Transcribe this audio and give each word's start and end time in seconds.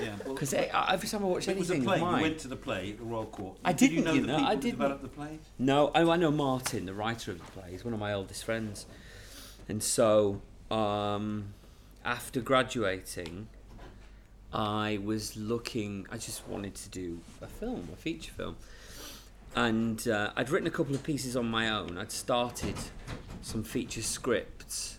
Yeah. 0.00 0.14
Well, 0.24 0.34
Because 0.34 0.52
every 0.54 1.08
time 1.08 1.22
I 1.22 1.26
watch 1.26 1.48
it 1.48 1.56
was 1.56 1.70
a 1.70 1.74
anything 1.74 1.84
play. 1.88 2.00
mine, 2.00 2.16
You 2.16 2.22
went 2.22 2.38
to 2.40 2.48
the 2.48 2.56
play 2.56 2.90
at 2.90 2.98
the 2.98 3.04
Royal 3.04 3.26
Court. 3.26 3.56
I 3.64 3.72
Did 3.72 3.90
you 3.92 3.96
didn't, 4.02 4.04
know 4.06 4.12
you 4.14 4.20
the 4.22 4.26
know, 4.26 4.36
people 4.36 4.50
I 4.50 4.54
didn't. 4.56 4.70
developed 4.78 5.02
the 5.02 5.08
play? 5.08 5.38
No, 5.58 5.90
I, 5.94 6.02
I 6.02 6.16
know 6.16 6.30
Martin, 6.30 6.86
the 6.86 6.94
writer 6.94 7.30
of 7.32 7.38
the 7.38 7.44
play. 7.52 7.70
He's 7.70 7.84
one 7.84 7.94
of 7.94 8.00
my 8.00 8.12
oldest 8.12 8.44
friends. 8.44 8.86
And 9.68 9.82
so, 9.82 10.40
um, 10.70 11.54
after 12.04 12.40
graduating, 12.40 13.48
I 14.52 14.98
was 15.02 15.36
looking, 15.36 16.06
I 16.10 16.18
just 16.18 16.46
wanted 16.46 16.74
to 16.76 16.88
do 16.88 17.20
a 17.42 17.46
film, 17.46 17.88
a 17.92 17.96
feature 17.96 18.32
film. 18.32 18.56
And 19.54 20.06
uh, 20.06 20.30
I'd 20.36 20.50
written 20.50 20.66
a 20.66 20.70
couple 20.70 20.94
of 20.94 21.02
pieces 21.02 21.36
on 21.36 21.46
my 21.46 21.68
own. 21.70 21.96
I'd 21.98 22.12
started 22.12 22.74
some 23.42 23.62
feature 23.64 24.02
scripts. 24.02 24.98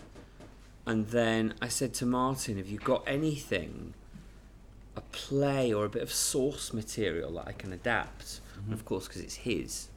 And 0.86 1.08
then 1.08 1.54
I 1.62 1.68
said 1.68 1.94
to 1.96 2.06
Martin, 2.06 2.58
Have 2.58 2.68
you 2.68 2.78
got 2.80 3.04
anything, 3.06 3.94
a 4.98 5.02
play 5.12 5.74
or 5.74 5.86
a 5.86 5.90
bit 5.90 6.02
of 6.02 6.12
source 6.12 6.74
material 6.74 7.32
that 7.34 7.48
I 7.48 7.52
can 7.52 7.72
adapt? 7.74 8.42
And 8.66 8.74
of 8.74 8.84
course, 8.86 9.08
because 9.08 9.22
it's 9.22 9.36
his, 9.36 9.88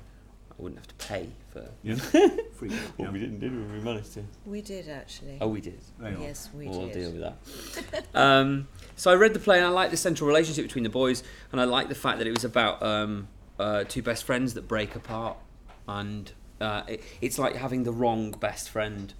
I 0.50 0.62
wouldn't 0.62 0.78
have 0.78 0.88
to 0.88 1.06
pay 1.06 1.28
for. 1.50 1.68
Yeah. 1.82 1.96
Free. 1.96 2.68
Well, 2.68 2.78
yeah. 2.98 3.10
we 3.10 3.18
didn't, 3.18 3.40
did 3.40 3.52
we? 3.52 3.78
We 3.78 3.82
managed 3.82 4.12
to. 4.14 4.24
We 4.44 4.60
did 4.60 4.88
actually. 4.88 5.38
Oh, 5.40 5.48
we 5.48 5.60
did. 5.60 5.80
There 5.98 6.10
you 6.10 6.18
are. 6.18 6.20
yes, 6.20 6.50
we 6.54 6.68
we'll 6.68 6.86
did. 6.86 6.92
deal 6.92 7.10
with 7.12 7.20
that. 7.22 8.04
um, 8.14 8.68
so 8.96 9.10
I 9.10 9.14
read 9.14 9.32
the 9.32 9.40
play 9.40 9.56
and 9.56 9.66
I 9.66 9.70
liked 9.70 9.90
the 9.90 9.96
central 9.96 10.28
relationship 10.28 10.64
between 10.64 10.84
the 10.84 10.90
boys, 10.90 11.22
and 11.52 11.60
I 11.60 11.64
liked 11.64 11.88
the 11.88 11.94
fact 11.94 12.18
that 12.18 12.26
it 12.26 12.32
was 12.32 12.44
about 12.44 12.82
um, 12.82 13.28
uh, 13.58 13.84
two 13.84 14.02
best 14.02 14.24
friends 14.24 14.54
that 14.54 14.68
break 14.68 14.94
apart, 14.94 15.38
and 15.88 16.30
uh, 16.60 16.82
it, 16.86 17.02
it's 17.20 17.38
like 17.38 17.56
having 17.56 17.84
the 17.84 17.92
wrong 17.92 18.32
best 18.32 18.68
friend. 18.68 19.14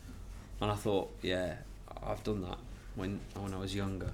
And 0.60 0.70
I 0.70 0.74
thought, 0.74 1.10
yeah, 1.22 1.54
I've 2.02 2.22
done 2.22 2.42
that 2.42 2.58
when 2.94 3.20
when 3.34 3.54
I 3.54 3.58
was 3.58 3.74
younger, 3.74 4.12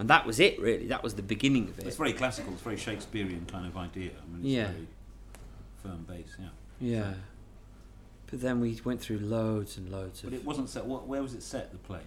and 0.00 0.08
that 0.10 0.26
was 0.26 0.40
it 0.40 0.58
really. 0.60 0.86
That 0.88 1.02
was 1.04 1.14
the 1.14 1.22
beginning 1.22 1.68
of 1.68 1.78
it. 1.78 1.86
It's 1.86 1.96
very 1.96 2.12
classical. 2.14 2.52
It's 2.54 2.62
very 2.62 2.76
Shakespearean 2.76 3.46
kind 3.46 3.66
of 3.66 3.76
idea. 3.76 4.10
I 4.20 4.26
mean, 4.32 4.40
it's 4.40 4.48
Yeah. 4.48 4.66
very 4.72 4.86
firm 5.82 6.04
base. 6.08 6.36
Yeah. 6.40 6.48
Yeah. 6.80 7.14
But 8.30 8.40
then 8.40 8.60
we 8.60 8.80
went 8.84 9.00
through 9.00 9.18
loads 9.18 9.76
and 9.76 9.90
loads 9.90 10.22
But 10.22 10.28
of 10.28 10.34
it 10.34 10.44
wasn't 10.44 10.68
set. 10.70 10.86
What, 10.86 11.06
where 11.06 11.22
was 11.22 11.34
it 11.34 11.42
set? 11.42 11.70
The 11.72 11.78
play. 11.78 12.00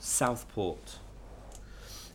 Southport, 0.00 0.98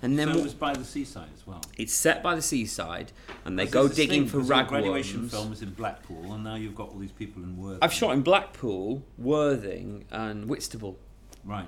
and 0.01 0.19
then 0.19 0.27
so 0.33 0.39
it 0.39 0.43
was 0.43 0.53
by 0.53 0.73
the 0.73 0.83
seaside 0.83 1.29
as 1.33 1.47
well. 1.47 1.61
it's 1.77 1.93
set 1.93 2.21
by 2.21 2.35
the 2.35 2.41
seaside, 2.41 3.13
and 3.45 3.57
they 3.57 3.65
go 3.65 3.87
digging 3.87 4.27
thing, 4.27 4.29
for 4.29 4.41
your 4.41 4.63
graduation 4.65 5.21
ragworms. 5.21 5.29
film 5.31 5.49
was 5.51 5.61
in 5.61 5.69
Blackpool, 5.71 6.33
and 6.33 6.43
now 6.43 6.55
you've 6.55 6.75
got 6.75 6.89
all 6.89 6.99
these 6.99 7.13
people 7.13 7.41
in 7.43 7.55
Worthing. 7.57 7.79
I've 7.81 7.93
shot 7.93 8.11
in 8.13 8.23
Blackpool, 8.23 9.03
Worthing, 9.17 10.03
and 10.11 10.49
Whitstable. 10.49 10.99
Right. 11.45 11.67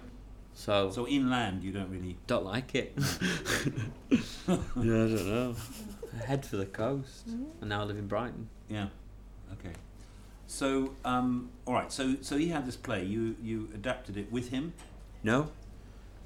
So, 0.60 0.92
So 0.92 1.08
inland, 1.08 1.64
you 1.64 1.72
don't 1.72 1.90
really. 1.90 2.18
don't 2.28 2.44
like 2.44 2.76
it. 2.76 2.92
yeah, 4.12 4.18
I 4.46 4.56
don't 4.76 5.26
know. 5.26 5.56
I 6.14 6.26
head 6.26 6.46
for 6.46 6.58
the 6.58 6.66
coast, 6.66 7.28
and 7.28 7.70
now 7.70 7.80
I 7.80 7.84
live 7.86 7.98
in 7.98 8.08
Brighton. 8.08 8.50
Yeah. 8.68 8.88
Okay. 9.54 9.72
So, 10.48 10.96
um, 11.06 11.50
all 11.66 11.74
right. 11.76 11.90
So, 11.94 12.18
so 12.20 12.38
he 12.38 12.50
had 12.50 12.66
this 12.68 12.76
play. 12.76 13.06
You 13.06 13.38
you 13.42 13.70
adapted 13.74 14.18
it 14.18 14.34
with 14.34 14.50
him. 14.50 14.74
No, 15.24 15.52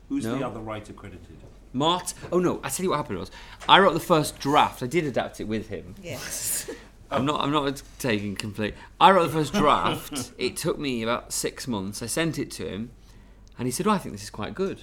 Who's 0.09 0.23
the 0.23 0.43
other 0.43 0.59
writer 0.61 0.93
credited? 0.93 1.37
Mart. 1.71 2.15
Oh 2.31 2.39
no, 2.39 2.59
I 2.63 2.69
tell 2.69 2.83
you 2.83 2.89
what 2.89 2.97
happened 2.97 3.19
was, 3.19 3.29
I 3.69 3.77
wrote 3.79 3.93
the 3.93 3.99
first 3.99 4.39
draft. 4.39 4.81
I 4.81 4.87
did 4.87 5.05
adapt 5.05 5.41
it 5.41 5.47
with 5.47 5.69
him. 5.69 5.93
Yes. 6.01 6.71
I'm 7.11 7.25
not. 7.25 7.39
I'm 7.41 7.51
not 7.51 7.83
taking 7.99 8.35
complete. 8.35 8.73
I 8.99 9.11
wrote 9.11 9.27
the 9.27 9.33
first 9.33 9.53
draft. 9.53 10.31
it 10.39 10.57
took 10.57 10.79
me 10.79 11.03
about 11.03 11.31
six 11.31 11.67
months. 11.67 12.01
I 12.01 12.07
sent 12.07 12.39
it 12.39 12.49
to 12.51 12.67
him, 12.67 12.89
and 13.57 13.67
he 13.67 13.71
said, 13.71 13.87
"Oh, 13.87 13.91
I 13.91 13.97
think 13.97 14.13
this 14.13 14.23
is 14.23 14.29
quite 14.29 14.53
good." 14.55 14.81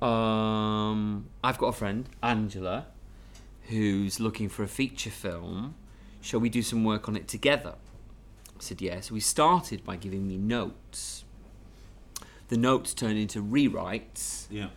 Um, 0.00 1.26
I've 1.44 1.58
got 1.58 1.68
a 1.68 1.72
friend, 1.72 2.08
Angela, 2.22 2.86
who's 3.68 4.18
looking 4.18 4.48
for 4.48 4.62
a 4.62 4.68
feature 4.68 5.10
film. 5.10 5.74
Shall 6.22 6.40
we 6.40 6.48
do 6.48 6.62
some 6.62 6.84
work 6.84 7.08
on 7.08 7.16
it 7.16 7.28
together? 7.28 7.74
I 8.48 8.60
said, 8.60 8.80
"Yeah." 8.80 9.00
So 9.00 9.14
we 9.14 9.20
started 9.20 9.84
by 9.84 9.96
giving 9.96 10.26
me 10.26 10.36
notes. 10.36 11.24
The 12.48 12.56
notes 12.56 12.94
turned 12.94 13.16
into 13.18 13.40
rewrites 13.42 14.46
Yeah. 14.50 14.70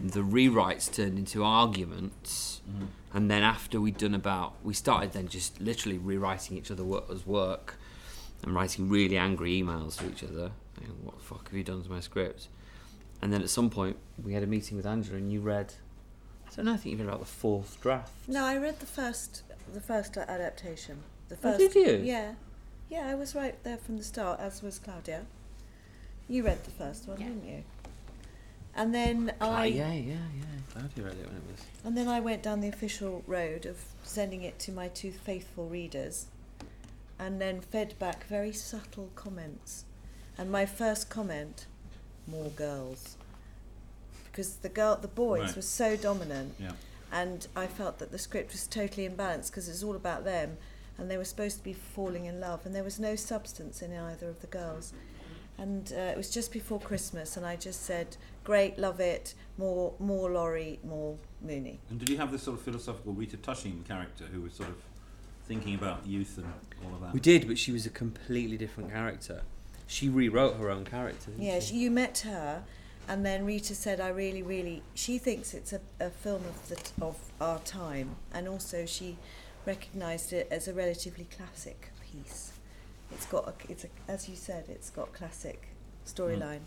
the 0.00 0.20
rewrites 0.20 0.90
turned 0.90 1.18
into 1.18 1.44
arguments 1.44 2.62
and 3.12 3.30
then 3.30 3.42
after 3.42 3.80
we'd 3.82 3.98
done 3.98 4.14
about 4.14 4.54
we 4.64 4.72
started 4.72 5.12
then 5.12 5.28
just 5.28 5.60
literally 5.60 5.98
rewriting 5.98 6.56
each 6.56 6.70
other's 6.70 7.26
work 7.26 7.74
and 8.42 8.54
writing 8.54 8.88
really 8.88 9.18
angry 9.18 9.60
emails 9.60 9.98
to 9.98 10.08
each 10.08 10.22
other 10.22 10.52
what 11.02 11.16
the 11.18 11.24
fuck 11.24 11.48
have 11.48 11.56
you 11.56 11.64
done 11.64 11.82
to 11.82 11.90
my 11.90 12.00
script 12.00 12.48
and 13.22 13.32
then 13.32 13.42
at 13.42 13.50
some 13.50 13.68
point 13.70 13.96
we 14.22 14.32
had 14.32 14.42
a 14.42 14.46
meeting 14.46 14.76
with 14.76 14.86
angela 14.86 15.16
and 15.16 15.32
you 15.32 15.40
read 15.40 15.74
i 16.50 16.54
don't 16.54 16.64
know 16.66 16.72
i 16.74 16.76
think 16.76 16.92
you 16.92 16.98
read 16.98 17.08
about 17.08 17.20
the 17.20 17.26
fourth 17.26 17.80
draft 17.80 18.12
No, 18.28 18.44
I 18.44 18.56
read 18.56 18.80
the 18.80 18.86
first 18.86 19.42
the 19.74 19.80
first 19.80 20.16
adaptation. 20.16 20.98
The 21.28 21.34
Oh, 21.34 21.38
first. 21.42 21.58
did 21.58 21.74
you? 21.74 21.96
Yeah. 22.02 22.34
Yeah, 22.88 23.06
I 23.06 23.14
was 23.14 23.34
right 23.34 23.62
there 23.64 23.76
from 23.76 23.98
the 23.98 24.02
start, 24.04 24.40
as 24.40 24.62
was 24.62 24.78
Claudia. 24.78 25.26
You 26.26 26.42
read 26.42 26.64
the 26.64 26.70
first 26.70 27.06
one, 27.06 27.20
Yeah. 27.20 27.26
didn't 27.28 27.44
you? 27.46 27.64
And 28.74 28.94
then 28.94 29.32
Ah, 29.42 29.58
I 29.58 29.66
yeah 29.66 29.92
yeah 29.92 30.12
yeah 30.14 30.44
glad 30.72 30.90
you 30.96 31.02
read 31.04 31.14
it 31.20 31.26
when 31.26 31.36
it 31.36 31.42
was 31.50 31.60
and 31.84 31.96
then 31.98 32.08
I 32.08 32.20
went 32.20 32.42
down 32.42 32.60
the 32.60 32.68
official 32.68 33.22
road 33.26 33.66
of 33.66 33.76
sending 34.02 34.42
it 34.42 34.58
to 34.60 34.72
my 34.72 34.88
two 34.88 35.10
faithful 35.12 35.66
readers, 35.68 36.26
and 37.18 37.40
then 37.42 37.60
fed 37.60 37.98
back 37.98 38.24
very 38.26 38.52
subtle 38.52 39.10
comments. 39.14 39.84
And 40.38 40.50
my 40.52 40.66
first 40.66 41.10
comment, 41.10 41.66
more 42.26 42.50
girls, 42.50 43.16
because 44.30 44.56
the 44.56 44.68
girl, 44.68 44.96
the 44.96 45.08
boys 45.08 45.40
Right. 45.48 45.56
were 45.56 45.62
so 45.62 45.96
dominant, 45.96 46.54
Yeah. 46.60 46.72
and 47.10 47.48
I 47.56 47.66
felt 47.66 47.98
that 47.98 48.12
the 48.12 48.18
script 48.18 48.52
was 48.52 48.66
totally 48.66 49.08
imbalanced 49.08 49.48
because 49.48 49.66
it 49.68 49.72
was 49.72 49.82
all 49.82 49.96
about 49.96 50.24
them, 50.24 50.56
and 50.96 51.10
they 51.10 51.16
were 51.16 51.24
supposed 51.24 51.58
to 51.58 51.64
be 51.64 51.72
falling 51.72 52.26
in 52.26 52.38
love, 52.40 52.64
and 52.64 52.74
there 52.74 52.84
was 52.84 53.00
no 53.00 53.16
substance 53.16 53.82
in 53.82 53.92
either 53.92 54.28
of 54.28 54.40
the 54.40 54.46
girls. 54.46 54.92
And 55.60 55.92
uh, 55.92 56.12
it 56.12 56.16
was 56.16 56.30
just 56.30 56.52
before 56.52 56.78
Christmas, 56.78 57.36
and 57.36 57.44
I 57.44 57.56
just 57.56 57.82
said, 57.82 58.16
"Great, 58.44 58.78
love 58.78 59.00
it. 59.00 59.34
More, 59.56 59.92
more 59.98 60.30
Laurie, 60.30 60.78
more 60.84 61.18
Mooney." 61.42 61.80
And 61.90 61.98
did 61.98 62.08
you 62.08 62.16
have 62.18 62.30
this 62.30 62.44
sort 62.44 62.56
of 62.58 62.62
philosophical 62.64 63.12
Rita 63.12 63.36
Tushingham 63.38 63.82
character 63.82 64.26
who 64.26 64.42
was 64.42 64.52
sort 64.54 64.68
of 64.68 64.76
thinking 65.48 65.74
about 65.74 66.06
youth 66.06 66.38
and 66.38 66.46
all 66.84 66.94
of 66.94 67.00
that? 67.00 67.12
we 67.14 67.18
did 67.18 67.48
but 67.48 67.58
she 67.58 67.72
was 67.72 67.86
a 67.86 67.90
completely 67.90 68.56
different 68.58 68.90
character 68.90 69.42
she 69.88 70.08
rewrote 70.08 70.56
her 70.58 70.70
own 70.70 70.84
character 70.84 71.32
Yeah, 71.36 71.58
she? 71.58 71.76
you 71.78 71.90
met 71.90 72.18
her, 72.18 72.62
and 73.08 73.24
then 73.26 73.44
Rita 73.44 73.74
said, 73.74 74.00
"I 74.00 74.08
really, 74.08 74.42
really." 74.42 74.82
She 74.94 75.18
thinks 75.18 75.54
it's 75.54 75.72
a, 75.72 75.80
a 75.98 76.10
film 76.10 76.42
of 76.44 76.68
the 76.68 76.76
t- 76.76 76.92
of 77.02 77.16
our 77.40 77.58
time, 77.60 78.14
and 78.32 78.46
also 78.46 78.86
she 78.86 79.16
recognised 79.66 80.32
it 80.32 80.46
as 80.50 80.68
a 80.68 80.74
relatively 80.74 81.24
classic 81.36 81.90
piece. 82.12 82.52
It's 83.10 83.24
got, 83.26 83.48
a, 83.48 83.72
it's 83.72 83.84
a, 83.84 83.88
as 84.06 84.28
you 84.28 84.36
said, 84.36 84.66
it's 84.68 84.90
got 84.90 85.12
classic 85.14 85.68
storyline. 86.06 86.60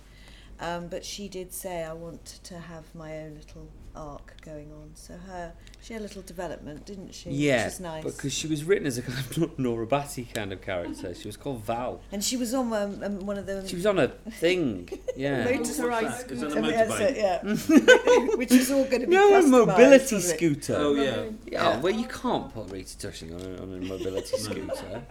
Um, 0.59 0.87
but 0.87 1.05
she 1.05 1.29
did 1.29 1.53
say, 1.53 1.83
"I 1.83 1.93
want 1.93 2.25
to 2.43 2.57
have 2.59 2.93
my 2.95 3.19
own 3.19 3.35
little 3.35 3.67
arc 3.95 4.41
going 4.43 4.71
on." 4.71 4.91
So 4.95 5.15
her, 5.27 5.53
she 5.81 5.93
had 5.93 6.01
a 6.01 6.05
little 6.05 6.21
development, 6.21 6.85
didn't 6.85 7.13
she? 7.13 7.29
Yeah, 7.31 7.65
which 7.65 7.73
is 7.73 7.79
nice. 7.79 8.03
because 8.03 8.33
she 8.33 8.47
was 8.47 8.63
written 8.63 8.87
as 8.87 8.97
a 8.97 9.01
kind 9.01 9.19
of 9.19 9.59
Nora 9.59 9.87
Batty 9.87 10.25
kind 10.33 10.53
of 10.53 10.61
character. 10.61 11.13
She 11.13 11.27
was 11.27 11.37
called 11.37 11.63
Val. 11.63 12.01
and 12.11 12.23
she 12.23 12.37
was 12.37 12.53
on 12.53 12.71
um, 12.73 13.03
um, 13.03 13.25
one 13.25 13.37
of 13.37 13.45
the 13.45 13.67
She 13.67 13.75
was 13.75 13.85
on 13.85 13.99
a 13.99 14.07
thing. 14.07 14.89
Yeah. 15.15 15.47
motorised 15.51 16.31
Is 16.31 16.41
that 16.41 16.51
a 16.51 16.55
motorbike? 16.55 17.01
it, 17.01 17.17
yeah. 17.17 18.35
which 18.35 18.51
is 18.51 18.71
all 18.71 18.85
going 18.85 19.01
to 19.01 19.07
be 19.07 19.13
No, 19.13 19.39
a 19.39 19.47
mobility 19.47 20.19
scooter. 20.19 20.75
Oh 20.77 20.93
yeah. 20.95 21.25
Yeah, 21.45 21.79
well, 21.79 21.93
you 21.93 22.07
can't 22.07 22.53
put 22.53 22.71
Rita 22.71 22.97
Tushingham 22.97 23.39
on 23.41 23.45
a, 23.45 23.61
on 23.61 23.83
a 23.83 23.85
mobility 23.85 24.37
scooter. 24.37 25.03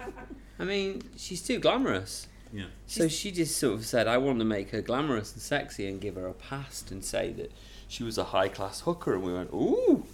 I 0.58 0.64
mean, 0.64 1.02
she's 1.16 1.42
too 1.42 1.58
glamorous. 1.58 2.26
Yeah. 2.52 2.64
So 2.86 3.08
she 3.08 3.30
just 3.30 3.56
sort 3.56 3.74
of 3.74 3.86
said, 3.86 4.08
I 4.08 4.18
want 4.18 4.40
to 4.40 4.44
make 4.44 4.70
her 4.70 4.82
glamorous 4.82 5.32
and 5.32 5.40
sexy 5.40 5.86
and 5.86 6.00
give 6.00 6.16
her 6.16 6.26
a 6.26 6.34
past 6.34 6.90
and 6.90 7.04
say 7.04 7.32
that 7.32 7.52
she 7.90 8.04
was 8.04 8.16
a 8.18 8.24
high 8.24 8.48
class 8.48 8.80
hooker. 8.80 9.14
And 9.14 9.22
we 9.24 9.34
went, 9.34 9.50
ooh, 9.52 10.04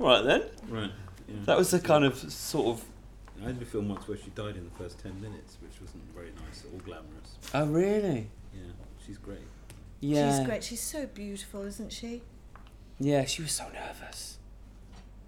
all 0.00 0.06
right 0.06 0.24
then. 0.24 0.42
Right. 0.68 0.90
Yeah. 1.28 1.34
That 1.44 1.58
was 1.58 1.70
the 1.70 1.78
kind 1.78 2.04
of 2.04 2.16
sort 2.32 2.78
of. 2.78 2.84
I 3.44 3.52
did 3.52 3.62
a 3.62 3.66
film 3.66 3.88
once 3.90 4.08
where 4.08 4.16
she 4.16 4.30
died 4.30 4.56
in 4.56 4.64
the 4.64 4.82
first 4.82 4.98
ten 4.98 5.20
minutes, 5.20 5.58
which 5.62 5.80
wasn't 5.80 6.02
very 6.12 6.32
nice 6.44 6.64
or 6.64 6.80
glamorous. 6.80 7.36
Oh, 7.54 7.66
really? 7.66 8.26
Yeah, 8.52 8.62
she's 9.06 9.18
great. 9.18 9.38
Yeah. 10.00 10.38
She's 10.38 10.46
great. 10.46 10.64
She's 10.64 10.80
so 10.80 11.06
beautiful, 11.06 11.62
isn't 11.62 11.92
she? 11.92 12.22
Yeah, 12.98 13.26
she 13.26 13.42
was 13.42 13.52
so 13.52 13.66
nervous. 13.72 14.38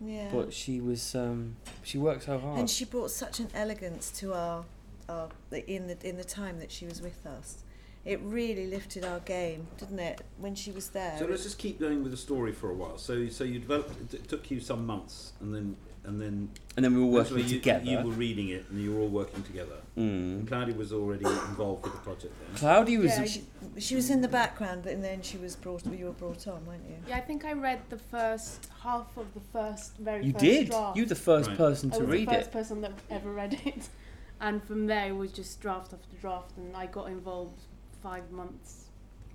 Yeah. 0.01 0.31
But 0.33 0.53
she 0.53 0.81
was, 0.81 1.15
um, 1.15 1.57
she 1.85 1.99
worked 1.99 2.25
so 2.25 2.39
hard. 2.39 2.59
and 2.59 2.71
she 2.71 2.85
brought 2.85 3.11
such 3.11 3.39
an 3.39 3.49
elegance 3.55 4.11
to 4.13 4.33
our, 4.33 4.65
our 5.09 5.29
in 5.53 5.87
the 5.87 5.97
in 6.03 6.17
the 6.17 6.25
time 6.25 6.59
that 6.59 6.73
she 6.73 6.87
was 6.87 7.03
with 7.03 7.25
us. 7.27 7.63
It 8.05 8.21
really 8.23 8.67
lifted 8.67 9.05
our 9.05 9.21
game, 9.21 9.67
didn't 9.79 9.99
it? 9.99 10.21
When 10.39 10.55
she 10.55 10.71
was 10.71 10.89
there. 10.91 11.17
So 11.19 11.27
let's 11.27 11.43
just 11.43 11.59
keep 11.59 11.79
going 11.81 12.03
with 12.03 12.13
the 12.13 12.19
story 12.19 12.53
for 12.53 12.71
a 12.71 12.75
while. 12.75 12.99
So, 12.99 13.29
so 13.29 13.45
you 13.45 13.59
developed. 13.59 14.15
It 14.15 14.29
took 14.29 14.51
you 14.51 14.61
some 14.61 14.87
months, 14.87 15.33
and 15.41 15.55
then, 15.55 15.77
and 16.05 16.21
then. 16.21 16.49
And 16.77 16.85
then 16.85 16.95
we 16.95 17.01
were 17.01 17.07
working 17.07 17.39
you, 17.39 17.45
together. 17.59 17.85
You 17.85 17.99
were 17.99 18.13
reading 18.13 18.49
it, 18.49 18.65
and 18.71 18.81
you 18.83 18.95
were 18.95 19.01
all 19.03 19.09
working 19.09 19.43
together. 19.43 19.77
And 19.97 20.45
Mm. 20.45 20.49
Claudia 20.49 20.75
was 20.75 20.93
already 20.95 21.27
involved 21.27 21.83
with 21.85 21.93
the 21.93 21.99
project 21.99 22.33
then. 22.41 22.57
Claudia 22.57 22.99
was. 23.01 23.11
yeah, 23.19 23.25
she, 23.27 23.43
she 23.79 23.95
was 23.97 24.09
in 24.09 24.23
the 24.23 24.29
background, 24.29 24.83
but 24.85 25.03
then 25.03 25.21
she 25.21 25.37
was 25.37 25.57
brought. 25.57 25.85
You 25.85 26.07
were 26.07 26.13
brought 26.13 26.47
on, 26.49 26.65
weren't 26.65 26.85
you? 26.89 26.97
Yeah, 27.07 27.17
I 27.19 27.21
think 27.21 27.45
I 27.45 27.53
read 27.53 27.81
the 27.91 27.99
first 27.99 28.69
half 28.83 29.15
of 29.19 29.35
the 29.35 29.41
first 29.53 29.99
very 29.99 30.25
you 30.25 30.33
first 30.33 30.45
did. 30.45 30.71
draft. 30.71 30.97
You 30.97 31.03
were 31.03 31.09
the 31.09 31.15
first 31.17 31.49
Right. 31.49 31.57
person 31.59 31.93
I 31.93 31.99
was 31.99 32.09
read 32.09 32.29
the 32.29 32.33
first 32.35 32.49
it. 32.49 32.53
person 32.53 32.81
that 32.81 32.93
ever 33.11 33.31
read 33.31 33.61
it, 33.67 33.89
and 34.41 34.65
from 34.65 34.87
there 34.87 35.09
it 35.09 35.17
was 35.17 35.33
just 35.33 35.61
draft 35.61 35.93
after 35.93 36.17
draft, 36.19 36.57
and 36.57 36.75
I 36.75 36.87
got 36.87 37.09
involved 37.11 37.61
five 38.03 38.31
months. 38.31 38.87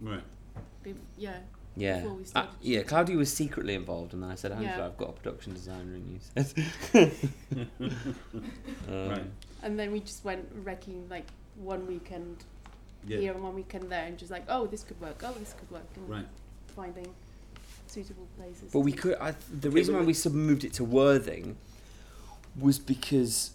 Right. 0.02 0.24
Be- 0.84 0.96
yeah, 1.18 1.40
Yeah. 1.76 2.00
before 2.02 2.16
we 2.18 2.24
Uh, 2.24 2.26
started 2.28 2.52
yeah. 2.62 2.84
Claudia 2.84 3.18
was 3.18 3.32
secretly 3.34 3.74
involved, 3.76 4.14
and 4.14 4.24
then 4.24 4.30
I 4.30 4.36
said, 4.36 4.52
Angela, 4.52 4.78
Yeah. 4.78 4.86
I've 4.86 4.98
got 4.98 5.10
a 5.10 5.14
production 5.14 5.54
designer, 5.54 5.94
and 5.96 6.08
you 6.10 6.20
said. 6.92 7.12
um, 8.88 9.10
Right. 9.10 9.24
and 9.64 9.80
then 9.80 9.92
we 9.92 10.00
just 10.00 10.24
went 10.24 10.48
wrecking 10.64 11.08
like 11.10 11.28
one 11.56 11.88
weekend 11.88 12.44
Yeah. 13.08 13.18
here 13.20 13.34
and 13.34 13.44
one 13.44 13.56
weekend 13.56 13.90
there, 13.92 14.06
and 14.06 14.18
just 14.18 14.32
like, 14.32 14.46
oh, 14.50 14.68
this 14.68 14.84
could 14.84 15.00
work, 15.00 15.22
oh, 15.24 15.34
this 15.40 15.54
could 15.58 15.70
work, 15.72 15.88
and 15.96 16.10
Right. 16.10 16.28
finding 16.76 17.08
suitable 17.88 18.28
places. 18.38 18.72
But 18.72 18.80
we 18.80 18.92
to- 18.92 18.98
could. 18.98 19.18
I, 19.20 19.32
the 19.62 19.70
reason 19.70 19.94
why 19.96 20.02
we- 20.02 20.08
we 20.08 20.14
sub 20.14 20.34
moved 20.34 20.64
it 20.64 20.74
to 20.74 20.84
Worthing 20.84 21.58
was 22.60 22.80
because 22.80 23.52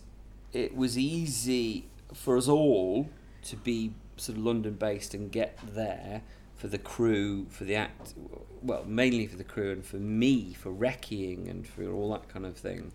it 0.52 0.76
was 0.76 0.96
easy 0.98 1.86
for 2.14 2.36
us 2.36 2.48
all 2.48 3.08
to 3.42 3.56
be 3.56 3.92
sort 4.20 4.38
of 4.38 4.44
London 4.44 4.74
based 4.74 5.14
and 5.14 5.30
get 5.30 5.58
there 5.74 6.22
for 6.56 6.68
the 6.68 6.78
crew, 6.78 7.46
for 7.48 7.64
the 7.64 7.74
act. 7.74 8.14
Well, 8.62 8.84
mainly 8.84 9.26
for 9.26 9.36
the 9.36 9.44
crew 9.44 9.72
and 9.72 9.84
for 9.84 9.96
me 9.96 10.52
for 10.52 10.70
recceing 10.70 11.48
and 11.48 11.66
for 11.66 11.90
all 11.90 12.12
that 12.12 12.28
kind 12.28 12.44
of 12.44 12.56
thing. 12.56 12.92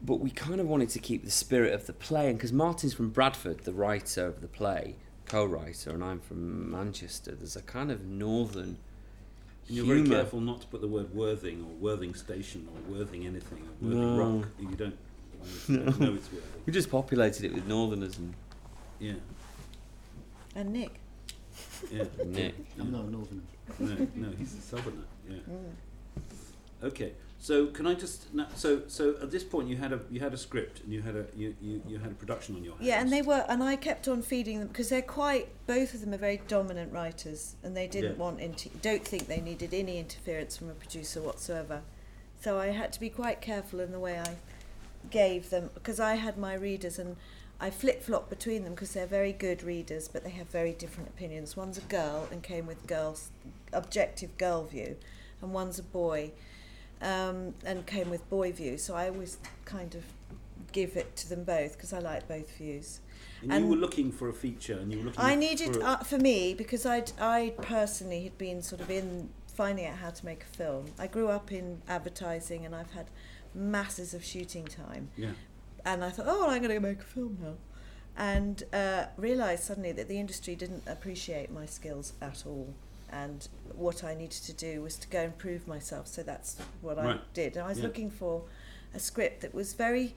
But 0.00 0.20
we 0.20 0.30
kind 0.30 0.60
of 0.60 0.66
wanted 0.66 0.90
to 0.90 0.98
keep 0.98 1.24
the 1.24 1.30
spirit 1.30 1.72
of 1.72 1.86
the 1.86 1.92
play, 1.92 2.28
and 2.28 2.36
because 2.36 2.52
Martin's 2.52 2.94
from 2.94 3.10
Bradford, 3.10 3.60
the 3.60 3.72
writer 3.72 4.26
of 4.26 4.40
the 4.42 4.48
play, 4.48 4.96
co-writer, 5.26 5.90
and 5.90 6.04
I'm 6.04 6.20
from 6.20 6.70
Manchester. 6.70 7.34
There's 7.34 7.56
a 7.56 7.62
kind 7.62 7.90
of 7.90 8.04
northern. 8.04 8.76
And 9.68 9.76
you're 9.76 9.86
very 9.86 10.00
humour. 10.00 10.16
careful 10.16 10.40
not 10.40 10.60
to 10.60 10.66
put 10.66 10.82
the 10.82 10.88
word 10.88 11.14
Worthing 11.14 11.62
or 11.62 11.72
Worthing 11.80 12.14
Station 12.14 12.68
or 12.70 12.94
Worthing 12.98 13.26
anything 13.26 13.62
or 13.82 13.88
Worthing 13.88 14.16
No. 14.16 14.38
Rock. 14.40 14.48
You 14.58 14.76
don't. 14.76 14.98
You 15.68 15.76
don't 15.78 16.00
know 16.00 16.14
it's 16.14 16.32
Worthing. 16.32 16.50
We 16.66 16.72
just 16.72 16.90
populated 16.90 17.44
it 17.44 17.54
with 17.54 17.66
Northerners 17.66 18.18
and 18.18 18.34
Yeah. 19.04 19.12
And 20.56 20.72
Nick. 20.72 21.00
Yeah. 21.90 22.04
Nick. 22.24 22.54
I'm 22.80 22.90
not 22.90 23.04
a 23.04 23.10
northerner. 23.10 23.42
No, 23.78 24.06
no, 24.14 24.30
he's 24.38 24.54
a 24.54 24.60
southerner. 24.60 25.04
Yeah. 25.28 25.36
Mm. 25.50 26.86
Okay. 26.86 27.12
So 27.38 27.66
can 27.66 27.86
I 27.86 27.92
just 27.92 28.32
no, 28.32 28.46
so 28.54 28.82
so 28.88 29.16
at 29.20 29.30
this 29.30 29.44
point 29.44 29.68
you 29.68 29.76
had 29.76 29.92
a 29.92 30.00
you 30.10 30.20
had 30.20 30.32
a 30.32 30.38
script 30.38 30.80
and 30.82 30.90
you 30.90 31.02
had 31.02 31.14
a 31.14 31.26
you, 31.36 31.54
you, 31.60 31.82
you 31.86 31.98
had 31.98 32.10
a 32.10 32.14
production 32.14 32.56
on 32.56 32.64
your 32.64 32.72
hands. 32.74 32.86
Yeah, 32.86 33.02
and 33.02 33.12
they 33.12 33.20
were, 33.20 33.44
and 33.50 33.62
I 33.62 33.76
kept 33.76 34.08
on 34.08 34.22
feeding 34.22 34.60
them 34.60 34.68
because 34.68 34.88
they're 34.88 35.02
quite. 35.02 35.48
Both 35.66 35.92
of 35.92 36.00
them 36.00 36.14
are 36.14 36.18
very 36.18 36.40
dominant 36.48 36.90
writers, 36.90 37.56
and 37.62 37.76
they 37.76 37.86
didn't 37.86 38.12
Yeah. 38.12 38.16
want 38.24 38.40
inter- 38.40 38.70
don't 38.80 39.04
think 39.04 39.26
they 39.26 39.40
needed 39.42 39.74
any 39.74 39.98
interference 39.98 40.56
from 40.56 40.70
a 40.70 40.74
producer 40.74 41.20
whatsoever. 41.20 41.82
So 42.40 42.58
I 42.58 42.68
had 42.68 42.94
to 42.94 43.00
be 43.00 43.10
quite 43.10 43.42
careful 43.42 43.80
in 43.80 43.92
the 43.92 44.00
way 44.00 44.18
I 44.18 44.36
gave 45.10 45.50
them 45.50 45.68
because 45.74 46.00
I 46.00 46.14
had 46.14 46.38
my 46.38 46.54
readers 46.54 46.98
and 46.98 47.16
I 47.60 47.70
flip 47.70 48.02
flop 48.02 48.28
between 48.28 48.64
them 48.64 48.74
because 48.74 48.92
they're 48.92 49.06
very 49.06 49.32
good 49.32 49.62
readers, 49.62 50.08
but 50.08 50.24
they 50.24 50.30
have 50.30 50.48
very 50.48 50.72
different 50.72 51.08
opinions. 51.08 51.56
One's 51.56 51.78
a 51.78 51.82
girl 51.82 52.28
and 52.30 52.42
came 52.42 52.66
with 52.66 52.86
girls 52.86 53.30
objective 53.72 54.36
girl 54.38 54.64
view, 54.64 54.96
and 55.40 55.52
one's 55.52 55.78
a 55.78 55.82
boy 55.82 56.32
um, 57.00 57.54
and 57.64 57.86
came 57.86 58.10
with 58.10 58.28
boy 58.28 58.52
view. 58.52 58.76
So 58.78 58.94
I 58.94 59.08
always 59.08 59.38
kind 59.64 59.94
of 59.94 60.04
give 60.72 60.96
it 60.96 61.14
to 61.16 61.28
them 61.28 61.44
both 61.44 61.74
because 61.74 61.92
I 61.92 62.00
like 62.00 62.26
both 62.28 62.50
views. 62.56 63.00
And, 63.42 63.52
and- 63.52 63.64
you 63.64 63.70
were 63.70 63.76
looking 63.76 64.10
for 64.10 64.28
a 64.28 64.32
feature, 64.32 64.78
and 64.78 64.90
you 64.92 64.98
were 64.98 65.04
looking. 65.04 65.20
I 65.20 65.34
needed 65.34 65.74
for 65.76 65.82
uh, 65.84 65.96
for 65.98 66.18
me 66.18 66.54
because 66.54 66.84
I 66.86 67.04
I 67.20 67.52
personally 67.62 68.24
had 68.24 68.36
been 68.36 68.62
sort 68.62 68.80
of 68.80 68.90
in 68.90 69.28
finding 69.54 69.86
out 69.86 69.98
how 69.98 70.10
to 70.10 70.24
make 70.26 70.42
a 70.42 70.56
film. 70.56 70.86
I 70.98 71.06
grew 71.06 71.28
up 71.28 71.52
in 71.52 71.80
advertising 71.88 72.66
and 72.66 72.74
I've 72.74 72.90
had 72.90 73.06
masses 73.54 74.12
of 74.12 74.24
shooting 74.24 74.64
time. 74.64 75.10
yeah. 75.16 75.30
And 75.84 76.04
I 76.04 76.10
thought, 76.10 76.26
oh, 76.28 76.48
I'm 76.48 76.62
going 76.62 76.74
to 76.74 76.80
make 76.80 77.00
a 77.00 77.02
film 77.02 77.38
now, 77.42 77.54
and 78.16 78.62
uh, 78.72 79.06
realised 79.16 79.64
suddenly 79.64 79.92
that 79.92 80.08
the 80.08 80.18
industry 80.18 80.54
didn't 80.54 80.82
appreciate 80.86 81.50
my 81.50 81.66
skills 81.66 82.14
at 82.22 82.44
all. 82.46 82.74
And 83.10 83.46
what 83.74 84.02
I 84.02 84.14
needed 84.14 84.42
to 84.44 84.52
do 84.52 84.82
was 84.82 84.96
to 84.96 85.08
go 85.08 85.20
and 85.20 85.38
prove 85.38 85.68
myself. 85.68 86.08
So 86.08 86.22
that's 86.22 86.56
what 86.80 86.98
I 86.98 87.18
did. 87.32 87.56
And 87.56 87.64
I 87.64 87.68
was 87.68 87.78
Yeah. 87.78 87.84
looking 87.84 88.10
for 88.10 88.42
a 88.94 88.98
script 88.98 89.42
that 89.42 89.54
was 89.54 89.74
very 89.74 90.14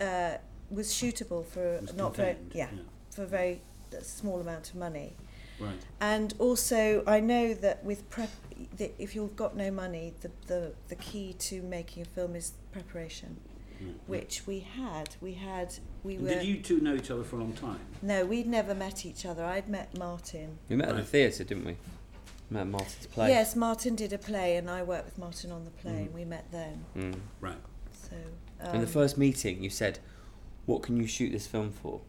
uh, 0.00 0.36
was 0.70 0.92
shootable 0.92 1.44
for 1.44 1.78
was 1.80 1.94
not 1.94 2.14
very 2.14 2.34
contained, 2.34 2.54
yeah 2.54 2.68
for 3.10 3.22
a 3.24 3.26
very 3.26 3.60
small 4.02 4.40
amount 4.40 4.68
of 4.70 4.76
money. 4.76 5.16
Right. 5.58 5.72
And 6.00 6.34
also, 6.38 7.02
I 7.04 7.18
know 7.18 7.52
that 7.54 7.82
with 7.82 8.08
prep, 8.10 8.30
that 8.76 8.94
if 9.02 9.16
you've 9.16 9.34
got 9.34 9.56
no 9.56 9.72
money, 9.72 10.14
the, 10.20 10.30
the, 10.46 10.72
the 10.88 10.94
key 10.94 11.32
to 11.40 11.62
making 11.62 12.02
a 12.04 12.06
film 12.06 12.36
is 12.36 12.52
preparation, 12.70 13.40
Yeah. 13.80 13.92
which 14.06 14.46
we 14.46 14.60
had. 14.60 15.14
We 15.20 15.34
had, 15.34 15.74
we 16.02 16.14
And 16.16 16.24
were. 16.24 16.28
did 16.30 16.44
you 16.44 16.56
two 16.60 16.80
know 16.80 16.94
each 16.94 17.10
other 17.10 17.22
for 17.24 17.36
a 17.36 17.38
long 17.40 17.52
time? 17.52 17.80
No, 18.02 18.24
we'd 18.26 18.46
never 18.46 18.74
met 18.74 19.06
each 19.06 19.24
other. 19.24 19.44
I'd 19.44 19.68
met 19.68 19.96
Martin. 19.96 20.58
we 20.68 20.76
met 20.76 20.88
at 20.88 20.96
the 20.96 21.04
theatre, 21.04 21.44
didn't 21.44 21.64
we? 21.64 21.76
Met 22.50 22.62
at 22.62 22.66
Martin's 22.68 23.06
play. 23.06 23.28
Yes, 23.28 23.54
Martin 23.54 23.94
did 23.94 24.12
a 24.12 24.18
play, 24.18 24.56
and 24.56 24.68
I 24.70 24.82
worked 24.82 25.04
with 25.04 25.18
Martin 25.18 25.52
on 25.52 25.64
the 25.64 25.70
play, 25.70 25.92
Mhm. 25.92 26.06
and 26.06 26.14
we 26.14 26.24
met 26.24 26.50
then. 26.50 26.84
Mm. 26.96 27.20
Right. 27.40 27.58
So. 27.92 28.16
Um, 28.60 28.74
In 28.76 28.80
the 28.80 28.86
first 28.86 29.16
meeting, 29.18 29.62
you 29.62 29.70
said, 29.70 29.98
"What 30.66 30.82
can 30.82 30.96
you 30.96 31.06
shoot 31.06 31.30
this 31.30 31.46
film 31.46 31.70
for?" 31.70 32.00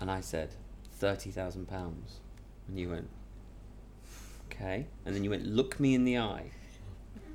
And 0.00 0.10
I 0.10 0.20
said, 0.20 0.54
30,000 0.92 1.66
pounds." 1.68 2.20
And 2.68 2.78
you 2.78 2.88
went, 2.90 3.08
"Okay." 4.50 4.86
And 5.04 5.14
then 5.14 5.24
you 5.24 5.30
went, 5.30 5.44
"Look 5.46 5.78
me 5.80 5.94
in 5.94 6.04
the 6.04 6.16
eye. 6.18 6.52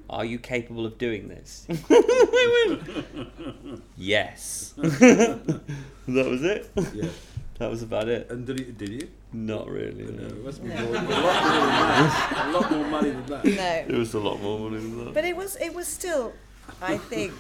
Are 0.09 0.25
you 0.25 0.39
capable 0.39 0.85
of 0.85 0.97
doing 0.97 1.27
this?" 1.27 1.65
I 1.69 2.65
went, 2.67 3.81
"Yes." 3.97 4.73
that 4.77 5.65
was 6.07 6.43
it. 6.43 6.71
Yeah. 6.93 7.09
That 7.57 7.69
was 7.71 7.83
about 7.83 8.09
it. 8.09 8.29
And 8.29 8.45
did, 8.45 8.59
it, 8.59 8.77
did 8.77 8.89
you? 8.89 9.07
Not 9.31 9.69
really. 9.69 10.03
No, 10.03 10.11
no. 10.11 10.27
it 10.27 10.43
must 10.43 10.61
be 10.61 10.67
No. 10.67 10.75
more, 10.75 10.95
a, 10.97 10.99
lot 10.99 11.05
more 11.07 12.49
a 12.49 12.51
lot 12.51 12.71
more 12.71 12.85
money 12.87 13.09
than 13.11 13.25
that. 13.55 13.89
It 13.89 13.97
was 13.97 14.13
a 14.13 14.19
lot 14.19 14.41
more 14.41 14.59
money 14.59 14.81
than 14.81 15.05
that. 15.05 15.13
but 15.13 15.23
it 15.23 15.37
was 15.37 15.55
it 15.55 15.73
was 15.73 15.87
still. 15.87 16.33
I 16.81 16.97
think 16.97 17.31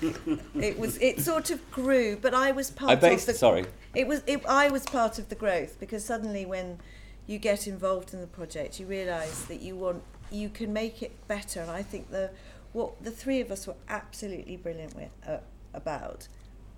it 0.55 0.79
was. 0.79 0.97
It 0.99 1.19
sort 1.19 1.51
of 1.51 1.59
grew, 1.69 2.15
but 2.15 2.33
I 2.33 2.53
was 2.53 2.71
part 2.71 2.91
I 2.91 2.93
of 2.93 3.01
based. 3.01 3.27
the 3.27 3.33
Sorry. 3.33 3.65
It 3.93 4.07
was. 4.07 4.23
It, 4.25 4.45
I 4.45 4.69
was 4.69 4.85
part 4.85 5.19
of 5.19 5.27
the 5.27 5.35
growth 5.35 5.77
because 5.81 6.05
suddenly, 6.05 6.45
when 6.45 6.79
you 7.27 7.37
get 7.37 7.67
involved 7.67 8.13
in 8.13 8.21
the 8.21 8.27
project, 8.27 8.79
you 8.79 8.85
realise 8.85 9.41
that 9.49 9.61
you 9.61 9.75
want 9.75 10.01
you 10.31 10.47
can 10.47 10.71
make 10.71 11.01
it 11.01 11.11
better. 11.27 11.59
And 11.59 11.69
I 11.69 11.83
think 11.83 12.09
the 12.09 12.29
what 12.75 13.01
the 13.03 13.11
three 13.11 13.39
of 13.41 13.49
us 13.51 13.65
were 13.67 13.75
absolutely 13.87 14.57
brilliant 14.57 14.93
with 14.95 15.09
uh, 15.25 15.37
about 15.73 16.27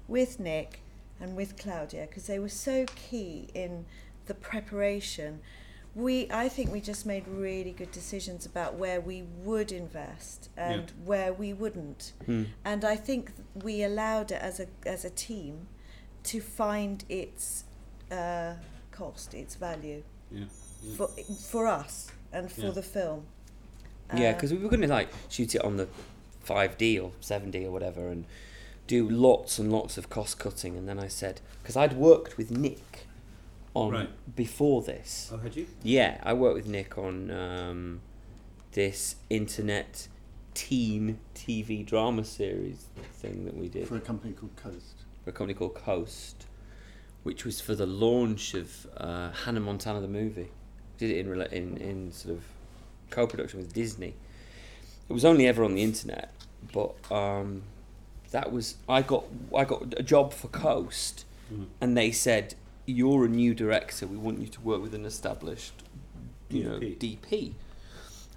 with 0.08 0.40
Nick 0.40 0.80
and 1.20 1.36
with 1.36 1.58
Claudia 1.58 2.06
because 2.08 2.28
they 2.28 2.40
were 2.40 2.50
so 2.70 2.86
key 3.10 3.48
in 3.54 3.86
the 4.28 4.34
preparation. 4.36 5.40
We, 5.96 6.28
I 6.30 6.48
think, 6.48 6.72
we 6.72 6.80
just 6.80 7.08
made 7.08 7.28
really 7.28 7.72
good 7.72 7.92
decisions 7.92 8.46
about 8.46 8.76
where 8.76 9.02
we 9.02 9.24
would 9.44 9.72
invest 9.72 10.50
and 10.56 10.84
Yeah. 10.84 11.06
where 11.06 11.34
we 11.34 11.54
wouldn't 11.54 12.14
Hmm. 12.28 12.44
and 12.64 12.86
I 12.86 12.96
think 13.08 13.32
we 13.68 13.84
allowed 13.84 14.32
it 14.32 14.42
as 14.50 14.60
a 14.60 14.68
as 14.86 15.04
a 15.06 15.10
team 15.10 15.68
to 16.32 16.40
find 16.42 17.04
its 17.10 17.64
uh, 18.12 18.54
cost, 18.92 19.34
its 19.34 19.56
value 19.56 20.04
Yeah. 20.32 20.46
yeah. 20.84 20.96
for 20.98 21.08
for 21.52 21.64
us 21.82 22.12
and 22.32 22.52
for 22.52 22.72
the 22.72 22.84
film. 22.84 23.26
Yeah, 24.16 24.34
because 24.34 24.52
we 24.52 24.58
were 24.60 24.70
going 24.70 24.82
to 24.82 24.88
like 24.88 25.10
shoot 25.30 25.56
it 25.56 25.64
on 25.64 25.78
the 25.78 25.88
5D 26.48 27.02
or 27.04 27.12
7D 27.22 27.66
or 27.66 27.72
whatever 27.72 28.08
and 28.08 28.26
do 28.88 29.08
lots 29.10 29.60
and 29.60 29.72
lots 29.72 29.98
of 29.98 30.10
cost 30.10 30.40
cutting. 30.40 30.78
And 30.78 30.88
then 30.88 30.98
I 31.00 31.08
said, 31.10 31.42
because 31.62 31.76
I'd 31.76 31.94
worked 31.94 32.38
with 32.38 32.52
Nick 32.52 33.06
on 33.74 33.92
Right. 33.92 34.36
before 34.36 34.82
this. 34.82 35.30
Oh, 35.34 35.38
had 35.38 35.56
you? 35.56 35.68
Yeah, 35.84 36.20
I 36.24 36.34
worked 36.34 36.56
with 36.56 36.68
Nick 36.68 36.98
on 36.98 37.30
um, 37.32 38.02
this 38.72 39.16
internet 39.30 40.08
teen 40.54 41.20
TV 41.36 41.86
drama 41.86 42.24
series 42.24 42.86
thing 43.14 43.46
that 43.46 43.56
we 43.56 43.68
did 43.68 43.88
For 43.88 43.98
a 43.98 44.02
company 44.02 44.34
called 44.34 44.56
Coast. 44.56 45.04
for 45.24 45.30
a 45.30 45.34
company 45.34 45.54
called 45.54 45.76
Coast, 45.76 46.46
which 47.24 47.44
was 47.46 47.60
for 47.62 47.76
the 47.76 47.86
launch 47.86 48.54
of 48.56 48.88
uh, 48.98 49.32
Hannah 49.32 49.60
Montana 49.60 50.00
the 50.02 50.08
movie. 50.08 50.48
Did 50.98 51.12
it 51.12 51.28
in 51.28 51.42
in 51.52 51.78
in 51.78 52.12
sort 52.12 52.36
of 52.36 52.44
co-production 53.10 53.60
with 53.60 53.74
Disney. 53.74 54.14
It 55.10 55.14
was 55.14 55.24
only 55.26 55.48
ever 55.48 55.64
on 55.64 55.76
the 55.76 55.84
internet, 55.84 56.34
but 56.74 56.94
um, 57.12 57.64
that 58.32 58.52
was 58.52 58.76
I 58.90 59.02
got 59.02 59.24
I 59.56 59.64
got 59.66 59.94
a 59.98 60.04
job 60.04 60.34
for 60.34 60.48
Coast, 60.50 61.24
Mm. 61.54 61.68
and 61.80 61.96
they 61.98 62.12
said 62.12 62.56
you're 62.86 63.24
a 63.24 63.30
new 63.30 63.54
director. 63.54 64.06
We 64.06 64.18
want 64.18 64.40
you 64.40 64.48
to 64.48 64.60
work 64.62 64.82
with 64.82 64.94
an 64.94 65.06
established, 65.06 65.72
you 66.50 66.66
know, 66.66 66.78
DP. 66.78 67.18
DP. 67.22 67.54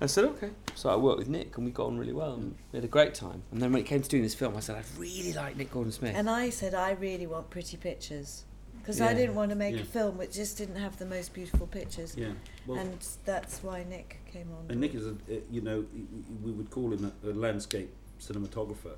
I 0.00 0.06
said 0.06 0.24
okay. 0.26 0.50
So 0.76 0.88
I 0.90 0.96
worked 0.96 1.18
with 1.18 1.28
Nick, 1.28 1.56
and 1.56 1.66
we 1.66 1.72
got 1.72 1.86
on 1.86 1.98
really 1.98 2.12
well, 2.12 2.34
and 2.34 2.54
we 2.70 2.76
had 2.76 2.84
a 2.84 2.88
great 2.88 3.14
time. 3.14 3.42
And 3.50 3.60
then 3.60 3.72
when 3.72 3.82
it 3.82 3.86
came 3.86 4.00
to 4.00 4.08
doing 4.08 4.22
this 4.22 4.34
film, 4.36 4.56
I 4.56 4.60
said 4.60 4.76
I 4.76 4.82
really 4.96 5.32
like 5.32 5.56
Nick 5.56 5.72
Gordon 5.72 5.90
Smith. 5.92 6.14
And 6.14 6.30
I 6.30 6.50
said 6.50 6.72
I 6.72 6.92
really 6.92 7.26
want 7.26 7.50
pretty 7.50 7.76
pictures 7.76 8.44
because 8.80 9.00
I 9.00 9.10
Yeah. 9.10 9.18
didn't 9.18 9.34
want 9.34 9.50
to 9.50 9.56
make 9.56 9.74
Yeah. 9.76 9.82
a 9.82 9.84
film 9.84 10.18
which 10.18 10.32
just 10.32 10.58
didn't 10.58 10.76
have 10.76 10.98
the 10.98 11.06
most 11.06 11.32
beautiful 11.34 11.66
pictures. 11.66 12.16
Yeah. 12.16 12.32
Well, 12.66 12.78
and 12.78 12.98
that's 13.24 13.62
why 13.62 13.84
Nick 13.88 14.18
came 14.26 14.48
on. 14.52 14.66
and 14.70 14.80
Nick 14.80 14.94
is 14.94 15.06
a, 15.06 15.10
uh, 15.10 15.40
you 15.50 15.60
know, 15.60 15.84
we 16.42 16.50
would 16.52 16.70
call 16.70 16.92
him 16.92 17.12
a, 17.24 17.30
a 17.30 17.32
landscape 17.32 17.90
cinematographer. 18.20 18.94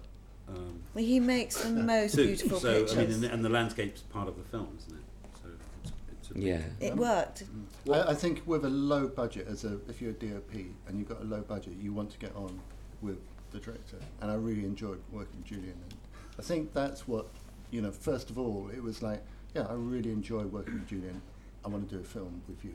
Um, 0.49 0.83
Well, 0.95 1.05
he 1.05 1.21
makes 1.21 1.62
the 1.62 1.71
most 1.95 2.15
too. 2.15 2.27
beautiful 2.27 2.61
so, 2.61 2.81
pictures. 2.81 2.99
I 2.99 3.01
mean, 3.03 3.12
and 3.12 3.23
the, 3.23 3.33
and 3.33 3.45
the 3.45 3.49
landscape's 3.49 4.03
part 4.03 4.29
of 4.29 4.37
the 4.37 4.45
film, 4.45 4.69
isn't 4.79 4.99
it? 4.99 5.05
So 5.43 5.49
it's, 5.85 5.93
it's 6.21 6.31
a 6.31 6.35
big- 6.35 6.43
yeah. 6.43 6.62
it 6.81 6.97
worked. 6.97 7.45
Well- 7.87 8.07
I, 8.09 8.12
I 8.12 8.15
think 8.15 8.43
with 8.47 8.65
a 8.65 8.71
low 8.71 9.09
budget, 9.09 9.47
as 9.49 9.65
a 9.65 9.79
if 9.89 10.01
you're 10.03 10.11
a 10.11 10.15
DOP 10.15 10.55
and 10.87 10.99
you've 10.99 11.09
got 11.09 11.21
a 11.21 11.25
low 11.25 11.41
budget, 11.43 11.75
you 11.81 11.93
want 11.93 12.11
to 12.12 12.19
get 12.19 12.35
on 12.37 12.61
with 13.01 13.19
the 13.53 13.59
director. 13.59 13.99
And 14.21 14.31
I 14.31 14.35
really 14.35 14.65
enjoyed 14.65 15.01
working 15.12 15.37
with 15.39 15.47
Julian. 15.47 15.77
And 15.89 15.95
I 16.39 16.43
think 16.43 16.73
that's 16.73 17.07
what, 17.07 17.27
you 17.71 17.81
know, 17.83 17.91
first 17.91 18.31
of 18.31 18.39
all, 18.39 18.71
it 18.75 18.83
was 18.83 19.03
like, 19.03 19.23
yeah, 19.54 19.66
I 19.68 19.75
really 19.75 20.11
enjoy 20.11 20.42
working 20.44 20.75
with 20.75 20.88
Julian. 20.88 21.21
I 21.64 21.68
want 21.68 21.88
to 21.88 21.94
do 21.94 22.00
a 22.00 22.04
film 22.04 22.42
with 22.49 22.64
you. 22.64 22.75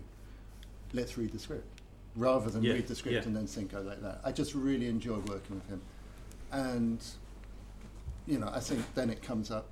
Let's 0.94 1.18
read 1.18 1.32
the 1.32 1.40
script. 1.40 1.82
Rather 2.16 2.50
than 2.50 2.64
Yeah, 2.64 2.74
read 2.74 2.88
the 2.88 2.96
script 2.96 3.16
yeah. 3.16 3.24
and 3.24 3.36
then 3.36 3.48
think 3.48 3.74
I 3.74 3.80
like 3.80 4.02
that. 4.02 4.22
I 4.24 4.32
just 4.32 4.54
really 4.56 4.88
enjoy 4.88 5.18
working 5.18 5.56
with 5.56 5.68
him. 5.68 5.82
And, 6.52 7.04
you 8.26 8.40
know, 8.40 8.50
I 8.54 8.60
think 8.60 8.82
then 8.96 9.10
it 9.10 9.22
comes 9.22 9.52
up, 9.52 9.68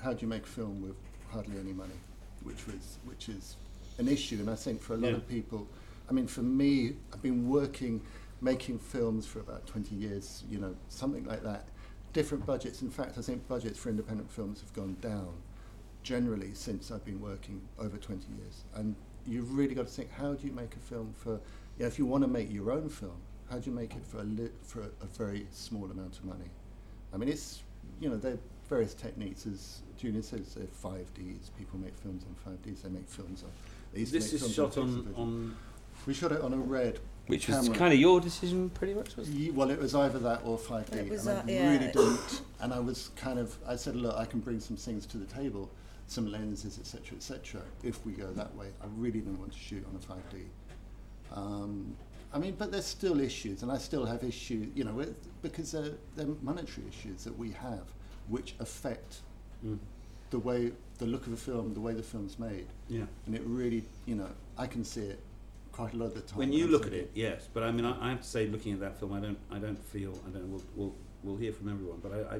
how 0.00 0.12
do 0.12 0.20
you 0.20 0.28
make 0.28 0.44
a 0.44 0.48
film 0.48 0.82
with 0.82 0.94
hardly 1.30 1.58
any 1.58 1.72
money? 1.72 1.98
Which 2.42 2.66
was, 2.66 2.98
which 3.04 3.28
is 3.28 3.56
an 3.98 4.08
issue. 4.08 4.36
And 4.36 4.48
I 4.50 4.54
think 4.54 4.80
for 4.80 4.94
a 4.94 4.96
lot 4.96 5.10
Yeah. 5.10 5.16
of 5.16 5.28
people, 5.28 5.66
I 6.08 6.12
mean, 6.12 6.26
for 6.26 6.42
me, 6.42 6.96
I've 7.12 7.22
been 7.22 7.48
working, 7.48 8.00
making 8.40 8.78
films 8.78 9.26
for 9.26 9.40
about 9.40 9.66
20 9.66 9.94
years, 9.94 10.44
you 10.50 10.58
know, 10.58 10.74
something 10.88 11.24
like 11.24 11.42
that. 11.44 11.66
Different 12.12 12.44
budgets. 12.46 12.82
In 12.82 12.90
fact, 12.90 13.16
I 13.18 13.22
think 13.22 13.46
budgets 13.48 13.78
for 13.78 13.88
independent 13.88 14.30
films 14.30 14.60
have 14.60 14.72
gone 14.74 14.96
down 15.00 15.32
generally 16.02 16.52
since 16.54 16.90
I've 16.90 17.04
been 17.04 17.20
working 17.20 17.60
over 17.78 17.96
20 17.96 18.26
years. 18.38 18.64
And 18.74 18.94
you've 19.26 19.54
really 19.56 19.74
got 19.74 19.86
to 19.86 19.92
think, 19.92 20.10
how 20.12 20.34
do 20.34 20.46
you 20.46 20.52
make 20.52 20.74
a 20.74 20.78
film 20.80 21.12
for, 21.16 21.32
you 21.32 21.40
know, 21.80 21.86
if 21.86 21.98
you 21.98 22.06
want 22.06 22.24
to 22.24 22.28
make 22.28 22.52
your 22.52 22.72
own 22.72 22.88
film, 22.88 23.16
how 23.50 23.58
do 23.58 23.70
you 23.70 23.76
make 23.76 23.94
it 23.94 24.04
for 24.04 24.18
a, 24.18 24.24
li- 24.24 24.50
for 24.62 24.80
a, 24.82 24.86
a 25.02 25.06
very 25.16 25.46
small 25.50 25.84
amount 25.90 26.18
of 26.18 26.24
money? 26.24 26.50
I 27.12 27.16
mean, 27.18 27.28
it's, 27.28 27.62
you 28.00 28.08
know, 28.08 28.16
there 28.16 28.32
are 28.34 28.38
various 28.68 28.94
techniques, 28.94 29.46
as 29.46 29.82
Julian 29.98 30.22
says, 30.22 30.54
there 30.54 30.64
are 30.64 30.94
5Ds. 30.94 31.50
People 31.58 31.78
make 31.78 31.96
films 31.98 32.24
on 32.24 32.52
5Ds, 32.54 32.82
they 32.82 32.88
make 32.88 33.08
films 33.08 33.42
on. 33.42 33.50
They 33.92 34.00
used 34.00 34.12
to 34.12 34.18
This 34.18 34.32
make 34.32 34.34
is 34.42 34.54
films 34.54 34.74
shot 34.74 34.78
on, 34.82 34.88
Pixel 34.88 34.96
Vision. 35.04 35.14
on 35.16 35.56
We 36.06 36.14
shot 36.14 36.32
it 36.32 36.40
on 36.40 36.52
a 36.54 36.56
red 36.56 36.98
Which 37.26 37.48
was 37.48 37.68
kind 37.68 37.92
of 37.92 38.00
your 38.00 38.20
decision, 38.20 38.70
pretty 38.70 38.94
much. 38.94 39.16
Was 39.16 39.28
Ye- 39.30 39.50
Well, 39.50 39.70
it 39.70 39.78
was 39.78 39.94
either 39.94 40.18
that 40.20 40.40
or 40.44 40.58
5D. 40.58 40.94
It 40.94 41.10
was, 41.10 41.26
and 41.26 41.38
uh, 41.38 41.42
I 41.46 41.50
yeah. 41.52 41.70
really 41.72 41.86
didn't. 41.92 42.42
And 42.60 42.72
I 42.72 42.80
was 42.80 43.10
kind 43.14 43.38
of, 43.38 43.54
I 43.68 43.76
said, 43.76 43.94
look, 43.96 44.16
I 44.16 44.24
can 44.24 44.40
bring 44.40 44.58
some 44.58 44.76
things 44.78 45.04
to 45.06 45.18
the 45.18 45.26
table, 45.26 45.70
some 46.12 46.30
lenses, 46.30 46.78
etc., 46.78 47.16
etc. 47.16 47.62
if 47.82 48.04
we 48.06 48.12
go 48.12 48.26
that 48.32 48.54
way. 48.54 48.68
I 48.82 48.86
really 48.96 49.20
don't 49.20 49.38
want 49.38 49.52
to 49.52 49.58
shoot 49.58 49.84
on 49.88 49.96
a 49.96 49.98
5D. 49.98 50.44
Um, 51.34 51.96
I 52.34 52.38
mean, 52.38 52.54
but 52.58 52.70
there's 52.72 52.86
still 52.86 53.20
issues, 53.20 53.62
and 53.62 53.70
I 53.70 53.78
still 53.78 54.04
have 54.06 54.22
issues, 54.24 54.68
you 54.74 54.84
know, 54.84 54.92
with, 54.92 55.14
because 55.42 55.72
they're, 55.72 55.92
they're 56.16 56.34
monetary 56.42 56.86
issues 56.88 57.24
that 57.24 57.36
we 57.38 57.50
have, 57.52 57.84
which 58.28 58.54
affect 58.60 59.20
Mm. 59.64 59.78
the 60.30 60.40
way, 60.40 60.72
the 60.98 61.06
look 61.06 61.24
of 61.28 61.32
a 61.34 61.36
film, 61.36 61.72
the 61.72 61.78
way 61.80 61.94
the 61.94 62.02
film's 62.02 62.36
made. 62.36 62.66
yeah. 62.88 63.04
And 63.26 63.34
it 63.36 63.42
really, 63.44 63.84
you 64.06 64.16
know, 64.16 64.26
I 64.58 64.66
can 64.66 64.82
see 64.82 65.02
it 65.02 65.20
quite 65.70 65.94
a 65.94 65.96
lot 65.96 66.06
of 66.06 66.14
the 66.14 66.20
time. 66.22 66.36
When 66.38 66.52
you 66.52 66.66
look 66.66 66.84
at 66.84 66.92
it, 66.92 67.12
yes, 67.14 67.48
but 67.54 67.62
I 67.62 67.70
mean, 67.70 67.84
I, 67.84 68.06
I 68.06 68.10
have 68.10 68.22
to 68.22 68.26
say, 68.26 68.48
looking 68.48 68.72
at 68.72 68.80
that 68.80 68.98
film, 68.98 69.12
I 69.12 69.20
don't, 69.20 69.38
I 69.52 69.58
don't 69.60 69.80
feel, 69.84 70.18
I 70.26 70.30
don't. 70.30 70.50
We'll, 70.50 70.62
we'll, 70.74 70.94
we'll 71.22 71.36
hear 71.36 71.52
from 71.52 71.68
everyone, 71.68 72.00
but 72.02 72.12
I, 72.12 72.36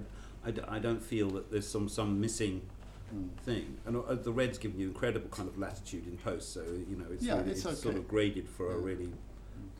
I, 0.49 0.76
I 0.76 0.79
don't 0.81 1.00
feel 1.00 1.31
that 1.31 1.52
there's 1.52 1.69
some, 1.69 1.88
some 1.88 2.21
missing. 2.21 2.62
Thing. 3.45 3.78
And 3.87 3.97
uh, 3.97 4.14
the 4.14 4.33
red's 4.33 4.59
giving 4.59 4.78
you 4.81 4.88
incredible 4.88 5.28
kind 5.31 5.49
of 5.49 5.59
latitude 5.59 6.07
in 6.07 6.16
post, 6.19 6.52
so 6.52 6.62
you 6.62 6.97
know, 6.97 7.07
it's, 7.11 7.25
Yeah, 7.25 7.38
really, 7.38 7.52
it's 7.52 7.64
it's 7.64 7.83
sort 7.83 7.97
of 7.97 8.09
graded 8.09 8.49
for 8.49 8.73
a 8.73 8.78
really, 8.78 9.12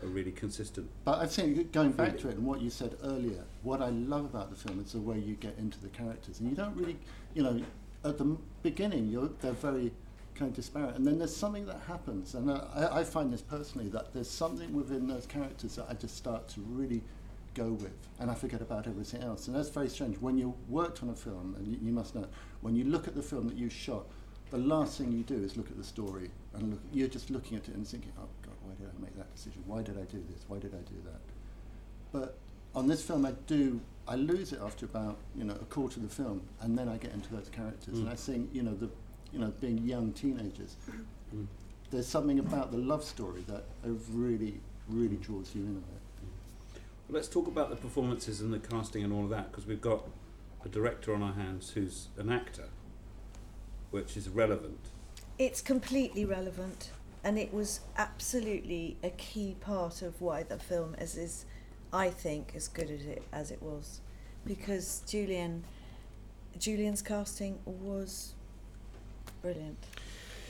a 0.03 0.07
really 0.07 0.33
consistent. 0.33 0.89
But 1.05 1.19
I 1.21 1.27
think 1.27 1.73
going 1.73 1.93
back 1.93 2.19
to 2.19 2.29
it 2.29 2.37
and 2.37 2.47
what 2.47 2.61
you 2.61 2.71
said 2.71 2.97
earlier, 3.03 3.45
what 3.63 3.81
I 3.81 3.91
love 3.91 4.25
about 4.25 4.51
the 4.51 4.57
film 4.57 4.81
is 4.81 4.93
the 4.93 5.01
way 5.01 5.19
you 5.19 5.35
get 5.35 5.57
into 5.59 5.81
the 5.81 5.89
characters, 5.89 6.41
and 6.41 6.49
you 6.49 6.57
don't 6.57 6.77
really, 6.77 6.99
you 7.35 7.43
know, 7.43 7.61
at 8.05 8.19
the 8.19 8.37
beginning 8.63 9.09
you're 9.09 9.31
they're 9.41 9.53
very 9.53 9.93
kind 10.35 10.51
of 10.51 10.57
disparate, 10.57 10.97
and 10.97 11.07
then 11.07 11.19
there's 11.19 11.35
something 11.35 11.67
that 11.67 11.81
happens, 11.87 12.35
and 12.35 12.51
I, 12.51 12.89
I 12.93 13.05
find 13.05 13.33
this 13.33 13.43
personally 13.43 13.89
that 13.91 14.13
there's 14.15 14.31
something 14.31 14.75
within 14.75 15.07
those 15.07 15.27
characters 15.27 15.77
that 15.77 15.87
I 15.89 15.95
just 15.95 16.17
start 16.17 16.49
to 16.51 16.61
really 16.61 17.03
go 17.55 17.73
with, 17.73 17.93
and 18.19 18.31
I 18.31 18.35
forget 18.35 18.61
about 18.61 18.87
everything 18.87 19.23
else, 19.23 19.47
and 19.47 19.57
that's 19.57 19.69
very 19.71 19.89
strange. 19.89 20.19
When 20.21 20.39
you 20.39 20.55
worked 20.69 21.03
on 21.03 21.11
a 21.11 21.15
film, 21.15 21.55
and 21.59 21.67
you, 21.67 21.79
you 21.83 21.93
must 21.93 22.15
know, 22.15 22.27
when 22.61 22.75
you 22.77 22.85
look 22.85 23.07
at 23.09 23.15
the 23.15 23.23
film 23.23 23.49
that 23.49 23.57
you 23.57 23.69
shot, 23.69 24.05
the 24.51 24.59
last 24.59 24.99
thing 24.99 25.13
you 25.13 25.23
do 25.23 25.35
is 25.43 25.57
look 25.57 25.71
at 25.71 25.77
the 25.77 25.85
story, 25.85 26.31
and 26.55 26.71
look, 26.71 26.81
you're 26.93 27.09
just 27.09 27.31
looking 27.31 27.57
at 27.57 27.69
it 27.69 27.75
and 27.75 27.87
thinking, 27.87 28.13
oh 28.19 28.29
God, 28.43 28.55
why 28.63 28.75
did 28.79 28.89
I 28.89 29.01
make 29.03 29.17
that 29.17 29.35
decision? 29.35 29.63
Why 29.67 29.83
did 29.83 29.97
I 29.99 30.03
do 30.05 30.23
this? 30.31 30.45
Why 30.49 30.59
did 30.59 30.75
I 30.75 30.79
do 30.89 30.97
that? 31.05 31.21
But 32.13 32.39
on 32.75 32.87
this 32.89 33.03
film, 33.03 33.25
I 33.27 33.33
do. 33.47 33.81
I 34.09 34.17
lose 34.17 34.53
it 34.53 34.61
after 34.61 34.85
about 34.85 35.17
you 35.37 35.45
know 35.45 35.55
a 35.55 35.65
quarter 35.67 35.97
of 36.01 36.03
the 36.09 36.15
film, 36.15 36.43
and 36.61 36.77
then 36.77 36.89
I 36.89 36.97
get 36.97 37.13
into 37.13 37.33
those 37.35 37.49
characters, 37.51 37.99
and 37.99 38.07
Mm. 38.09 38.13
I 38.13 38.17
think 38.17 38.51
you 38.53 38.63
know 38.63 38.75
the, 38.75 38.91
you 39.33 39.39
know 39.39 39.53
being 39.61 39.79
young 39.79 40.13
teenagers, 40.13 40.77
Mm. 41.35 41.47
there's 41.91 42.07
something 42.09 42.39
about 42.39 42.73
the 42.73 42.79
love 42.79 43.05
story 43.05 43.43
that 43.49 43.65
really, 44.11 44.61
really 44.89 45.17
draws 45.17 45.55
you 45.55 45.63
in 45.63 45.69
on 45.69 45.77
it. 45.77 45.83
Well, 45.85 46.02
let's 47.13 47.29
talk 47.29 47.47
about 47.47 47.69
the 47.69 47.77
performances 47.77 48.41
and 48.41 48.53
the 48.53 48.59
casting 48.59 49.05
and 49.05 49.13
all 49.13 49.25
of 49.25 49.31
that, 49.31 49.51
because 49.51 49.67
we've 49.67 49.83
got 49.83 50.09
a 50.65 50.69
director 50.69 51.15
on 51.15 51.23
our 51.23 51.35
hands 51.35 51.71
who's 51.71 52.09
an 52.17 52.33
actor, 52.33 52.69
which 53.91 54.17
is 54.17 54.29
relevant. 54.29 54.79
It's 55.39 55.61
completely 55.61 56.25
relevant, 56.25 56.91
and 57.23 57.39
it 57.39 57.53
was 57.53 57.81
absolutely 57.99 58.97
a 59.03 59.11
key 59.11 59.57
part 59.61 60.01
of 60.01 60.21
why 60.23 60.43
the 60.43 60.59
film 60.59 60.95
is, 60.99 61.17
is 61.17 61.45
I 61.93 62.09
think, 62.09 62.53
as 62.57 62.69
good 62.69 62.91
as 62.91 63.05
it 63.05 63.23
as 63.33 63.51
it 63.51 63.63
was, 63.63 64.01
because 64.47 65.03
Julian, 65.07 65.65
Julian's 66.59 67.03
casting 67.03 67.59
was 67.67 68.33
brilliant. 69.43 69.85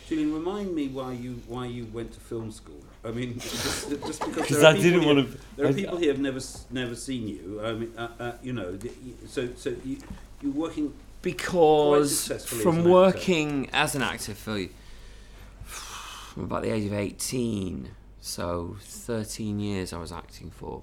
Julian, 0.09 0.35
remind 0.35 0.75
me 0.75 0.88
why 0.88 1.12
you 1.12 1.40
why 1.47 1.66
you 1.66 1.87
went 1.92 2.12
to 2.12 2.21
film 2.21 2.50
school. 2.50 2.80
I 3.04 3.11
mean, 3.11 3.35
just, 3.38 3.88
just 3.90 4.21
because 4.21 4.35
Because 4.35 4.61
there 4.61 4.64
are 4.64 4.75
I 4.75 4.76
people 4.76 4.82
didn't 4.82 5.02
here- 5.02 5.14
want 5.14 5.32
to. 5.32 5.38
There 5.56 5.66
are 5.68 5.73
people 5.73 5.97
here 5.99 6.12
who've 6.12 6.21
never 6.21 6.40
never 6.71 6.94
seen 6.94 7.28
you. 7.28 7.61
I 7.64 7.73
mean, 7.73 7.92
uh, 7.97 8.09
uh, 8.18 8.32
you 8.42 8.52
know, 8.52 8.76
the, 8.76 8.90
so 9.26 9.49
so 9.56 9.75
you 9.85 9.99
you're 10.40 10.52
working. 10.52 10.92
because 11.23 12.18
successfully 12.18 12.59
as 12.61 12.62
from 12.64 12.85
working 12.90 13.71
as 13.73 13.94
an 13.94 14.02
actor 14.02 14.35
for 14.35 14.66
from 15.64 16.44
about 16.49 16.62
the 16.62 16.71
age 16.71 16.85
of 16.87 16.92
18 16.92 17.90
so 18.21 18.76
13 18.80 19.59
years 19.61 19.92
i 19.92 19.99
was 19.99 20.11
acting 20.12 20.50
for 20.50 20.82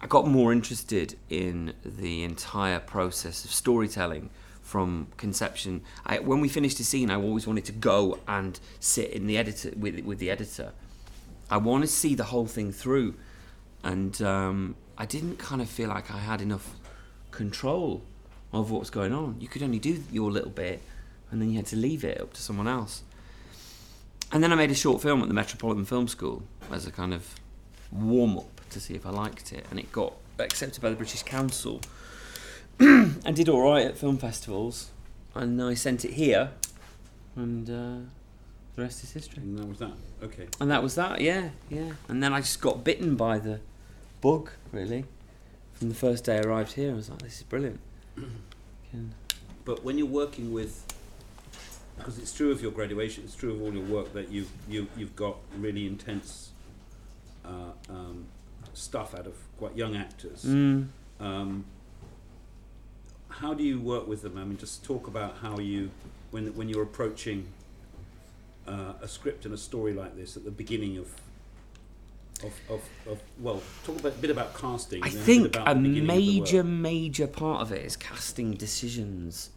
i 0.00 0.06
got 0.06 0.26
more 0.28 0.52
interested 0.52 1.16
in 1.28 1.72
the 1.84 2.22
entire 2.24 2.78
process 2.80 3.44
of 3.44 3.50
storytelling 3.52 4.28
from 4.64 5.06
conception 5.16 5.82
I, 6.04 6.18
when 6.18 6.40
we 6.40 6.48
finished 6.48 6.80
a 6.80 6.84
scene 6.84 7.10
i 7.10 7.14
always 7.14 7.46
wanted 7.46 7.64
to 7.66 7.72
go 7.72 8.18
and 8.26 8.58
sit 8.80 9.10
in 9.10 9.28
the 9.28 9.38
editor 9.38 9.70
with, 9.76 10.00
with 10.00 10.18
the 10.18 10.30
editor 10.30 10.72
i 11.48 11.56
wanted 11.56 11.86
to 11.86 11.92
see 11.92 12.16
the 12.16 12.24
whole 12.24 12.46
thing 12.46 12.72
through 12.72 13.14
and 13.84 14.20
um, 14.20 14.74
i 14.98 15.06
didn't 15.06 15.38
kind 15.38 15.62
of 15.62 15.68
feel 15.68 15.90
like 15.90 16.10
i 16.10 16.18
had 16.18 16.40
enough 16.40 16.74
control 17.30 18.02
of 18.60 18.70
what 18.70 18.80
was 18.80 18.90
going 18.90 19.12
on. 19.12 19.36
You 19.40 19.48
could 19.48 19.62
only 19.62 19.78
do 19.78 20.02
your 20.10 20.30
little 20.30 20.50
bit, 20.50 20.80
and 21.30 21.40
then 21.40 21.50
you 21.50 21.56
had 21.56 21.66
to 21.66 21.76
leave 21.76 22.04
it 22.04 22.20
up 22.20 22.32
to 22.34 22.40
someone 22.40 22.68
else. 22.68 23.02
And 24.32 24.42
then 24.42 24.52
I 24.52 24.56
made 24.56 24.70
a 24.70 24.74
short 24.74 25.02
film 25.02 25.22
at 25.22 25.28
the 25.28 25.34
Metropolitan 25.34 25.84
Film 25.84 26.08
School 26.08 26.42
as 26.70 26.86
a 26.86 26.90
kind 26.92 27.12
of 27.12 27.34
warm 27.92 28.38
up 28.38 28.60
to 28.70 28.80
see 28.80 28.94
if 28.94 29.04
I 29.06 29.10
liked 29.10 29.52
it, 29.52 29.66
and 29.70 29.78
it 29.78 29.90
got 29.92 30.14
accepted 30.38 30.80
by 30.80 30.90
the 30.90 30.96
British 30.96 31.22
Council 31.22 31.80
and 32.80 33.36
did 33.36 33.48
all 33.48 33.62
right 33.62 33.86
at 33.86 33.96
film 33.96 34.18
festivals. 34.18 34.90
And 35.34 35.60
I 35.60 35.74
sent 35.74 36.04
it 36.04 36.12
here, 36.12 36.50
and 37.34 37.68
uh, 37.68 38.08
the 38.76 38.82
rest 38.82 39.02
is 39.02 39.12
history. 39.12 39.42
And 39.42 39.58
that 39.58 39.66
was 39.66 39.78
that. 39.78 39.92
Okay. 40.22 40.46
And 40.60 40.70
that 40.70 40.82
was 40.82 40.94
that, 40.94 41.20
yeah, 41.20 41.50
yeah. 41.68 41.92
And 42.08 42.22
then 42.22 42.32
I 42.32 42.40
just 42.40 42.60
got 42.60 42.84
bitten 42.84 43.16
by 43.16 43.38
the 43.38 43.60
bug, 44.20 44.50
really. 44.72 45.04
From 45.72 45.88
the 45.88 45.94
first 45.94 46.24
day 46.24 46.36
I 46.36 46.40
arrived 46.40 46.72
here, 46.74 46.92
I 46.92 46.94
was 46.94 47.10
like, 47.10 47.22
this 47.22 47.38
is 47.38 47.42
brilliant. 47.42 47.80
Can- 48.90 49.14
But 49.64 49.84
when 49.84 49.98
you're 49.98 50.06
working 50.06 50.52
with, 50.52 50.84
because 51.96 52.18
it's 52.18 52.32
true 52.32 52.52
of 52.52 52.62
your 52.62 52.70
graduation, 52.70 53.24
it's 53.24 53.34
true 53.34 53.54
of 53.54 53.60
all 53.62 53.72
your 53.72 53.84
work 53.84 54.12
that 54.12 54.30
you 54.30 54.46
you 54.68 54.86
you've 54.96 55.14
got 55.16 55.36
really 55.58 55.86
intense 55.86 56.50
uh, 57.44 57.72
um, 57.88 58.26
stuff 58.72 59.14
out 59.14 59.26
of 59.26 59.34
quite 59.58 59.76
young 59.76 59.96
actors. 59.96 60.44
Mm. 60.44 60.86
Um, 61.20 61.64
how 63.40 63.54
do 63.54 63.64
you 63.64 63.80
work 63.80 64.06
with 64.06 64.22
them? 64.22 64.38
I 64.38 64.44
mean, 64.44 64.56
just 64.56 64.84
talk 64.84 65.06
about 65.06 65.36
how 65.38 65.58
you, 65.58 65.90
when 66.30 66.54
when 66.54 66.68
you're 66.68 66.82
approaching 66.82 67.46
uh, 68.66 68.94
a 69.02 69.08
script 69.08 69.44
and 69.44 69.54
a 69.54 69.58
story 69.58 69.92
like 69.92 70.16
this 70.16 70.36
at 70.36 70.44
the 70.44 70.50
beginning 70.50 70.98
of. 70.98 71.08
Of, 72.42 72.52
of, 72.68 72.82
of 73.06 73.20
well, 73.38 73.62
talk 73.84 74.00
about, 74.00 74.12
a 74.12 74.16
bit 74.16 74.30
about 74.30 74.54
casting. 74.54 75.02
I 75.02 75.08
think 75.08 75.46
about 75.46 75.70
a 75.70 75.74
the 75.74 75.80
beginning 75.80 76.00
of 76.02 76.06
the 76.06 76.40
work. 76.40 76.44
major, 76.44 76.64
major 76.64 77.26
part 77.26 77.62
of 77.62 77.72
it 77.72 77.84
is 77.84 77.96
casting 77.96 78.52
decisions. 78.54 79.50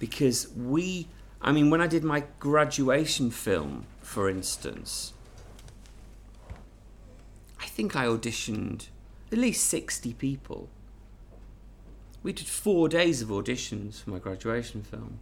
Because 0.00 0.48
we, 0.56 1.06
I 1.42 1.52
mean, 1.52 1.70
when 1.70 1.80
I 1.80 1.86
did 1.86 2.02
my 2.02 2.24
graduation 2.40 3.30
film, 3.30 3.86
for 4.00 4.28
instance, 4.28 5.12
I 7.60 7.66
think 7.66 7.94
I 7.94 8.06
auditioned 8.06 8.88
at 9.30 9.38
least 9.38 9.66
60 9.66 10.14
people. 10.14 10.68
We 12.22 12.32
did 12.32 12.46
four 12.46 12.88
days 12.88 13.22
of 13.22 13.28
auditions 13.28 14.02
for 14.02 14.10
my 14.10 14.18
graduation 14.18 14.82
film. 14.82 15.20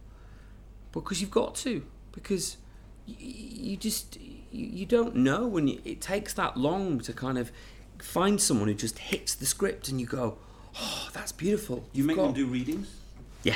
Because 0.91 1.21
you've 1.21 1.31
got 1.31 1.55
to. 1.57 1.83
Because 2.11 2.57
y- 3.07 3.15
y- 3.19 3.25
you 3.27 3.77
just, 3.77 4.17
you, 4.19 4.37
you 4.51 4.85
don't 4.85 5.15
know 5.15 5.45
when 5.47 5.67
you, 5.67 5.79
it 5.85 6.01
takes 6.01 6.33
that 6.33 6.57
long 6.57 6.99
to 7.01 7.13
kind 7.13 7.37
of 7.37 7.51
find 7.99 8.41
someone 8.41 8.67
who 8.67 8.73
just 8.73 8.97
hits 8.99 9.35
the 9.35 9.45
script 9.45 9.89
and 9.89 9.99
you 10.01 10.07
go, 10.07 10.37
oh, 10.79 11.09
that's 11.13 11.31
beautiful. 11.31 11.85
You 11.93 12.03
make 12.03 12.15
You've 12.17 12.25
them 12.25 12.31
got-" 12.33 12.35
do 12.35 12.45
readings, 12.47 12.87
Yeah, 13.43 13.55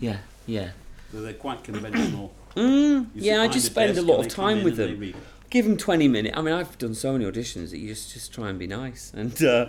yeah, 0.00 0.18
yeah. 0.46 0.70
so 1.12 1.20
they're 1.20 1.32
quite 1.34 1.62
conventional. 1.64 2.32
Mm, 2.56 3.10
yeah, 3.14 3.42
I 3.42 3.46
just 3.48 3.66
spend 3.66 3.96
a 3.98 4.02
lot 4.02 4.18
of 4.18 4.28
time 4.28 4.64
with 4.64 4.76
them. 4.78 5.14
Give 5.48 5.64
them 5.64 5.76
20 5.76 6.08
minutes. 6.08 6.36
I 6.36 6.40
mean, 6.42 6.54
I've 6.54 6.76
done 6.76 6.92
so 6.92 7.12
many 7.12 7.24
auditions 7.24 7.70
that 7.70 7.78
you 7.78 7.86
just, 7.88 8.12
just 8.12 8.32
try 8.34 8.48
and 8.48 8.58
be 8.58 8.66
nice. 8.66 9.12
And, 9.14 9.40
uh, 9.44 9.66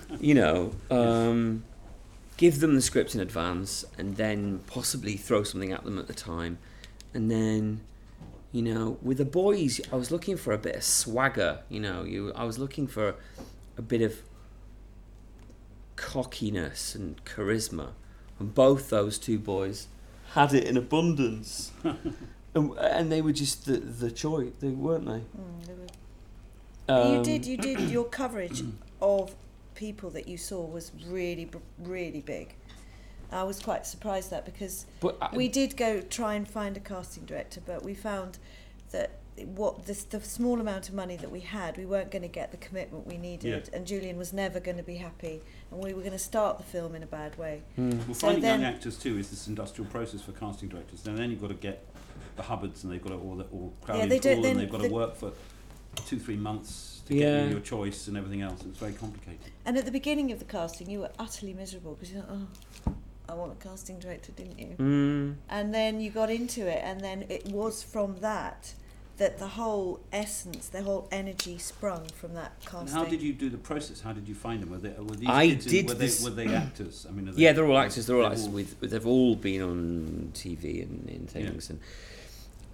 you 0.20 0.32
know, 0.34 0.72
um, 0.90 1.64
give 2.36 2.60
them 2.60 2.74
the 2.74 2.82
script 2.82 3.14
in 3.14 3.20
advance 3.20 3.84
and 3.98 4.16
then 4.16 4.60
possibly 4.66 5.16
throw 5.16 5.42
something 5.44 5.72
at 5.72 5.84
them 5.84 5.98
at 5.98 6.06
the 6.06 6.14
time. 6.14 6.58
And 7.12 7.30
then, 7.30 7.80
you 8.52 8.62
know, 8.62 8.98
with 9.02 9.18
the 9.18 9.24
boys, 9.24 9.80
I 9.92 9.96
was 9.96 10.10
looking 10.10 10.36
for 10.36 10.52
a 10.52 10.58
bit 10.58 10.74
of 10.76 10.82
swagger. 10.84 11.60
You 11.68 11.80
know, 11.80 12.02
you 12.04 12.32
I 12.34 12.44
was 12.44 12.58
looking 12.58 12.86
for 12.86 13.14
a 13.76 13.82
bit 13.82 14.02
of 14.02 14.16
cockiness 15.96 16.94
and 16.94 17.24
charisma. 17.24 17.90
And 18.38 18.54
both 18.54 18.90
those 18.90 19.18
two 19.18 19.38
boys 19.38 19.86
had 20.32 20.52
it 20.52 20.64
in 20.64 20.76
abundance. 20.76 21.70
and, 22.54 22.72
and 22.78 23.12
they 23.12 23.22
were 23.22 23.32
just 23.32 23.66
the, 23.66 23.76
the 23.78 24.10
choice, 24.10 24.50
they 24.60 24.68
weren't 24.68 25.06
they? 25.06 25.12
Mm, 25.12 25.66
they 25.66 25.72
were- 25.72 25.86
But 26.86 27.08
you 27.10 27.16
Um, 27.18 27.22
did. 27.22 27.46
You 27.46 27.56
did. 27.56 27.80
Your 27.90 28.04
coverage 28.04 28.62
of 29.00 29.34
people 29.74 30.10
that 30.10 30.28
you 30.28 30.36
saw 30.36 30.60
was 30.64 30.92
really, 31.08 31.48
really 31.78 32.20
big. 32.20 32.54
I 33.32 33.42
was 33.42 33.58
quite 33.60 33.86
surprised 33.86 34.30
that 34.30 34.44
because 34.44 34.86
But 35.00 35.16
I, 35.20 35.34
we 35.34 35.48
did 35.48 35.76
go 35.76 36.00
try 36.00 36.34
and 36.34 36.46
find 36.48 36.76
a 36.76 36.80
casting 36.80 37.24
director, 37.24 37.60
but 37.64 37.82
we 37.84 37.94
found 37.94 38.38
that 38.90 39.18
what 39.46 39.86
this, 39.86 40.04
the 40.04 40.20
small 40.20 40.60
amount 40.60 40.88
of 40.88 40.94
money 40.94 41.16
that 41.16 41.28
we 41.30 41.40
had, 41.40 41.76
we 41.76 41.84
weren't 41.84 42.12
going 42.12 42.22
to 42.22 42.28
get 42.28 42.52
the 42.52 42.56
commitment 42.58 43.04
we 43.08 43.16
needed, 43.16 43.68
and 43.72 43.84
Julian 43.84 44.16
was 44.16 44.32
never 44.32 44.60
going 44.60 44.76
to 44.76 44.84
be 44.84 44.94
happy, 44.96 45.40
and 45.72 45.82
we 45.82 45.92
were 45.92 46.02
going 46.02 46.12
to 46.12 46.18
start 46.18 46.58
the 46.58 46.62
film 46.64 46.94
in 46.94 47.02
a 47.02 47.06
bad 47.06 47.36
way. 47.36 47.62
Mm. 47.76 48.06
Well, 48.06 48.14
So 48.14 48.26
finding 48.28 48.42
then- 48.42 48.60
young 48.60 48.72
actors 48.74 48.96
too 48.96 49.18
is 49.18 49.30
this 49.30 49.48
industrial 49.48 49.90
process 49.90 50.20
for 50.20 50.30
casting 50.32 50.68
directors. 50.68 51.04
And 51.06 51.18
then 51.18 51.30
you've 51.30 51.40
got 51.40 51.48
to 51.48 51.54
get 51.54 51.84
the 52.36 52.42
Hubbards, 52.42 52.84
and 52.84 52.92
they've 52.92 53.02
got 53.02 53.08
to 53.10 53.16
all, 53.16 53.34
the, 53.36 53.44
all 53.44 53.72
Yeah, 53.80 53.84
Crowley 53.86 54.06
they 54.08 54.14
and 54.16 54.22
don't- 54.22 54.34
Poole, 54.34 54.42
then 54.44 54.50
and 54.52 54.60
they've 54.60 54.70
got 54.70 54.82
to 54.82 54.88
the- 54.88 54.94
work 54.94 55.16
for 55.16 55.32
two, 56.06 56.20
three 56.20 56.36
months 56.36 56.93
to 57.06 57.14
get 57.14 57.20
Yeah. 57.20 57.44
you 57.44 57.50
your 57.50 57.60
choice 57.60 58.08
and 58.08 58.16
everything 58.16 58.42
else. 58.42 58.60
It's 58.68 58.78
very 58.78 58.92
complicated. 58.92 59.40
And 59.64 59.76
at 59.76 59.84
the 59.84 59.90
beginning 59.90 60.32
of 60.32 60.38
the 60.38 60.44
casting, 60.44 60.88
you 60.90 61.00
were 61.00 61.10
utterly 61.18 61.52
miserable 61.54 61.94
because 61.94 62.12
you 62.12 62.20
thought, 62.20 62.30
oh, 62.86 62.92
I 63.28 63.34
want 63.34 63.52
a 63.52 63.56
casting 63.68 63.98
director, 63.98 64.32
didn't 64.32 64.58
you? 64.58 64.74
Mm. 64.78 65.34
And 65.48 65.74
then 65.74 66.00
you 66.00 66.10
got 66.10 66.30
into 66.30 66.66
it, 66.66 66.80
and 66.84 67.00
then 67.00 67.24
it 67.28 67.46
was 67.46 67.82
from 67.82 68.16
that 68.20 68.74
that 69.16 69.38
the 69.38 69.46
whole 69.46 70.00
essence, 70.12 70.66
the 70.66 70.82
whole 70.82 71.06
energy 71.12 71.56
sprung 71.56 72.04
from 72.16 72.34
that 72.34 72.50
And 72.62 72.68
casting. 72.68 72.88
how 72.98 73.04
did 73.04 73.22
you 73.22 73.32
do 73.32 73.48
the 73.48 73.56
process? 73.58 74.00
How 74.00 74.12
did 74.12 74.26
you 74.26 74.34
find 74.34 74.60
them? 74.60 74.70
Were, 74.70 74.78
they, 74.78 74.88
were 74.88 75.14
these 75.14 75.28
I 75.28 75.46
kids 75.50 75.66
in- 75.66 75.70
did 75.72 75.88
were, 75.88 75.94
this- 75.94 76.18
they, 76.18 76.24
were 76.30 76.34
they 76.34 76.48
actors? 76.66 77.06
I 77.08 77.12
mean, 77.12 77.28
are 77.28 77.32
they, 77.32 77.42
Yeah, 77.42 77.52
they're 77.52 77.64
all 77.64 77.78
actors. 77.78 78.06
They're 78.08 78.16
all 78.16 78.22
they're 78.22 78.30
actors. 78.32 78.46
all- 78.46 78.52
With, 78.52 78.74
with 78.80 78.90
they've 78.90 79.06
all 79.06 79.36
been 79.36 79.62
on 79.62 80.30
TV 80.34 80.82
and 80.82 81.08
in 81.08 81.26
things, 81.28 81.70
and 81.70 81.78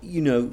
you 0.02 0.20
know, 0.20 0.52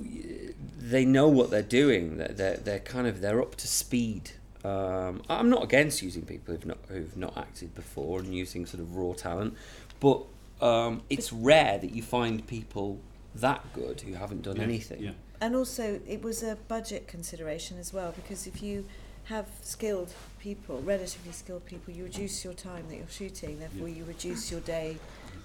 they 0.77 1.05
know 1.05 1.27
what 1.27 1.49
they're 1.49 1.61
doing. 1.61 2.17
They're 2.17 2.27
they're, 2.29 2.57
they're 2.57 2.79
kind 2.79 3.07
of 3.07 3.21
they're 3.21 3.41
up 3.41 3.55
to 3.55 3.67
speed. 3.67 4.31
Um, 4.63 5.21
I'm 5.29 5.49
not 5.49 5.63
against 5.63 6.01
using 6.01 6.23
people 6.23 6.53
who've 6.53 6.65
not 6.65 6.79
who've 6.87 7.17
not 7.17 7.37
acted 7.37 7.75
before 7.75 8.19
and 8.19 8.33
using 8.33 8.65
sort 8.65 8.81
of 8.81 8.95
raw 8.95 9.13
talent, 9.13 9.55
but 9.99 10.23
um, 10.61 11.03
it's 11.09 11.31
rare 11.31 11.77
that 11.77 11.91
you 11.91 12.01
find 12.01 12.45
people 12.47 12.99
that 13.35 13.61
good 13.73 14.01
who 14.01 14.13
haven't 14.13 14.41
done 14.43 14.57
Yeah, 14.57 14.63
anything. 14.63 15.03
Yeah. 15.03 15.11
And 15.39 15.55
also, 15.55 15.99
it 16.07 16.23
was 16.23 16.41
a 16.41 16.57
budget 16.67 17.07
consideration 17.07 17.77
as 17.77 17.93
well 17.93 18.11
because 18.15 18.47
if 18.47 18.63
you 18.63 18.85
have 19.25 19.47
skilled 19.61 20.13
people, 20.39 20.81
relatively 20.81 21.31
skilled 21.31 21.65
people, 21.65 21.93
you 21.93 22.05
reduce 22.05 22.43
your 22.43 22.53
time 22.53 22.85
that 22.89 22.95
you're 22.95 23.07
shooting. 23.09 23.59
Therefore, 23.59 23.89
you 23.89 24.03
reduce 24.05 24.49
your 24.49 24.61
day 24.61 24.97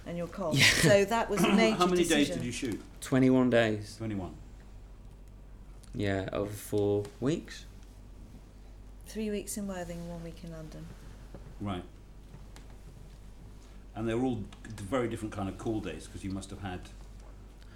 and 0.07 0.17
your 0.17 0.27
cost. 0.27 0.61
So 0.83 1.05
that 1.05 1.31
was 1.31 1.43
a 1.43 1.49
major 1.53 1.77
How 1.77 1.87
many 1.87 2.05
days 2.05 2.31
did 2.31 2.43
you 2.43 2.53
shoot? 2.53 2.81
Twenty-one 3.01 3.51
days. 3.51 3.97
21. 3.99 4.33
Yeah, 5.95 6.29
over 6.33 6.51
four 6.51 7.05
weeks. 7.21 7.67
Three 9.07 9.31
weeks 9.31 9.59
in 9.59 9.67
Worthing, 9.69 10.09
one 10.09 10.25
week 10.25 10.41
in 10.43 10.53
London. 10.53 10.87
Right. 11.61 11.85
And 13.95 14.09
they 14.09 14.15
were 14.15 14.25
all 14.25 14.43
very 14.77 15.09
different 15.09 15.35
kind 15.35 15.51
of 15.51 15.59
cool 15.59 15.81
days 15.81 16.07
because 16.07 16.25
you 16.25 16.31
must 16.31 16.49
have 16.49 16.63
had 16.63 16.81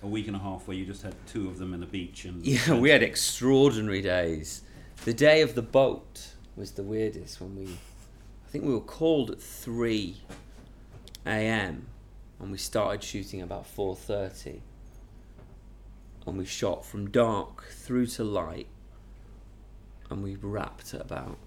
a 0.03 0.07
week 0.07 0.29
and 0.29 0.37
a 0.37 0.39
half 0.39 0.67
where 0.67 0.77
you 0.77 0.87
just 0.87 1.03
had 1.03 1.15
two 1.27 1.47
of 1.49 1.59
them 1.59 1.75
in 1.75 1.81
the 1.81 1.87
beach 1.87 2.25
and 2.25 2.45
Yeah, 2.47 2.75
we 2.79 2.89
had 2.89 3.03
extraordinary 3.03 4.01
days. 4.01 4.63
The 5.05 5.13
day 5.13 5.43
of 5.43 5.55
the 5.55 5.63
boat 5.63 6.29
was 6.57 6.71
the 6.73 6.83
weirdest 6.83 7.39
when 7.41 7.55
we, 7.55 7.65
I 7.67 8.49
think 8.51 8.65
we 8.65 8.73
were 8.73 8.81
called 8.81 9.31
at 9.31 9.43
three 9.43 10.17
a.m. 11.27 11.87
and 12.41 12.51
we 12.51 12.59
started 12.59 13.03
shooting 13.03 13.43
about 13.43 13.67
four 13.67 13.95
thirty, 13.97 14.63
and 16.27 16.39
we 16.39 16.45
shot 16.45 16.85
from 16.85 17.11
dark 17.11 17.65
through 17.65 18.07
to 18.07 18.25
light, 18.25 18.67
and 20.11 20.23
we 20.23 20.37
wrapped 20.37 20.95
at 20.95 21.01
about 21.01 21.39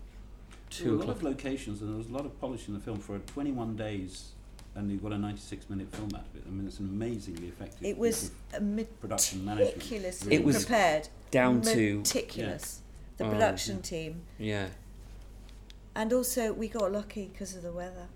There 0.82 0.92
were 0.94 0.98
a 1.04 1.06
lot 1.06 1.16
of 1.18 1.24
locations 1.24 1.82
and 1.82 1.90
there 1.92 1.98
was 1.98 2.08
a 2.08 2.14
lot 2.14 2.26
of 2.26 2.40
polish 2.40 2.68
in 2.68 2.74
the 2.74 2.80
film 2.80 3.00
for 3.00 3.18
21 3.20 3.76
days 3.76 4.34
and 4.76 4.92
you've 4.92 5.02
got 5.02 5.12
a 5.12 5.18
96 5.18 5.70
minute 5.70 5.92
film 5.96 6.10
out 6.16 6.26
of 6.32 6.36
it. 6.36 6.44
I 6.48 6.52
mean, 6.52 6.68
it's 6.68 6.80
an 6.80 6.90
amazingly 6.90 7.48
effective 7.48 7.84
It 7.84 7.98
was 7.98 8.32
a 8.54 8.58
of 8.58 9.00
production 9.02 9.44
management. 9.44 9.78
meticulously 9.78 10.36
It 10.36 10.44
was 10.44 10.66
prepared, 10.66 11.08
Down 11.32 11.62
to 11.64 11.98
meticulous. 11.98 12.82
The 13.18 13.26
Oh, 13.26 13.30
production 13.32 13.78
yeah. 13.78 13.82
team, 13.82 14.22
yeah, 14.38 14.68
and 15.96 16.14
also 16.14 16.54
we 16.54 16.70
got 16.70 16.90
lucky 16.92 17.30
because 17.34 17.54
of 17.56 17.64
the 17.64 17.72
weather. 17.74 18.08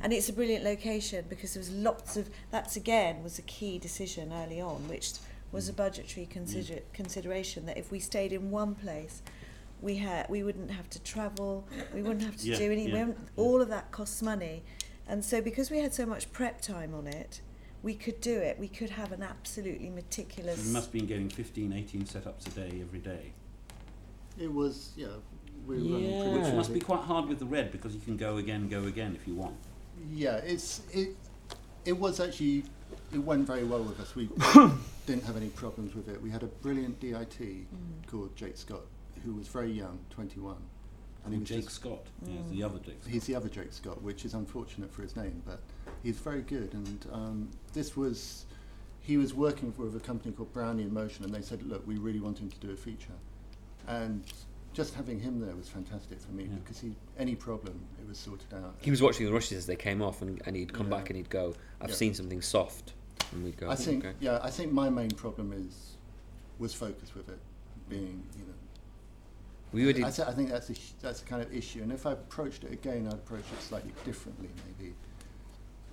And 0.00 0.12
it's 0.12 0.28
a 0.28 0.32
brilliant 0.32 0.64
location 0.64 1.24
because 1.28 1.54
there 1.54 1.60
was 1.60 1.70
lots 1.70 2.16
of. 2.16 2.28
That's 2.50 2.76
again 2.76 3.22
was 3.22 3.38
a 3.38 3.42
key 3.42 3.78
decision 3.78 4.32
early 4.32 4.60
on, 4.60 4.88
which 4.88 5.12
was 5.52 5.68
a 5.68 5.72
mm. 5.72 5.76
budgetary 5.76 6.26
consider- 6.26 6.74
mm. 6.74 6.92
consideration. 6.92 7.66
That 7.66 7.78
if 7.78 7.90
we 7.90 7.98
stayed 8.00 8.32
in 8.32 8.50
one 8.50 8.74
place, 8.74 9.22
we 9.80 9.96
had 9.96 10.28
we 10.28 10.42
wouldn't 10.42 10.70
have 10.70 10.90
to 10.90 11.02
travel, 11.02 11.66
we 11.94 12.02
wouldn't 12.02 12.22
have 12.22 12.36
to 12.38 12.48
Yeah, 12.48 12.58
do 12.58 12.72
any. 12.72 12.88
yeah, 12.88 12.98
wouldn't- 13.04 13.18
yeah. 13.36 13.42
All 13.42 13.60
of 13.60 13.68
that 13.68 13.90
costs 13.92 14.20
money, 14.22 14.62
and 15.06 15.24
so 15.24 15.40
because 15.40 15.70
we 15.70 15.78
had 15.78 15.94
so 15.94 16.06
much 16.06 16.32
prep 16.32 16.60
time 16.60 16.94
on 16.94 17.06
it, 17.06 17.40
we 17.82 17.94
could 17.94 18.20
do 18.20 18.38
it. 18.38 18.58
We 18.58 18.68
could 18.68 18.90
have 18.90 19.12
an 19.12 19.22
absolutely 19.22 19.90
meticulous. 19.90 20.66
You 20.66 20.72
must 20.72 20.86
have 20.86 20.92
been 20.92 21.06
getting 21.06 21.28
15, 21.28 21.72
18 21.72 22.04
setups 22.04 22.46
a 22.46 22.50
day 22.50 22.80
every 22.80 22.98
day, 23.00 23.32
It 24.38 24.52
was, 24.52 24.92
yeah, 24.96 25.08
we 25.66 25.76
were 25.76 25.82
running 25.82 26.10
Yeah. 26.10 26.22
pretty 26.22 26.38
which 26.40 26.54
must 26.54 26.72
be 26.74 26.80
quite 26.80 27.02
hard 27.02 27.28
with 27.28 27.38
the 27.38 27.46
red 27.46 27.70
because 27.70 27.94
you 27.94 28.00
can 28.00 28.16
go 28.16 28.38
again, 28.38 28.68
go 28.68 28.84
again 28.84 29.14
if 29.14 29.28
you 29.28 29.34
want. 29.34 29.54
Yeah, 30.12 30.36
it's 30.36 30.82
it. 30.92 31.16
It 31.84 31.98
was 31.98 32.20
actually. 32.20 32.64
It 33.12 33.18
went 33.18 33.46
very 33.46 33.64
well 33.64 33.82
with 33.82 34.00
us. 34.00 34.14
We 34.14 34.28
didn't 35.06 35.24
have 35.24 35.36
any 35.36 35.48
problems 35.48 35.94
with 35.94 36.08
it. 36.08 36.20
We 36.20 36.30
had 36.30 36.42
a 36.42 36.46
brilliant 36.46 36.98
DIT 37.00 37.38
Mm. 37.40 37.66
called 38.08 38.34
Jake 38.36 38.56
Scott, 38.56 38.82
who 39.24 39.34
was 39.34 39.46
very 39.48 39.70
young, 39.70 39.98
21, 40.10 40.56
and 41.24 41.32
he 41.32 41.38
And 41.38 41.40
was 41.42 41.48
Jake 41.48 41.64
just- 41.64 41.76
Scott, 41.76 42.06
yeah, 42.26 42.32
Mm. 42.40 42.50
the 42.50 42.62
other 42.64 42.78
Jake 42.78 42.96
Scott. 43.02 43.12
He's 43.12 43.24
the 43.24 43.34
other 43.36 43.48
Jake 43.48 43.72
Scott, 43.72 44.02
which 44.02 44.24
is 44.24 44.34
unfortunate 44.34 44.92
for 44.92 45.02
his 45.02 45.14
name, 45.16 45.42
but 45.46 45.60
he's 46.02 46.18
very 46.18 46.42
good. 46.42 46.72
And 46.74 47.06
um, 47.12 47.48
this 47.72 47.96
was, 47.96 48.46
he 49.00 49.16
was 49.16 49.32
working 49.34 49.70
for 49.72 49.82
with 49.82 49.96
a 49.96 50.00
company 50.00 50.32
called 50.32 50.52
Brownian 50.52 50.90
Motion, 50.90 51.24
and 51.24 51.32
they 51.34 51.42
said, 51.42 51.62
look, 51.64 51.86
we 51.86 51.96
really 51.98 52.20
want 52.20 52.38
him 52.38 52.50
to 52.50 52.58
do 52.58 52.70
a 52.72 52.76
feature. 52.76 53.18
And 53.86 54.24
just 54.74 54.92
having 54.94 55.18
him 55.20 55.40
there 55.40 55.54
was 55.54 55.68
fantastic 55.68 56.20
for 56.20 56.32
me 56.32 56.44
Yeah. 56.44 56.56
because 56.56 56.80
he, 56.80 56.94
any 57.18 57.34
problem, 57.36 57.80
it 58.02 58.06
was 58.08 58.18
sorted 58.18 58.52
out. 58.52 58.74
he 58.82 58.90
was 58.90 59.00
watching 59.00 59.24
the 59.24 59.32
rushes 59.32 59.56
as 59.58 59.66
they 59.66 59.76
came 59.76 60.02
off, 60.02 60.20
and, 60.20 60.42
and 60.46 60.56
he'd 60.56 60.72
come 60.72 60.90
Yeah. 60.90 60.98
back 60.98 61.08
and 61.10 61.16
he'd 61.16 61.30
go, 61.30 61.54
"I've 61.80 61.90
Yeah. 61.90 61.96
seen 61.96 62.12
something 62.14 62.42
soft," 62.42 62.92
and 63.32 63.44
we'd 63.44 63.56
go, 63.56 63.70
I 63.70 63.76
think, 63.76 64.04
"Okay." 64.04 64.14
yeah, 64.20 64.40
I 64.42 64.50
think 64.50 64.72
my 64.72 64.90
main 64.90 65.10
problem 65.12 65.52
is 65.52 65.92
was 66.58 66.74
focus 66.74 67.14
with 67.14 67.28
it, 67.28 67.38
being, 67.88 68.22
you 68.38 68.44
know. 68.44 68.52
We 69.72 69.86
would. 69.86 69.96
I, 70.02 70.10
th- 70.10 70.28
I 70.28 70.32
think 70.32 70.50
that's 70.50 70.70
a 70.70 70.74
sh- 70.74 70.92
that's 71.00 71.22
a 71.22 71.24
kind 71.24 71.42
of 71.42 71.52
issue, 71.52 71.82
and 71.82 71.90
if 71.92 72.06
I 72.06 72.12
approached 72.12 72.62
it 72.64 72.72
again, 72.72 73.06
I'd 73.08 73.14
approach 73.14 73.44
it 73.52 73.60
slightly 73.62 73.92
differently, 74.04 74.48
maybe. 74.78 74.94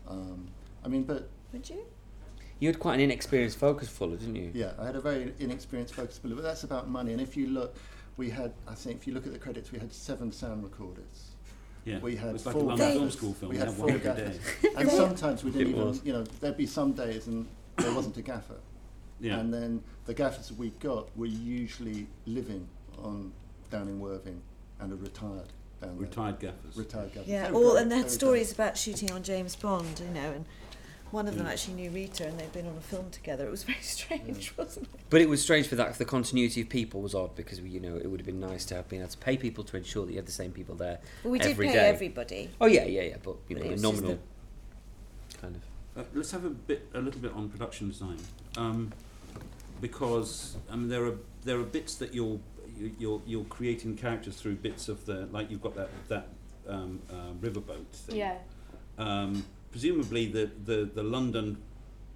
Um, 0.08 0.48
I 0.84 0.88
mean, 0.88 1.04
but 1.04 1.30
Would 1.54 1.70
you? 1.70 1.86
You 2.60 2.68
had 2.68 2.78
quite 2.80 2.96
an 2.96 3.00
inexperienced 3.02 3.58
focus 3.58 3.90
fuller, 3.90 4.18
didn't 4.18 4.36
you? 4.36 4.52
yeah, 4.54 4.74
I 4.78 4.86
had 4.86 4.96
a 4.96 5.02
very 5.02 5.34
inexperienced 5.40 5.96
focus 5.96 6.20
puller, 6.20 6.36
but 6.36 6.44
that's 6.44 6.64
about 6.64 6.88
money. 6.90 7.12
And 7.12 7.20
if 7.20 7.36
you 7.36 7.48
look, 7.48 7.76
we 8.18 8.30
had, 8.30 8.54
I 8.68 8.74
think, 8.76 8.98
if 8.98 9.08
you 9.08 9.14
look 9.14 9.26
at 9.26 9.34
the 9.34 9.40
credits, 9.40 9.72
we 9.72 9.80
had 9.80 9.94
seven 9.94 10.32
sound 10.32 10.64
recorders. 10.64 11.32
Yeah. 11.86 12.00
We 12.00 12.16
had 12.16 12.30
it 12.30 12.34
was 12.34 12.46
like 12.46 12.54
four 12.56 12.72
a 12.74 12.76
gaffers. 12.76 12.94
film 12.94 13.12
school 13.12 13.34
film. 13.34 13.50
We 13.50 13.56
We 13.56 13.60
had 13.60 13.68
had 13.70 13.78
four 13.78 13.86
one 13.88 13.96
every 13.96 14.12
day. 14.24 14.38
gaffers. 14.64 14.76
And 14.78 14.90
sometimes 14.92 15.44
we 15.44 15.52
didn't 15.52 15.68
It 15.68 15.70
even, 15.72 15.88
was. 15.88 16.02
you 16.06 16.14
know, 16.14 16.24
there'd 16.40 16.58
be 16.58 16.68
some 16.68 16.94
days 16.94 17.28
and 17.28 17.48
there 17.78 17.94
wasn't 17.94 18.18
a 18.18 18.22
gaffer. 18.22 18.58
Yeah. 19.20 19.40
And 19.40 19.54
then 19.54 19.82
the 20.06 20.14
gaffers 20.14 20.52
we 20.52 20.70
got 20.80 21.16
were 21.18 21.26
usually 21.26 22.08
living 22.26 22.68
on 23.02 23.32
down 23.72 23.88
in 23.88 24.00
Worthing 24.00 24.42
and 24.80 24.92
are 24.94 24.96
retired 24.98 25.48
down 25.82 25.98
there. 25.98 26.08
Retired 26.08 26.40
gaffers. 26.40 26.76
Retired 26.78 27.14
gaffers. 27.14 27.28
Yeah, 27.28 27.52
all 27.52 27.78
and 27.78 27.90
they 27.90 27.96
they 27.96 28.02
had 28.02 28.06
were 28.06 28.12
stories 28.12 28.52
about 28.52 28.78
shooting 28.78 29.12
on 29.12 29.24
James 29.24 29.56
Bond, 29.56 30.00
you 30.00 30.14
know, 30.14 30.32
and 30.32 30.46
one 31.12 31.28
of 31.28 31.36
them 31.38 31.46
Mm. 31.46 31.52
actually 31.52 31.74
knew 31.76 31.90
Rita, 31.92 32.26
and 32.28 32.40
they'd 32.40 32.52
been 32.54 32.66
on 32.68 32.78
a 32.78 32.82
film 32.82 33.10
together. 33.12 33.46
It 33.46 33.52
was 33.52 33.64
very 33.64 33.80
strange, 33.82 34.54
wasn't 34.58 34.88
it? 34.94 35.00
But 35.10 35.22
it 35.22 35.30
was 35.30 35.42
strange 35.42 35.68
for 35.68 35.76
that. 35.76 35.98
The 35.98 36.06
continuity 36.06 36.62
of 36.62 36.70
people 36.70 37.02
was 37.02 37.14
odd 37.14 37.36
because 37.36 37.60
you 37.60 37.80
know 37.80 37.96
it 37.98 38.08
would 38.08 38.20
have 38.20 38.26
been 38.26 38.40
nice 38.40 38.66
to 38.66 38.76
have 38.76 38.88
been 38.90 39.00
able 39.00 39.10
to 39.10 39.18
pay 39.18 39.38
people 39.38 39.64
to 39.66 39.78
ensure 39.78 40.06
that 40.06 40.12
you 40.12 40.18
had 40.18 40.26
the 40.26 40.32
same 40.32 40.52
people 40.52 40.76
there. 40.76 41.00
Well, 41.24 41.32
we 41.32 41.40
did 41.40 41.52
Every 41.52 41.68
pay 41.68 41.74
day. 41.74 41.90
everybody. 41.90 42.50
Oh 42.60 42.66
yeah, 42.66 42.86
yeah, 42.86 43.02
yeah. 43.04 43.18
But 43.22 43.36
you 43.50 43.56
But 43.56 43.58
know, 43.58 43.62
it 43.64 43.68
a 43.68 43.72
was 43.74 43.82
just 43.82 43.94
nominal 43.96 44.20
kind 45.42 45.56
of. 45.56 45.62
Uh, 45.94 46.04
let's 46.14 46.32
have 46.32 46.46
a 46.46 46.50
bit, 46.50 46.88
a 46.94 47.02
little 47.02 47.20
bit 47.20 47.34
on 47.34 47.50
production 47.50 47.90
design, 47.90 48.18
um, 48.56 48.94
because 49.82 50.56
I 50.72 50.76
mean 50.76 50.88
there 50.90 51.06
are 51.06 51.18
there 51.44 51.60
are 51.60 51.64
bits 51.64 51.96
that 51.96 52.14
you're 52.14 52.40
you- 52.78 52.96
you're 52.98 53.22
you're 53.26 53.44
creating 53.46 53.98
characters 53.98 54.36
through 54.38 54.56
bits 54.56 54.88
of 54.88 55.06
the 55.06 55.28
like 55.32 55.52
you've 55.52 55.62
got 55.62 55.76
that 55.76 55.90
that 56.08 56.28
um, 56.68 57.02
uh, 57.12 57.34
riverboat 57.42 57.86
thing. 57.92 58.16
Yeah. 58.18 58.38
Um, 58.98 59.44
presumably 59.72 60.28
the, 60.28 60.52
the 60.66 60.90
the 60.94 61.04
London 61.04 61.58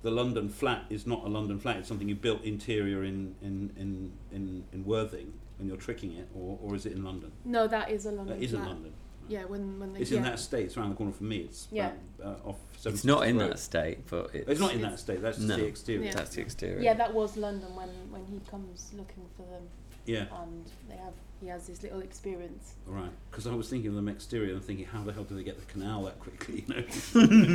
the 0.02 0.12
London 0.12 0.50
flat 0.50 0.86
is 0.90 1.08
not 1.08 1.24
a 1.26 1.28
London 1.28 1.60
flat. 1.60 1.78
It's 1.78 1.88
something 1.88 2.08
you 2.08 2.16
built 2.16 2.44
interior 2.44 3.04
in 3.04 3.36
in 3.42 3.72
in 3.76 4.12
in, 4.32 4.64
in 4.72 4.86
Worthing 4.86 5.34
and 5.58 5.68
you're 5.68 5.78
tricking 5.78 6.12
it, 6.14 6.28
or, 6.36 6.60
or 6.62 6.76
is 6.76 6.86
it 6.86 6.92
in 6.92 7.04
London? 7.04 7.32
No, 7.46 7.68
that 7.68 7.90
is 7.90 8.06
a 8.06 8.12
London. 8.12 8.28
Flat. 8.28 8.40
That 8.40 8.46
is 8.46 8.54
in 8.54 8.60
flat. 8.60 8.70
London. 8.70 8.94
Yeah, 9.28 9.46
when 9.46 9.80
when 9.80 9.94
they. 9.94 10.02
It's 10.02 10.12
yeah. 10.12 10.18
in 10.18 10.24
that 10.24 10.36
estate. 10.36 10.66
It's 10.66 10.78
around 10.78 10.90
the 10.90 10.96
corner 10.96 11.12
from 11.12 11.30
me. 11.30 11.38
It's 11.38 11.68
Yeah. 11.72 11.94
about, 12.20 12.42
uh, 12.46 12.50
off. 12.50 12.58
It's 12.86 13.04
not 13.04 13.26
in 13.28 13.40
Road. 13.40 13.52
that 13.54 13.60
state, 13.60 14.06
but 14.08 14.30
it's, 14.36 14.48
It's 14.50 14.60
not 14.60 14.74
in 14.74 14.80
It's- 14.80 14.92
that 14.92 15.00
estate. 15.00 15.22
That's 15.24 15.40
No. 15.40 15.58
the 15.58 15.66
exterior. 15.66 16.06
Yeah. 16.06 16.14
That's 16.14 16.36
the 16.36 16.42
exterior. 16.42 16.80
Yeah, 16.82 16.94
that 16.94 17.14
was 17.14 17.36
London 17.36 17.76
when 17.76 17.90
when 18.12 18.26
he 18.26 18.40
comes 18.52 18.94
looking 18.96 19.26
for 19.36 19.44
them, 19.50 19.64
Yeah. 20.06 20.26
and 20.42 20.66
they 20.90 20.96
have 20.96 21.14
he 21.42 21.48
has 21.48 21.68
this 21.68 21.84
little 21.84 22.00
experience. 22.00 22.76
Right, 22.88 23.10
because 23.30 23.46
I 23.46 23.54
was 23.54 23.70
thinking 23.70 23.90
of 23.90 23.96
them 23.96 24.08
exterior 24.08 24.54
and 24.54 24.64
thinking, 24.64 24.86
how 24.86 25.04
the 25.04 25.12
hell 25.12 25.24
do 25.26 25.36
they 25.36 25.44
get 25.44 25.60
the 25.60 25.66
canal 25.72 26.04
that 26.04 26.20
quickly? 26.20 26.64
You 26.68 26.76
know, 26.76 26.82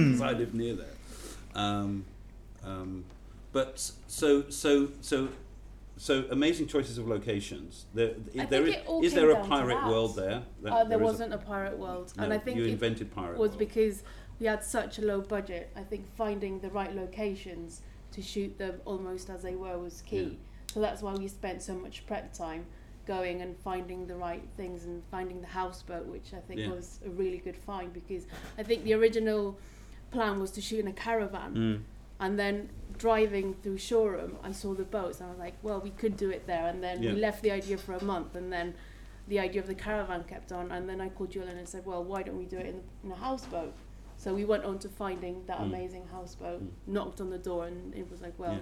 because 0.07 0.21
I 0.21 0.33
live 0.33 0.55
near 0.55 0.75
there. 0.75 0.87
Um, 1.55 2.05
um, 2.65 3.05
but 3.53 3.91
so 4.07 4.49
so 4.51 4.91
so 5.01 5.29
so 5.97 6.25
amazing 6.31 6.67
choices 6.67 6.99
of 6.99 7.09
locations. 7.09 7.87
There, 7.95 8.15
I 8.39 8.45
there 8.47 8.65
think 8.65 8.69
is, 8.69 8.75
it 8.83 8.87
all 8.87 9.05
is 9.05 9.15
there 9.15 9.31
a 9.31 9.45
pirate 9.45 9.87
world 9.87 10.17
there? 10.17 10.43
there, 10.63 10.73
uh, 10.73 10.85
there 10.85 11.01
a- 11.01 11.03
wasn't 11.03 11.33
a, 11.35 11.39
pirate 11.39 11.79
world, 11.79 12.13
no, 12.17 12.25
and 12.25 12.33
I 12.33 12.39
think 12.39 12.57
you 12.57 12.65
it 12.65 12.71
invented 12.71 13.15
pirate 13.15 13.39
was 13.39 13.51
world. 13.51 13.59
because 13.59 14.03
we 14.39 14.47
had 14.47 14.63
such 14.65 14.99
a 14.99 15.03
low 15.03 15.21
budget. 15.21 15.71
I 15.77 15.83
think 15.83 16.07
finding 16.17 16.61
the 16.61 16.71
right 16.71 16.95
locations 16.95 17.83
to 18.13 18.23
shoot 18.23 18.57
them 18.59 18.81
almost 18.85 19.31
as 19.31 19.43
they 19.43 19.55
were 19.55 19.79
was 19.79 20.03
key. 20.03 20.23
Yeah. 20.23 20.29
So 20.73 20.81
that's 20.81 21.03
why 21.03 21.15
we 21.15 21.27
spent 21.29 21.63
so 21.63 21.75
much 21.75 22.07
prep 22.07 22.33
time 22.33 22.65
going 23.07 23.43
and 23.43 23.57
finding 23.59 24.07
the 24.07 24.15
right 24.15 24.43
things 24.57 24.85
and 24.85 25.03
finding 25.11 25.41
the 25.41 25.47
houseboat, 25.49 26.07
which 26.07 26.33
I 26.33 26.39
think 26.41 26.61
Yeah. 26.61 26.71
was 26.71 27.01
a 27.05 27.11
really 27.11 27.39
good 27.39 27.57
find 27.57 27.93
because 27.93 28.27
I 28.57 28.63
think 28.63 28.85
the 28.85 28.95
original 28.95 29.59
plan 30.13 30.39
was 30.41 30.51
to 30.53 30.61
shoot 30.61 30.81
in 30.81 30.87
a 30.89 30.93
caravan. 30.93 31.55
Mm. 31.55 31.83
And 32.21 32.39
then 32.39 32.69
driving 32.99 33.55
through 33.63 33.79
Shoreham, 33.79 34.37
I 34.45 34.53
saw 34.53 34.75
the 34.75 34.85
boats, 34.85 35.21
and 35.21 35.29
I 35.29 35.31
was 35.31 35.39
like, 35.41 35.55
well, 35.63 35.81
we 35.81 35.91
could 35.91 36.17
do 36.17 36.31
it 36.31 36.47
there. 36.47 36.67
And 36.67 36.83
then 36.85 37.03
Yeah. 37.03 37.15
we 37.15 37.21
left 37.21 37.43
the 37.43 37.51
idea 37.51 37.79
for 37.79 37.95
a 37.95 38.05
month, 38.05 38.37
and 38.37 38.53
then 38.53 38.75
the 39.27 39.41
idea 39.41 39.61
of 39.61 39.67
the 39.67 39.75
caravan 39.75 40.25
kept 40.25 40.53
on. 40.53 40.71
And 40.71 40.89
then 40.89 41.01
I 41.01 41.09
called 41.09 41.31
Julian 41.31 41.57
and 41.57 41.69
said, 41.69 41.87
well, 41.87 42.05
why 42.05 42.23
don't 42.23 42.37
we 42.39 42.45
do 42.45 42.59
it 42.59 42.67
in, 42.67 42.83
in 43.03 43.11
a 43.11 43.15
houseboat? 43.17 43.73
So 44.19 44.35
we 44.35 44.45
went 44.45 44.65
on 44.65 44.79
to 44.81 44.89
finding 44.89 45.47
that 45.47 45.59
Mm. 45.61 45.65
amazing 45.65 46.07
houseboat, 46.13 46.63
Mm. 46.63 46.71
knocked 46.87 47.21
on 47.23 47.31
the 47.31 47.39
door, 47.39 47.67
and 47.67 47.95
it 47.95 48.09
was 48.11 48.21
like, 48.21 48.39
well, 48.39 48.53
Yeah. 48.55 48.61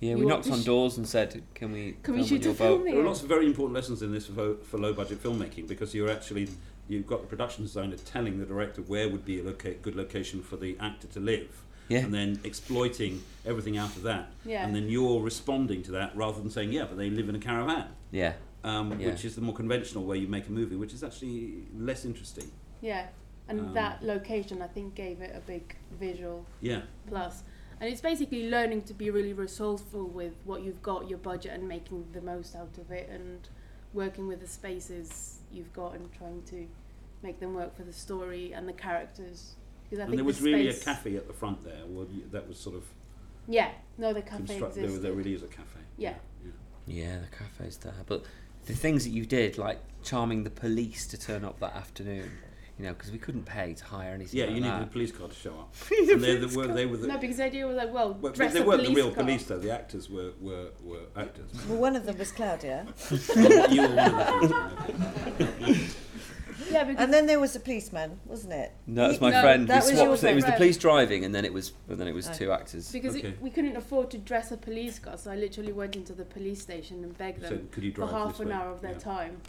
Yeah, 0.00 0.12
You 0.12 0.18
we 0.18 0.24
want 0.24 0.46
knocked 0.46 0.52
on 0.56 0.62
sh- 0.62 0.66
doors 0.66 0.96
and 0.96 1.06
said, 1.06 1.42
"Can 1.54 1.72
we 1.72 1.96
can 2.02 2.14
we 2.14 2.20
film 2.20 2.20
on 2.20 2.26
shoot 2.26 2.42
your 2.44 2.52
a 2.52 2.56
film 2.56 2.78
boat?" 2.78 2.84
There 2.84 2.92
here? 2.94 3.02
are 3.02 3.06
lots 3.06 3.22
of 3.22 3.28
very 3.28 3.46
important 3.46 3.74
lessons 3.74 4.00
in 4.02 4.12
this 4.12 4.26
for, 4.26 4.54
for 4.56 4.78
low 4.78 4.94
budget 4.94 5.22
filmmaking 5.22 5.68
because 5.68 5.94
you're 5.94 6.10
actually 6.10 6.48
you've 6.88 7.06
got 7.06 7.20
the 7.20 7.26
production 7.26 7.62
designer 7.64 7.96
telling 7.96 8.38
the 8.38 8.46
director 8.46 8.80
where 8.82 9.08
would 9.08 9.24
be 9.24 9.40
a 9.40 9.44
loca- 9.44 9.74
good 9.74 9.94
location 9.94 10.42
for 10.42 10.56
the 10.56 10.76
actor 10.80 11.06
to 11.08 11.20
live, 11.20 11.62
Yeah. 11.88 11.98
and 12.00 12.12
then 12.14 12.40
exploiting 12.44 13.22
everything 13.46 13.76
out 13.78 13.94
of 13.94 14.02
that, 14.02 14.32
Yeah. 14.44 14.64
and 14.66 14.74
then 14.74 14.88
you're 14.88 15.20
responding 15.20 15.82
to 15.84 15.92
that 15.92 16.16
rather 16.16 16.40
than 16.40 16.50
saying, 16.50 16.72
yeah, 16.72 16.86
but 16.86 16.96
they 16.96 17.08
live 17.10 17.28
in 17.28 17.36
a 17.36 17.38
caravan, 17.38 17.88
Yeah. 18.10 18.32
um, 18.64 18.98
Yeah. 18.98 19.08
which 19.10 19.24
is 19.24 19.36
the 19.36 19.40
more 19.40 19.54
conventional 19.54 20.04
way 20.04 20.16
you 20.18 20.26
make 20.26 20.48
a 20.48 20.52
movie, 20.52 20.74
which 20.74 20.92
is 20.92 21.04
actually 21.04 21.62
less 21.78 22.04
interesting. 22.04 22.50
yeah. 22.80 23.06
And 23.48 23.60
Um, 23.60 23.74
that 23.74 24.02
location, 24.04 24.62
I 24.62 24.68
think, 24.68 24.94
gave 24.94 25.20
it 25.20 25.34
a 25.34 25.40
big 25.40 25.74
visual 25.98 26.46
Yeah, 26.60 26.82
plus. 27.08 27.42
And 27.80 27.90
it's 27.90 28.02
basically 28.02 28.50
learning 28.50 28.82
to 28.82 28.94
be 28.94 29.10
really 29.10 29.32
resourceful 29.32 30.06
with 30.06 30.34
what 30.44 30.62
you've 30.62 30.82
got, 30.82 31.08
your 31.08 31.18
budget, 31.18 31.52
and 31.52 31.66
making 31.66 32.06
the 32.12 32.20
most 32.20 32.54
out 32.54 32.76
of 32.78 32.90
it, 32.90 33.08
and 33.10 33.48
working 33.94 34.28
with 34.28 34.40
the 34.40 34.46
spaces 34.46 35.38
you've 35.50 35.72
got 35.72 35.94
and 35.94 36.12
trying 36.12 36.42
to 36.42 36.66
make 37.22 37.40
them 37.40 37.54
work 37.54 37.76
for 37.76 37.82
the 37.82 37.92
story 37.92 38.52
and 38.52 38.68
the 38.68 38.72
characters. 38.72 39.54
Because 39.84 40.00
I 40.00 40.02
and 40.02 40.10
think 40.10 40.18
there 40.18 40.24
was 40.24 40.40
the 40.40 40.52
really 40.52 40.68
a 40.68 40.74
cafe 40.74 41.16
at 41.16 41.26
the 41.26 41.32
front 41.32 41.64
there. 41.64 41.82
Well, 41.88 42.06
that 42.30 42.46
was 42.46 42.58
sort 42.58 42.76
of 42.76 42.84
Yeah, 43.48 43.70
no, 43.98 44.12
the 44.12 44.22
cafe 44.22 44.44
construct. 44.44 44.74
There, 44.74 44.84
existed. 44.84 45.02
there 45.02 45.12
really 45.12 45.34
is 45.34 45.42
a 45.42 45.48
cafe. 45.48 45.80
Yeah. 45.96 46.14
yeah. 46.44 46.50
Yeah, 46.86 47.18
the 47.20 47.36
cafe's 47.36 47.78
there. 47.78 47.94
But 48.06 48.24
the 48.66 48.74
things 48.74 49.04
that 49.04 49.10
you 49.10 49.26
did, 49.26 49.58
like 49.58 49.80
charming 50.02 50.44
the 50.44 50.50
police 50.50 51.06
to 51.08 51.18
turn 51.18 51.44
up 51.44 51.60
that 51.60 51.74
afternoon, 51.74 52.30
you 52.80 52.86
know, 52.86 52.94
because 52.94 53.10
we 53.12 53.18
couldn't 53.18 53.44
pay 53.44 53.74
to 53.74 53.84
hire 53.84 54.14
anything 54.14 54.38
Yeah, 54.40 54.46
like 54.46 54.54
you 54.54 54.60
needed 54.62 54.72
that. 54.72 54.82
a 54.84 54.86
police 54.86 55.12
car 55.12 55.28
to 55.28 55.34
show 55.34 55.50
up. 55.50 55.74
And 55.90 56.08
they, 56.08 56.36
police 56.38 56.56
were, 56.56 56.64
car. 56.66 56.74
they 56.74 56.86
were 56.86 56.96
the, 56.96 57.08
No, 57.08 57.18
because 57.18 57.36
the 57.36 57.44
idea 57.44 57.66
was 57.66 57.76
like, 57.76 57.92
well, 57.92 58.14
well, 58.14 58.32
dress 58.32 58.54
they 58.54 58.62
weren't 58.62 58.82
the 58.86 58.94
real 58.94 59.10
car. 59.12 59.22
police 59.22 59.44
though. 59.44 59.58
The 59.58 59.70
actors 59.70 60.08
were, 60.08 60.30
were, 60.40 60.68
were 60.82 61.00
actors. 61.14 61.50
Well, 61.68 61.76
one 61.78 61.94
of 61.94 62.06
them 62.06 62.16
was 62.16 62.32
Claudia, 62.32 62.86
you 63.70 63.82
were 63.82 63.88
one 63.88 64.08
of 64.08 64.48
the. 64.48 65.94
Yeah, 66.70 66.84
because 66.84 67.02
and 67.04 67.12
then 67.12 67.26
there 67.26 67.40
was 67.40 67.54
a 67.56 67.60
policeman, 67.60 68.18
wasn't 68.24 68.52
it? 68.54 68.72
No, 68.86 69.10
it's 69.10 69.18
He- 69.18 69.24
my 69.24 69.30
No, 69.30 69.40
friend. 69.42 69.66
that 69.68 69.74
we 69.74 69.76
was 69.76 69.86
swapped. 69.98 70.22
your 70.22 70.32
it 70.32 70.34
was 70.36 70.44
the 70.44 70.52
police 70.52 70.76
driving, 70.78 71.24
and 71.24 71.34
then 71.34 71.44
it 71.44 71.52
was, 71.52 71.72
and 71.88 71.98
then 72.00 72.06
it 72.08 72.14
was 72.14 72.28
Oh. 72.28 72.32
two 72.32 72.50
actors. 72.52 72.90
because 72.92 73.16
Okay. 73.16 73.28
it, 73.28 73.42
we 73.42 73.50
couldn't 73.50 73.76
afford 73.76 74.10
to 74.12 74.18
dress 74.18 74.52
a 74.52 74.56
police 74.56 74.98
car, 74.98 75.18
so 75.18 75.30
I 75.32 75.36
literally 75.36 75.72
went 75.72 75.96
into 75.96 76.12
the 76.14 76.24
police 76.24 76.62
station 76.62 77.02
and 77.04 77.16
begged 77.18 77.40
them 77.42 77.50
Said, 77.50 77.72
could 77.72 77.82
you 77.84 77.92
for 77.92 78.06
half 78.06 78.38
an 78.40 78.48
way? 78.48 78.54
hour 78.54 78.70
of 78.70 78.80
their 78.82 78.92
Yeah. 78.92 78.98
time. 78.98 79.40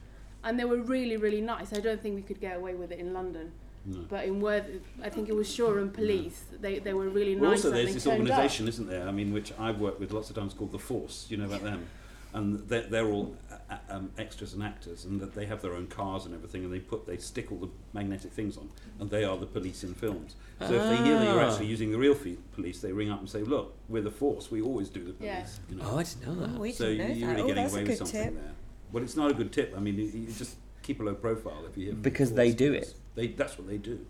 And 0.43 0.59
they 0.59 0.65
were 0.65 0.77
really, 0.81 1.17
really 1.17 1.41
nice. 1.41 1.71
I 1.73 1.79
don't 1.79 2.01
think 2.01 2.15
we 2.15 2.21
could 2.23 2.39
get 2.41 2.57
away 2.57 2.73
with 2.73 2.91
it 2.91 2.99
in 2.99 3.13
London. 3.13 3.51
No. 3.85 3.99
But 4.09 4.25
in 4.25 4.41
Worth, 4.41 4.65
I 5.03 5.09
think 5.09 5.27
it 5.29 5.35
was 5.35 5.51
Shoreham 5.51 5.89
Police. 5.91 6.43
They, 6.59 6.79
they 6.79 6.93
were 6.93 7.09
really 7.09 7.35
Well, 7.35 7.51
nice. 7.51 7.59
also 7.59 7.69
and 7.69 7.77
there's 7.77 7.87
they 7.87 7.93
this 7.93 8.03
turned 8.03 8.21
up. 8.29 8.37
organisation, 8.37 8.67
isn't 8.67 8.87
there? 8.87 9.07
I 9.07 9.11
mean, 9.11 9.33
which 9.33 9.53
I've 9.59 9.79
worked 9.79 9.99
with 9.99 10.11
lots 10.11 10.29
of 10.29 10.35
times 10.35 10.53
called 10.53 10.71
the 10.71 10.79
Force. 10.79 11.25
You 11.29 11.37
know 11.37 11.45
about 11.45 11.63
them, 11.63 11.87
and 12.33 12.59
they're, 12.69 12.83
they're 12.83 13.07
all 13.07 13.35
uh, 13.51 13.55
uh, 13.71 13.77
um, 13.89 14.11
extras 14.19 14.53
and 14.53 14.61
actors, 14.61 15.05
and 15.05 15.19
that 15.19 15.33
they 15.33 15.45
have 15.47 15.63
their 15.63 15.73
own 15.73 15.87
cars 15.87 16.25
and 16.25 16.35
everything, 16.35 16.63
and 16.63 16.71
they 16.71 16.77
put 16.79 17.07
they 17.07 17.17
stick 17.17 17.51
all 17.51 17.57
the 17.57 17.69
magnetic 17.93 18.31
things 18.31 18.55
on, 18.55 18.69
and 18.99 19.09
they 19.09 19.23
are 19.23 19.35
the 19.37 19.47
police 19.47 19.83
in 19.83 19.95
films. 19.95 20.35
So 20.59 20.65
if 20.73 20.89
they 20.89 20.97
hear 21.03 21.17
that 21.17 21.25
you're 21.25 21.41
Ah. 21.43 21.49
actually 21.49 21.65
using 21.65 21.91
the 21.91 21.97
real 21.97 22.13
fe- 22.13 22.37
police, 22.53 22.81
they 22.81 22.91
ring 22.91 23.09
up 23.09 23.19
and 23.19 23.27
say, 23.27 23.41
"Look, 23.41 23.73
we're 23.89 24.03
the 24.03 24.11
Force. 24.11 24.51
We 24.51 24.61
always 24.61 24.89
do 24.89 25.03
the 25.03 25.13
police." 25.13 25.31
Yeah. 25.31 25.47
You 25.71 25.75
know? 25.81 25.89
Oh, 25.91 25.97
I 25.97 26.03
didn't 26.03 26.27
know 26.27 26.35
that. 26.35 26.49
Oh, 26.55 26.59
we 26.61 26.71
so 26.71 26.85
didn't 26.85 27.07
know 27.07 27.13
you're 27.15 27.27
that. 27.29 27.33
really 27.33 27.41
oh, 27.41 27.47
getting 27.47 27.63
that's 27.63 27.73
away 27.73 27.81
a 27.81 27.85
with 27.87 27.97
good 27.99 28.07
something 28.07 28.23
tip. 28.25 28.33
there. 28.35 28.53
Well, 28.91 29.03
it's 29.03 29.15
not 29.15 29.31
a 29.31 29.33
good 29.33 29.51
tip. 29.51 29.73
I 29.75 29.79
mean, 29.79 29.95
you, 29.95 30.05
you 30.05 30.31
just 30.31 30.55
keep 30.83 30.99
a 30.99 31.03
low 31.03 31.15
profile 31.15 31.65
if 31.69 31.77
you 31.77 31.85
hear 31.87 31.93
Because 31.93 32.33
they 32.33 32.51
do 32.51 32.73
it. 32.73 32.93
They 33.15 33.27
that's 33.27 33.57
what 33.57 33.67
they 33.67 33.77
do. 33.77 34.05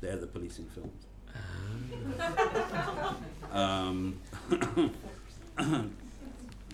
They're 0.00 0.16
the 0.16 0.26
police 0.26 0.58
in 0.58 0.66
films. 0.66 1.06
Ah. 2.70 3.16
Um, 3.52 4.18
and 5.58 5.92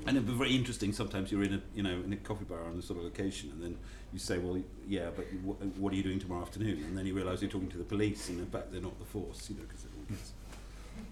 it'd 0.07 0.27
be 0.27 0.33
very 0.33 0.57
interesting. 0.57 0.93
Sometimes 0.93 1.31
you're 1.31 1.43
in 1.43 1.55
a 1.55 1.61
you 1.75 1.83
know 1.83 2.01
in 2.05 2.13
a 2.13 2.17
coffee 2.17 2.45
bar 2.45 2.65
on 2.65 2.79
a 2.79 2.83
sort 2.83 2.99
of 2.99 3.05
location, 3.05 3.51
and 3.51 3.63
then 3.63 3.77
you 4.13 4.19
say, 4.19 4.39
"Well, 4.39 4.63
yeah, 4.89 5.11
but 5.15 5.27
what, 5.43 5.63
what 5.77 5.93
are 5.93 5.97
you 5.97 6.03
doing 6.03 6.19
tomorrow 6.19 6.43
afternoon?" 6.43 6.83
And 6.85 6.97
then 6.97 7.07
you 7.07 7.15
realise 7.15 7.43
you're 7.43 7.51
talking 7.51 7.69
to 7.71 7.79
the 7.79 7.85
police, 7.85 8.29
and 8.31 8.41
in 8.41 8.47
fact 8.47 8.73
they're 8.73 8.81
not 8.81 8.99
the 8.99 9.05
force, 9.05 9.49
you 9.51 9.57
know, 9.57 9.63
because 9.69 9.85
it 9.85 9.91
all 9.97 10.05
gets. 10.09 10.33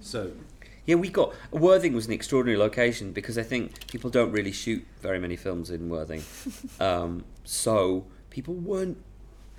So 0.00 0.32
Yeah, 0.88 0.94
we 0.94 1.10
got 1.10 1.34
Worthing 1.52 1.92
was 1.92 2.06
an 2.06 2.12
extraordinary 2.12 2.58
location 2.58 3.12
because 3.12 3.36
I 3.36 3.42
think 3.42 3.86
people 3.88 4.08
don't 4.08 4.32
really 4.32 4.52
shoot 4.52 4.86
very 5.02 5.18
many 5.18 5.36
films 5.36 5.68
in 5.70 5.90
Worthing, 5.90 6.22
um, 6.80 7.24
so 7.44 8.06
people 8.30 8.54
weren't 8.54 8.96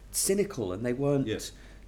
cynical 0.09 0.73
and 0.73 0.83
they 0.83 0.91
weren't 0.93 1.27
Yeah. 1.27 1.37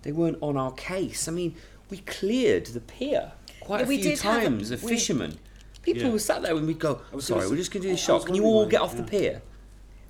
they 0.04 0.12
weren't 0.12 0.38
on 0.42 0.58
our 0.58 0.72
case. 0.74 1.28
I 1.28 1.32
mean, 1.32 1.56
we 1.90 1.98
cleared 1.98 2.68
the 2.68 2.82
pier 2.82 3.32
quite 3.62 3.80
Yeah, 3.80 3.84
a 3.86 3.88
few 3.88 4.04
did 4.04 4.20
have 4.20 4.42
a- 4.42 4.46
times 4.46 4.70
of 4.70 4.84
we- 4.84 4.92
fishermen. 4.92 5.40
People 5.82 6.04
Yeah. 6.04 6.10
were 6.12 6.20
sat 6.20 6.44
there 6.44 6.56
and 6.56 6.68
we'd 6.68 6.78
go, 6.78 7.02
I 7.12 7.16
was 7.16 7.26
"Sorry, 7.26 7.48
we're 7.50 7.56
just 7.56 7.72
going 7.72 7.82
to 7.82 7.88
do 7.88 7.92
I- 7.94 7.96
this 7.96 8.04
I 8.04 8.06
shot. 8.20 8.28
Can 8.28 8.36
you 8.36 8.44
all 8.44 8.68
get 8.68 8.82
off 8.82 8.94
yeah. 8.94 9.02
the 9.02 9.08
pier?" 9.08 9.42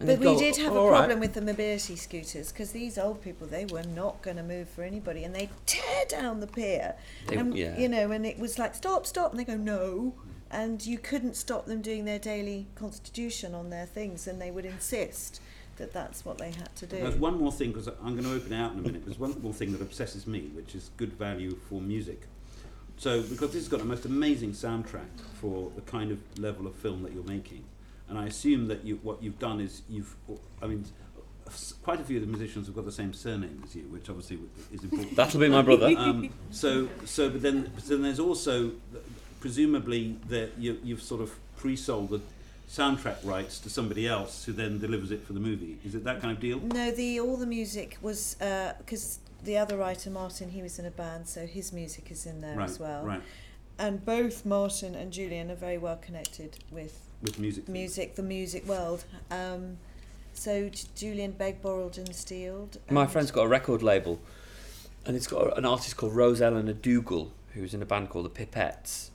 And 0.01 0.07
But 0.07 0.19
we 0.19 0.25
go, 0.25 0.39
did 0.39 0.57
have 0.57 0.73
a 0.75 0.79
"All 0.79 0.89
right." 0.89 0.97
problem 0.99 1.19
with 1.19 1.33
the 1.33 1.41
mobility 1.41 1.95
scooters 1.95 2.51
because 2.51 2.71
these 2.71 2.97
old 2.97 3.21
people 3.21 3.45
they 3.47 3.65
were 3.65 3.83
not 3.83 4.21
going 4.21 4.37
to 4.37 4.43
move 4.43 4.67
for 4.69 4.83
anybody, 4.83 5.23
and 5.23 5.35
they 5.35 5.49
tear 5.65 6.05
down 6.09 6.39
the 6.39 6.47
pier. 6.47 6.95
They- 7.27 7.35
and, 7.37 7.55
yeah. 7.55 7.77
You 7.77 7.87
know, 7.87 8.11
and 8.11 8.25
it 8.25 8.39
was 8.39 8.57
like, 8.57 8.73
stop, 8.75 9.05
stop. 9.05 9.31
And 9.31 9.39
they 9.39 9.43
go, 9.43 9.57
no. 9.57 10.13
And 10.49 10.85
you 10.85 10.97
couldn't 10.97 11.35
stop 11.35 11.65
them 11.65 11.81
doing 11.81 12.05
their 12.05 12.19
daily 12.19 12.67
constitution 12.75 13.53
on 13.53 13.69
their 13.69 13.85
things, 13.85 14.27
and 14.27 14.41
they 14.41 14.51
would 14.51 14.65
insist 14.65 15.39
that 15.77 15.93
that's 15.93 16.25
what 16.25 16.37
they 16.39 16.51
had 16.51 16.75
to 16.75 16.85
do. 16.85 16.97
There's 16.97 17.15
one 17.15 17.37
more 17.37 17.51
thing 17.51 17.71
because 17.71 17.87
I'm 17.87 18.15
going 18.17 18.23
to 18.23 18.33
open 18.33 18.51
it 18.53 18.57
out 18.57 18.73
in 18.73 18.79
a 18.79 18.81
minute. 18.81 19.05
There's 19.05 19.19
one 19.19 19.39
more 19.41 19.53
thing 19.53 19.71
that 19.71 19.81
obsesses 19.81 20.27
me, 20.27 20.51
which 20.53 20.75
is 20.75 20.89
good 20.97 21.13
value 21.13 21.55
for 21.69 21.79
music. 21.79 22.23
So, 22.97 23.21
because 23.21 23.51
this 23.53 23.63
has 23.63 23.67
got 23.67 23.79
the 23.79 23.85
most 23.85 24.05
amazing 24.05 24.51
soundtrack 24.51 25.07
for 25.39 25.71
the 25.75 25.81
kind 25.81 26.11
of 26.11 26.19
level 26.37 26.67
of 26.67 26.75
film 26.75 27.01
that 27.03 27.13
you're 27.13 27.23
making, 27.23 27.63
and 28.11 28.19
I 28.19 28.25
assume 28.25 28.67
that 28.67 28.83
you, 28.83 28.99
what 29.03 29.23
you've 29.23 29.39
done 29.39 29.61
is 29.61 29.83
you've, 29.89 30.13
I 30.61 30.67
mean, 30.67 30.83
quite 31.81 32.01
a 32.01 32.03
few 32.03 32.17
of 32.17 32.23
the 32.23 32.27
musicians 32.27 32.67
have 32.67 32.75
got 32.75 32.83
the 32.83 32.91
same 32.91 33.13
surname 33.13 33.63
as 33.65 33.73
you, 33.73 33.83
which 33.83 34.09
obviously 34.09 34.37
is 34.73 34.83
important. 34.83 35.15
That'll 35.15 35.39
be 35.39 35.47
my 35.47 35.61
brother. 35.61 35.87
um, 35.97 36.29
so, 36.49 36.89
so, 37.05 37.29
but 37.29 37.41
then, 37.41 37.71
but 37.73 37.85
then 37.85 38.01
there's 38.01 38.19
also, 38.19 38.71
presumably, 39.39 40.17
that 40.27 40.51
you, 40.57 40.77
you've 40.83 41.01
sort 41.01 41.21
of 41.21 41.33
pre-sold 41.55 42.09
the 42.09 42.19
soundtrack 42.69 43.23
rights 43.23 43.59
to 43.59 43.69
somebody 43.69 44.09
else 44.09 44.43
who 44.43 44.51
then 44.51 44.77
delivers 44.77 45.11
it 45.11 45.25
for 45.25 45.31
the 45.31 45.39
movie. 45.39 45.77
Is 45.85 45.95
it 45.95 46.03
that 46.03 46.19
kind 46.19 46.33
of 46.33 46.41
deal? 46.41 46.59
No, 46.59 46.91
the 46.91 47.21
all 47.21 47.37
the 47.37 47.45
music 47.45 47.97
was 48.01 48.35
because 48.79 49.19
the 49.41 49.57
other 49.57 49.77
writer 49.77 50.09
Martin, 50.09 50.49
he 50.49 50.61
was 50.61 50.79
in 50.79 50.85
a 50.85 50.91
band, 50.91 51.29
so 51.29 51.45
his 51.45 51.71
music 51.71 52.11
is 52.11 52.25
in 52.25 52.41
there 52.41 52.57
right, 52.57 52.69
as 52.69 52.77
well. 52.77 53.05
right. 53.05 53.21
And 53.79 54.03
both 54.03 54.45
Martin 54.45 54.95
and 54.95 55.13
Julian 55.13 55.49
are 55.49 55.55
very 55.55 55.77
well 55.77 55.95
connected 55.95 56.59
with 56.69 57.10
With 57.21 57.37
music. 57.37 57.67
music, 57.67 58.15
the 58.15 58.23
music 58.23 58.67
world. 58.67 59.03
Um, 59.29 59.77
so 60.33 60.69
J- 60.69 60.87
Julian 60.95 61.31
Begg, 61.31 61.61
borrowed 61.61 61.97
and 61.97 62.15
steeled. 62.15 62.77
My 62.89 63.05
friend's 63.05 63.31
got 63.31 63.43
a 63.43 63.47
record 63.47 63.83
label, 63.83 64.19
and 65.05 65.15
it's 65.15 65.27
got 65.27 65.57
an 65.57 65.65
artist 65.65 65.97
called 65.97 66.15
Rose 66.15 66.41
Eleanor 66.41 66.73
Dougal, 66.73 67.31
who's 67.53 67.73
in 67.73 67.81
a 67.81 67.85
band 67.85 68.09
called 68.09 68.25
the 68.25 68.45
Pipettes, 68.45 69.11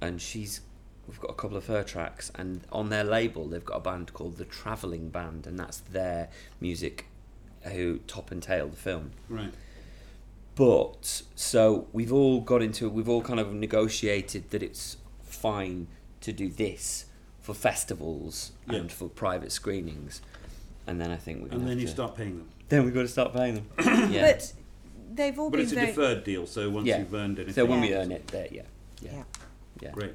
and 0.00 0.22
she's 0.22 0.62
we've 1.06 1.20
got 1.20 1.30
a 1.30 1.34
couple 1.34 1.56
of 1.56 1.66
her 1.66 1.82
tracks, 1.82 2.32
and 2.34 2.62
on 2.72 2.88
their 2.88 3.04
label 3.04 3.46
they've 3.46 3.64
got 3.64 3.76
a 3.76 3.80
band 3.80 4.14
called 4.14 4.38
the 4.38 4.44
Travelling 4.46 5.10
Band, 5.10 5.46
and 5.46 5.58
that's 5.58 5.78
their 5.78 6.30
music, 6.60 7.06
who 7.62 7.98
top 8.06 8.30
and 8.30 8.42
tail 8.42 8.68
the 8.68 8.76
film. 8.76 9.10
Right. 9.28 9.52
But 10.54 11.22
so 11.34 11.88
we've 11.92 12.12
all 12.12 12.40
got 12.40 12.62
into 12.62 12.88
we've 12.88 13.08
all 13.08 13.22
kind 13.22 13.40
of 13.40 13.52
negotiated 13.52 14.50
that 14.50 14.62
it's 14.62 14.96
fine 15.24 15.88
to 16.20 16.32
do 16.32 16.48
this 16.48 17.06
for 17.44 17.52
festivals 17.54 18.52
Yeah. 18.70 18.78
and 18.78 18.90
for 18.90 19.06
private 19.08 19.52
screenings, 19.52 20.22
and 20.86 20.98
then 20.98 21.10
I 21.10 21.16
think 21.16 21.42
we're 21.42 21.48
gonna 21.48 21.60
And 21.60 21.68
then 21.68 21.76
have 21.76 21.80
you 21.82 21.86
to- 21.86 21.92
start 21.92 22.16
paying 22.16 22.38
them. 22.38 22.48
Then 22.70 22.84
we've 22.86 22.94
got 22.94 23.02
to 23.02 23.08
start 23.08 23.34
paying 23.34 23.54
them. 23.56 23.66
yeah. 24.10 24.32
But 24.32 24.52
they've 25.12 25.38
all 25.38 25.50
But 25.50 25.58
been 25.58 25.64
it's 25.66 25.72
a 25.72 25.86
deferred 25.86 26.24
deal, 26.24 26.46
so 26.46 26.70
once 26.70 26.86
Yeah. 26.86 27.00
you've 27.00 27.12
earned 27.14 27.38
anything. 27.38 27.54
So 27.54 27.66
when 27.66 27.82
we 27.82 27.94
earn 27.94 28.10
it, 28.12 28.26
there, 28.28 28.48
yeah, 28.50 28.62
yeah, 29.02 29.10
Yeah. 29.12 29.22
yeah. 29.82 29.90
Great. 29.90 30.14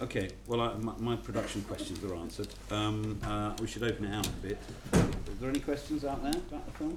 Okay, 0.00 0.30
well, 0.46 0.60
I, 0.62 0.74
my, 0.78 0.94
my 0.98 1.16
production 1.16 1.60
questions 1.62 2.02
are 2.02 2.14
answered. 2.14 2.48
Um, 2.70 3.18
uh, 3.22 3.54
we 3.60 3.66
should 3.66 3.82
open 3.82 4.06
it 4.06 4.14
out 4.14 4.26
a 4.26 4.30
bit. 4.30 4.58
Are 4.94 5.04
there 5.40 5.50
any 5.50 5.60
questions 5.60 6.04
out 6.04 6.22
there 6.22 6.32
about 6.32 6.64
the 6.66 6.72
film? 6.72 6.96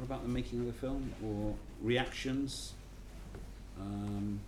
Or 0.00 0.04
about 0.04 0.22
the 0.22 0.28
making 0.28 0.60
of 0.60 0.66
the 0.66 0.72
film? 0.72 1.12
Or 1.24 1.54
reactions? 1.80 2.72
Um, 3.78 4.40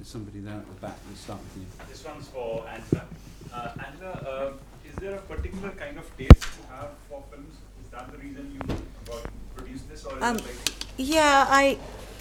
there's 0.00 0.08
somebody 0.08 0.40
there 0.40 0.54
at 0.54 0.66
the 0.66 0.80
back. 0.80 0.96
Let's 1.10 1.20
start 1.20 1.40
with 1.40 1.58
you. 1.58 1.86
This 1.86 2.02
one's 2.06 2.26
for 2.28 2.66
Angela. 2.66 3.04
Uh, 3.52 3.68
Angela, 3.86 4.12
uh, 4.12 4.88
is 4.88 4.94
there 4.96 5.16
a 5.16 5.20
particular 5.20 5.70
kind 5.72 5.98
of 5.98 6.06
taste 6.16 6.42
you 6.56 6.74
have 6.74 6.88
for 7.06 7.22
films? 7.30 7.54
Is 7.84 7.90
that 7.90 8.10
the 8.10 8.16
reason 8.16 8.50
you 8.54 8.76
about 9.06 9.26
produce 9.54 9.82
this, 9.82 10.06
or 10.06 10.16
is 10.16 10.22
Um, 10.22 10.36
it 10.36 10.46
like 10.46 10.86
Yeah, 10.96 11.46
I, 11.50 11.78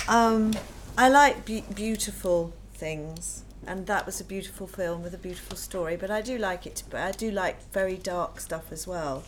um, 0.10 0.54
I 0.98 1.08
like 1.08 1.46
be- 1.46 1.64
beautiful 1.74 2.52
things, 2.74 3.44
and 3.66 3.88
that 3.88 4.06
was 4.06 4.20
a 4.20 4.26
beautiful 4.26 4.68
film 4.68 5.02
with 5.02 5.14
a 5.14 5.18
beautiful 5.18 5.56
story. 5.56 5.96
But 5.96 6.12
I 6.12 6.20
do 6.20 6.38
like 6.38 6.68
it. 6.68 6.84
To, 6.92 7.02
I 7.02 7.12
do 7.12 7.32
like 7.32 7.72
very 7.72 7.96
dark 7.96 8.42
stuff 8.42 8.74
as 8.74 8.88
well. 8.88 9.24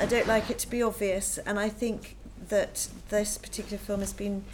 I 0.00 0.06
don't 0.06 0.26
like 0.26 0.48
it 0.48 0.58
to 0.60 0.70
be 0.70 0.82
obvious, 0.82 1.36
and 1.36 1.60
I 1.60 1.68
think 1.68 2.16
that 2.48 2.88
this 3.10 3.36
particular 3.36 3.76
film 3.76 4.00
has 4.00 4.14
been 4.14 4.44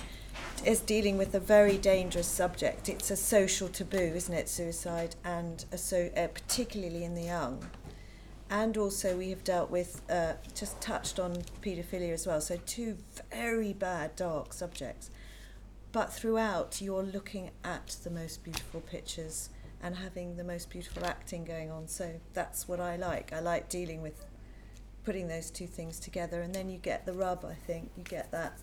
is 0.65 0.81
dealing 0.81 1.17
with 1.17 1.35
a 1.35 1.41
very 1.41 1.79
dangerous 1.79 2.27
subject. 2.27 2.89
It's 2.89 3.11
a 3.11 3.17
social 3.17 3.69
taboo, 3.69 3.97
isn't 3.99 4.35
it? 4.35 4.49
Suicide, 4.49 5.17
and 5.25 5.65
so 5.77 6.11
uh, 6.17 6.29
particularly 6.29 7.05
in 7.05 7.15
the 7.15 7.23
young. 7.23 7.71
And 8.51 8.77
also, 8.77 9.17
we 9.17 9.31
have 9.31 9.45
dealt 9.45 9.71
with, 9.71 10.01
uh, 10.11 10.35
just 10.55 10.81
touched 10.81 11.19
on 11.19 11.43
paedophilia 11.61 12.13
as 12.15 12.27
well. 12.27 12.41
So, 12.41 12.59
two 12.65 12.97
very 13.31 13.75
bad, 13.75 14.17
dark 14.17 14.55
subjects. 14.55 15.11
But 15.93 16.13
throughout, 16.13 16.81
you're 16.81 17.03
looking 17.03 17.51
at 17.63 17.97
the 18.03 18.11
most 18.11 18.43
beautiful 18.43 18.81
pictures 18.81 19.51
and 19.83 19.97
having 19.97 20.37
the 20.37 20.45
most 20.45 20.71
beautiful 20.71 21.05
acting 21.05 21.45
going 21.45 21.71
on. 21.71 21.89
So, 21.89 22.21
that's 22.33 22.67
what 22.67 22.81
I 22.81 22.97
like. 22.97 23.35
I 23.35 23.41
like 23.41 23.69
dealing 23.69 24.01
with 24.01 24.25
putting 25.09 25.27
those 25.27 25.51
two 25.51 25.67
things 25.67 25.99
together. 25.99 26.43
And 26.43 26.55
then 26.55 26.69
you 26.69 26.77
get 26.77 27.07
the 27.07 27.15
rub, 27.15 27.43
I 27.43 27.55
think. 27.55 27.91
You 27.97 28.05
get 28.05 28.31
that, 28.31 28.59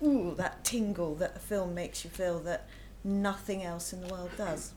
ooh, 0.00 0.36
that 0.36 0.64
tingle 0.64 1.16
that 1.16 1.34
a 1.34 1.40
film 1.40 1.74
makes 1.74 2.04
you 2.04 2.10
feel 2.10 2.38
that 2.50 2.68
nothing 3.02 3.64
else 3.64 3.92
in 3.92 4.00
the 4.00 4.06
world 4.06 4.30
does. 4.36 4.72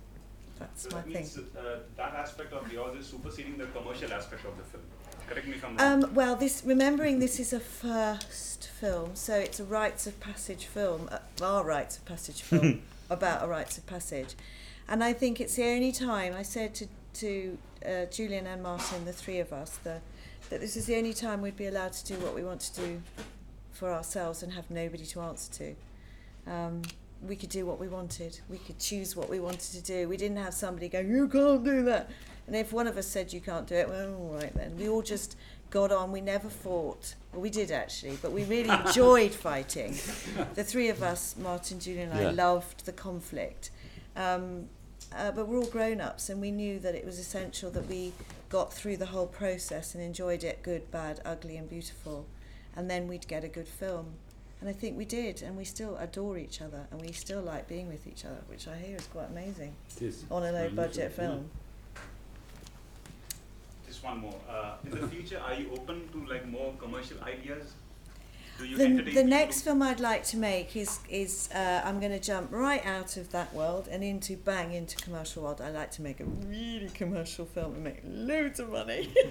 That's 0.58 0.82
so 0.82 0.90
my 0.90 0.96
that 0.96 1.04
thing. 1.04 1.14
means 1.14 1.38
uh, 1.38 1.82
that 1.98 2.16
aspect 2.16 2.52
of 2.52 2.74
yours 2.74 2.98
is 3.00 3.06
superseding 3.06 3.60
the 3.60 3.68
commercial 3.68 4.12
aspect 4.12 4.44
of 4.44 4.58
the 4.58 4.64
film. 4.64 4.84
Correct 5.28 5.46
me 5.48 5.54
if 5.54 5.64
I'm 5.64 5.78
wrong. 5.78 6.04
Um, 6.04 6.16
well, 6.16 6.36
this 6.36 6.64
remembering 6.66 7.20
this 7.20 7.40
is 7.40 7.54
a 7.54 7.60
first 7.60 8.70
film, 8.70 9.12
so 9.14 9.36
it's 9.36 9.60
a 9.60 9.66
rites 9.66 10.08
of 10.08 10.20
passage 10.20 10.66
film, 10.66 11.10
uh, 11.12 11.46
our 11.46 11.64
rites 11.64 11.98
of 11.98 12.06
passage 12.06 12.42
film 12.50 12.82
about 13.12 13.44
a 13.44 13.48
rites 13.48 13.78
of 13.78 13.86
passage, 13.86 14.34
and 14.90 15.04
I 15.04 15.14
think 15.14 15.40
it's 15.40 15.58
the 15.58 15.66
only 15.66 15.92
time 15.92 16.34
I 16.36 16.42
said 16.42 16.74
to 16.76 16.88
to 17.16 17.58
uh, 17.86 18.06
Julian 18.06 18.48
and 18.48 18.64
Martin, 18.64 19.06
the 19.06 19.14
three 19.14 19.40
of 19.40 19.54
us, 19.54 19.78
the, 19.84 20.00
that 20.54 20.62
this 20.62 20.78
is 20.78 20.86
the 20.86 20.96
only 20.96 21.14
time 21.16 21.42
we'd 21.42 21.58
be 21.58 21.66
allowed 21.66 21.92
to 21.94 22.06
do 22.06 22.14
what 22.24 22.36
we 22.36 22.44
want 22.44 22.62
to 22.62 22.80
do 22.80 23.02
for 23.72 23.92
ourselves 23.92 24.44
and 24.44 24.54
have 24.54 24.70
nobody 24.70 25.04
to 25.04 25.20
answer 25.20 25.52
to. 25.52 25.76
Um, 26.52 26.84
we 27.28 27.36
could 27.36 27.50
do 27.50 27.66
what 27.66 27.80
we 27.80 27.88
wanted. 27.88 28.40
We 28.48 28.60
could 28.60 28.78
choose 28.78 29.16
what 29.16 29.32
we 29.32 29.40
wanted 29.40 29.72
to 29.72 29.82
do. 29.82 30.08
We 30.08 30.16
didn't 30.16 30.38
have 30.38 30.54
somebody 30.54 30.90
going, 30.90 31.10
"You 31.10 31.28
can't 31.28 31.64
do 31.64 31.82
that." 31.86 32.12
And 32.46 32.56
if 32.56 32.72
one 32.72 32.86
of 32.86 32.98
us 32.98 33.08
said 33.08 33.34
you 33.34 33.42
can't 33.42 33.66
do 33.66 33.74
it, 33.74 33.90
well, 33.90 34.14
all 34.14 34.36
right 34.36 34.54
then. 34.54 34.78
We 34.78 34.88
all 34.88 35.02
just 35.02 35.38
got 35.72 35.92
on. 35.92 36.12
We 36.12 36.22
never 36.22 36.50
fought. 36.50 37.16
Well, 37.32 37.42
we 37.42 37.50
did 37.50 37.72
actually, 37.72 38.20
but 38.22 38.32
we 38.32 38.44
really 38.44 38.70
enjoyed 38.86 39.32
fighting. 39.32 39.98
The 40.54 40.64
three 40.64 40.90
of 40.90 41.02
us, 41.02 41.36
Martin, 41.36 41.80
Julian, 41.80 42.12
and 42.12 42.28
I, 42.28 42.30
loved 42.30 42.86
the 42.86 42.94
conflict. 42.94 43.72
Um, 44.16 44.70
uh, 45.16 45.32
but 45.32 45.48
we're 45.48 45.58
all 45.58 45.66
grown 45.66 46.00
ups, 46.00 46.30
and 46.30 46.40
we 46.40 46.52
knew 46.52 46.78
that 46.80 46.94
it 46.94 47.06
was 47.06 47.18
essential 47.18 47.72
that 47.72 47.88
we 47.88 48.14
got 48.54 48.72
through 48.72 48.96
the 48.96 49.08
whole 49.08 49.26
process 49.26 49.96
and 49.96 50.04
enjoyed 50.04 50.44
it 50.44 50.62
good, 50.62 50.92
bad, 50.92 51.20
ugly, 51.26 51.58
and 51.58 51.68
beautiful. 51.68 52.28
And 52.76 52.88
then 52.88 53.08
we'd 53.08 53.28
get 53.28 53.44
a 53.44 53.48
good 53.48 53.68
film. 53.68 54.14
And 54.62 54.70
I 54.70 54.74
think 54.74 54.96
we 54.96 55.06
did, 55.06 55.42
and 55.42 55.58
we 55.58 55.66
still 55.66 55.98
adore 55.98 56.38
each 56.38 56.62
other, 56.62 56.86
and 56.92 57.02
we 57.02 57.12
still 57.14 57.42
like 57.42 57.68
being 57.68 57.88
with 57.88 58.06
each 58.06 58.26
other, 58.26 58.38
which 58.48 58.68
I 58.68 58.78
hear 58.78 58.96
is 58.96 59.08
quite 59.08 59.30
amazing 59.32 59.74
It 59.96 60.04
is. 60.04 60.26
on 60.30 60.44
a 60.44 60.52
low 60.52 60.70
budget 60.70 60.78
unusual, 60.78 61.04
yeah. 61.04 61.10
film. 61.10 61.50
Just 63.88 64.04
one 64.04 64.20
more. 64.20 64.40
Uh, 64.48 64.76
in 64.86 65.02
the 65.02 65.08
future, 65.08 65.40
are 65.44 65.56
you 65.56 65.72
open 65.74 66.08
to 66.12 66.32
like 66.32 66.48
more 66.48 66.74
commercial 66.80 67.18
ideas? 67.24 67.74
The, 68.60 69.12
the 69.14 69.24
next 69.24 69.62
film 69.62 69.82
I'd 69.82 70.00
like 70.00 70.24
to 70.26 70.38
make 70.38 70.76
is 70.76 71.00
is 71.10 71.50
uh, 71.54 71.82
I'm 71.84 72.00
going 72.00 72.12
to 72.12 72.20
jump 72.20 72.52
right 72.52 72.86
out 72.86 73.18
of 73.18 73.32
that 73.32 73.54
world 73.54 73.88
and 73.90 74.04
into 74.04 74.38
bang 74.38 74.74
into 74.74 74.96
commercial 74.98 75.44
world. 75.44 75.60
I 75.60 75.70
like 75.72 75.92
to 75.92 76.02
make 76.02 76.20
a 76.20 76.26
really 76.26 76.90
commercial 76.94 77.46
film 77.46 77.74
and 77.74 77.84
make 77.84 78.02
loads 78.06 78.60
of 78.60 78.70
money. 78.70 79.14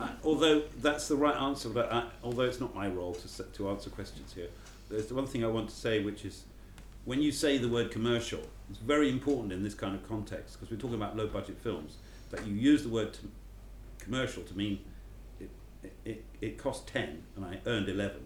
Uh, 0.00 0.08
although 0.24 0.62
that's 0.80 1.06
the 1.06 1.14
right 1.14 1.36
answer, 1.36 1.68
but 1.68 1.90
uh, 1.92 2.04
although 2.24 2.42
it's 2.42 2.60
not 2.60 2.74
my 2.74 2.88
role 2.88 3.14
to 3.14 3.44
to 3.44 3.70
answer 3.70 3.90
questions 3.90 4.32
here, 4.34 4.48
there's 4.88 5.06
the 5.06 5.14
one 5.14 5.26
thing 5.26 5.44
I 5.44 5.48
want 5.48 5.68
to 5.68 5.74
say, 5.74 6.02
which 6.02 6.24
is 6.24 6.44
when 7.04 7.20
you 7.20 7.32
say 7.32 7.58
the 7.58 7.68
word 7.68 7.90
commercial, 7.90 8.40
it's 8.70 8.78
very 8.78 9.08
important 9.10 9.52
in 9.52 9.62
this 9.62 9.74
kind 9.74 9.94
of 9.94 10.06
context 10.08 10.54
because 10.54 10.70
we're 10.70 10.80
talking 10.80 10.96
about 10.96 11.16
low 11.16 11.26
budget 11.26 11.58
films. 11.58 11.96
That 12.30 12.46
you 12.46 12.54
use 12.54 12.82
the 12.82 12.88
word 12.88 13.18
commercial 13.98 14.42
to 14.42 14.56
mean 14.56 14.80
it, 15.38 15.50
it, 16.04 16.24
it, 16.40 16.58
cost 16.58 16.86
ten 16.86 17.22
and 17.36 17.44
I 17.44 17.60
earned 17.66 17.88
eleven, 17.88 18.24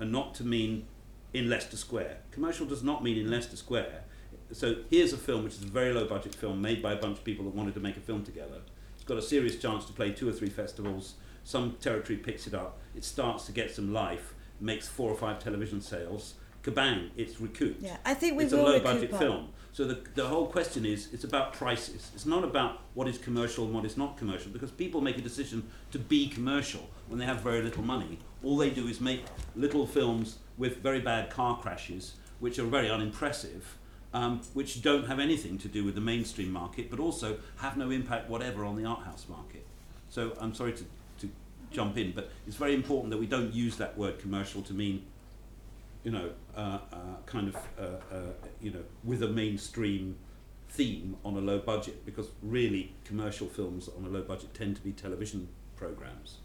and 0.00 0.12
not 0.12 0.34
to 0.36 0.44
mean 0.44 0.86
in 1.32 1.48
Leicester 1.48 1.76
Square. 1.76 2.18
Commercial 2.30 2.66
does 2.66 2.82
not 2.82 3.02
mean 3.02 3.18
in 3.18 3.30
Leicester 3.30 3.56
Square. 3.56 4.04
So 4.52 4.76
here's 4.90 5.12
a 5.12 5.18
film 5.18 5.44
which 5.44 5.54
is 5.54 5.64
a 5.64 5.66
very 5.66 5.92
low 5.92 6.06
budget 6.06 6.34
film 6.34 6.60
made 6.62 6.82
by 6.82 6.92
a 6.92 6.96
bunch 6.96 7.18
of 7.18 7.24
people 7.24 7.44
that 7.44 7.54
wanted 7.54 7.74
to 7.74 7.80
make 7.80 7.96
a 7.96 8.00
film 8.00 8.24
together. 8.24 8.60
It's 8.94 9.04
got 9.04 9.18
a 9.18 9.22
serious 9.22 9.56
chance 9.56 9.84
to 9.86 9.92
play 9.92 10.10
two 10.10 10.28
or 10.28 10.32
three 10.32 10.48
festivals. 10.48 11.14
Some 11.44 11.76
territory 11.80 12.18
picks 12.18 12.46
it 12.46 12.54
up. 12.54 12.78
It 12.94 13.04
starts 13.04 13.46
to 13.46 13.52
get 13.52 13.74
some 13.74 13.92
life, 13.92 14.34
makes 14.60 14.88
four 14.88 15.10
or 15.10 15.16
five 15.16 15.38
television 15.38 15.80
sales, 15.80 16.34
kabang, 16.62 17.10
it's 17.16 17.40
recouped. 17.40 17.82
Yeah, 17.82 17.96
I 18.04 18.14
think 18.14 18.36
we 18.36 18.44
it's 18.44 18.52
a 18.52 18.62
low 18.62 18.80
budget 18.80 19.16
film. 19.16 19.50
So 19.78 19.84
the, 19.84 20.00
the 20.16 20.26
whole 20.26 20.48
question 20.48 20.84
is 20.84 21.08
it's 21.12 21.22
about 21.22 21.52
prices. 21.52 22.10
It's 22.12 22.26
not 22.26 22.42
about 22.42 22.80
what 22.94 23.06
is 23.06 23.16
commercial 23.16 23.64
and 23.64 23.72
what 23.72 23.84
is 23.84 23.96
not 23.96 24.16
commercial 24.16 24.50
because 24.50 24.72
people 24.72 25.00
make 25.00 25.18
a 25.18 25.20
decision 25.20 25.70
to 25.92 26.00
be 26.00 26.28
commercial 26.28 26.90
when 27.06 27.20
they 27.20 27.24
have 27.26 27.42
very 27.42 27.62
little 27.62 27.84
money. 27.84 28.18
All 28.42 28.56
they 28.56 28.70
do 28.70 28.88
is 28.88 29.00
make 29.00 29.22
little 29.54 29.86
films 29.86 30.38
with 30.56 30.78
very 30.78 30.98
bad 30.98 31.30
car 31.30 31.60
crashes, 31.60 32.14
which 32.40 32.58
are 32.58 32.64
very 32.64 32.90
unimpressive, 32.90 33.78
um, 34.12 34.40
which 34.52 34.82
don't 34.82 35.06
have 35.06 35.20
anything 35.20 35.58
to 35.58 35.68
do 35.68 35.84
with 35.84 35.94
the 35.94 36.00
mainstream 36.00 36.50
market, 36.50 36.90
but 36.90 36.98
also 36.98 37.38
have 37.58 37.76
no 37.76 37.92
impact 37.92 38.28
whatever 38.28 38.64
on 38.64 38.74
the 38.74 38.84
art 38.84 39.04
house 39.04 39.26
market. 39.28 39.64
So 40.10 40.32
I'm 40.40 40.54
sorry 40.54 40.72
to, 40.72 40.84
to 41.20 41.30
jump 41.70 41.96
in, 41.96 42.10
but 42.10 42.32
it's 42.48 42.56
very 42.56 42.74
important 42.74 43.12
that 43.12 43.18
we 43.18 43.26
don't 43.26 43.54
use 43.54 43.76
that 43.76 43.96
word 43.96 44.18
commercial 44.18 44.60
to 44.62 44.74
mean 44.74 45.04
you 46.08 46.14
know, 46.14 46.30
uh, 46.56 46.78
uh, 46.90 46.96
kind 47.26 47.48
of, 47.48 47.56
uh, 47.78 47.82
uh, 48.10 48.20
you 48.62 48.70
know, 48.70 48.82
with 49.04 49.22
a 49.22 49.28
mainstream 49.28 50.16
theme 50.70 51.18
on 51.22 51.34
a 51.34 51.38
low 51.38 51.58
budget, 51.58 52.06
because 52.06 52.28
really 52.42 52.94
commercial 53.04 53.46
films 53.46 53.90
on 53.94 54.06
a 54.06 54.08
low 54.08 54.22
budget 54.22 54.54
tend 54.54 54.74
to 54.74 54.80
be 54.80 54.90
television 54.90 55.48
programs. 55.76 56.38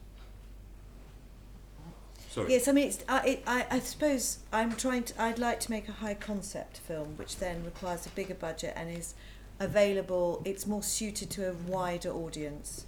Sorry. 2.30 2.52
Yes, 2.52 2.68
I 2.68 2.74
mean, 2.74 2.88
it's, 2.90 3.00
I, 3.08 3.26
it, 3.26 3.44
I, 3.48 3.66
I 3.72 3.80
suppose 3.80 4.40
I'm 4.52 4.76
trying 4.76 5.04
to. 5.04 5.22
I'd 5.22 5.40
like 5.40 5.62
to 5.62 5.72
make 5.72 5.88
a 5.88 5.94
high 5.94 6.16
concept 6.16 6.80
film, 6.80 7.16
which 7.16 7.38
then 7.38 7.64
requires 7.64 8.06
a 8.06 8.10
bigger 8.10 8.34
budget 8.34 8.74
and 8.76 8.92
is 8.92 9.14
available. 9.62 10.42
It's 10.44 10.68
more 10.68 10.84
suited 10.84 11.30
to 11.30 11.52
a 11.52 11.54
wider 11.54 12.12
audience. 12.12 12.86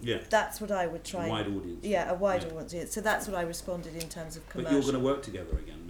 Yeah. 0.00 0.18
That's 0.30 0.60
what 0.60 0.70
I 0.70 0.86
would 0.86 1.04
try. 1.04 1.26
A 1.26 1.30
wide 1.30 1.48
audience. 1.48 1.84
Yeah, 1.84 2.10
a 2.10 2.14
wider 2.14 2.48
Yeah. 2.48 2.60
audience. 2.60 2.92
So 2.92 3.00
that's 3.00 3.26
what 3.26 3.36
I 3.36 3.42
responded 3.42 3.94
in 3.94 4.08
terms 4.08 4.36
of 4.36 4.42
But 4.54 4.70
you're 4.70 4.80
going 4.80 4.94
to 4.94 5.00
work 5.00 5.22
together 5.22 5.58
again. 5.58 5.83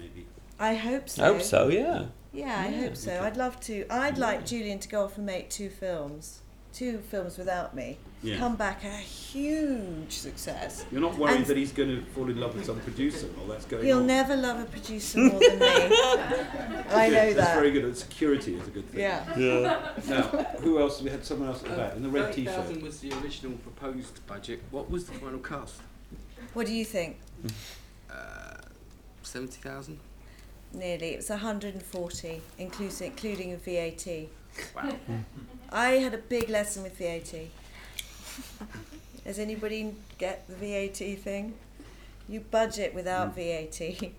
I 0.59 0.75
hope 0.75 1.09
so. 1.09 1.23
I 1.25 1.27
hope 1.29 1.43
so, 1.43 1.69
yeah. 1.69 2.07
Yeah, 2.33 2.47
I 2.61 2.69
Yeah. 2.69 2.81
hope 2.83 2.97
so. 2.97 3.13
Okay. 3.13 3.27
I'd 3.27 3.37
love 3.37 3.61
to. 3.61 3.87
I'd 3.91 4.19
like 4.19 4.45
Julian 4.47 4.79
to 4.81 4.89
go 4.89 5.05
off 5.05 5.17
and 5.17 5.27
make 5.27 5.51
two 5.51 5.69
films, 5.71 6.41
two 6.73 6.99
films 7.11 7.39
without 7.39 7.75
me. 7.75 7.99
Yeah. 8.23 8.39
Come 8.39 8.57
back 8.57 8.83
a 8.85 8.89
huge 8.89 10.13
success. 10.13 10.87
You're 10.91 11.01
not 11.03 11.19
worried 11.19 11.37
And- 11.37 11.47
that 11.47 11.57
he's 11.59 11.73
going 11.73 11.91
to 11.91 12.03
fall 12.13 12.29
in 12.31 12.41
love 12.41 12.55
with 12.57 12.65
some 12.65 12.81
producer 12.81 13.27
while 13.37 13.47
that's 13.49 13.67
going 13.67 13.85
He'll 13.85 13.99
on. 13.99 14.07
never 14.07 14.35
love 14.35 14.61
a 14.61 14.65
producer 14.65 15.19
more 15.19 15.39
than 15.41 15.59
me. 15.59 15.67
I 15.69 17.09
Good. 17.11 17.13
know 17.13 17.33
That's 17.35 17.55
very 17.55 17.71
that. 17.71 17.81
good. 17.81 17.97
Security 17.99 18.55
is 18.57 18.67
a 18.67 18.71
good 18.71 18.89
thing. 18.91 19.01
Yeah. 19.01 19.93
Now, 20.09 20.23
who 20.61 20.81
else? 20.81 21.03
We 21.03 21.11
had 21.11 21.25
someone 21.25 21.49
else 21.51 21.63
at 21.63 21.69
the 21.71 21.77
back 21.77 21.97
in 21.97 22.03
the 22.03 22.09
red 22.09 22.33
t-shirt. 22.33 22.55
thousand 22.55 22.83
was 22.83 23.01
the 23.01 23.13
original 23.23 23.53
proposed 23.59 24.27
budget. 24.27 24.61
What 24.71 24.91
was 24.91 25.05
the 25.07 25.13
final 25.13 25.39
cost? 25.41 25.75
What 26.55 26.67
do 26.67 26.73
you 26.73 26.85
think? 26.85 27.19
Uh, 28.11 28.57
Seventy 29.23 29.61
thousand. 29.61 29.99
Nearly. 30.75 31.15
It 31.15 31.17
was 31.19 31.31
140, 31.31 32.43
inclusive, 32.59 33.07
including 33.07 33.53
a 33.53 33.57
VAT. 33.57 34.29
Wow. 34.75 34.97
Mm. 35.11 35.25
I 35.71 35.87
had 35.93 36.15
a 36.15 36.19
big 36.19 36.49
lesson 36.49 36.83
with 36.83 36.99
VAT. 36.99 37.35
Does 39.25 39.39
anybody 39.39 39.95
get 40.19 40.47
the 40.49 40.55
VAT 40.55 41.19
thing? 41.19 41.55
You 42.29 42.41
budget 42.41 42.95
without 42.95 43.37
mm. 43.37 43.71
VAT, 43.71 44.11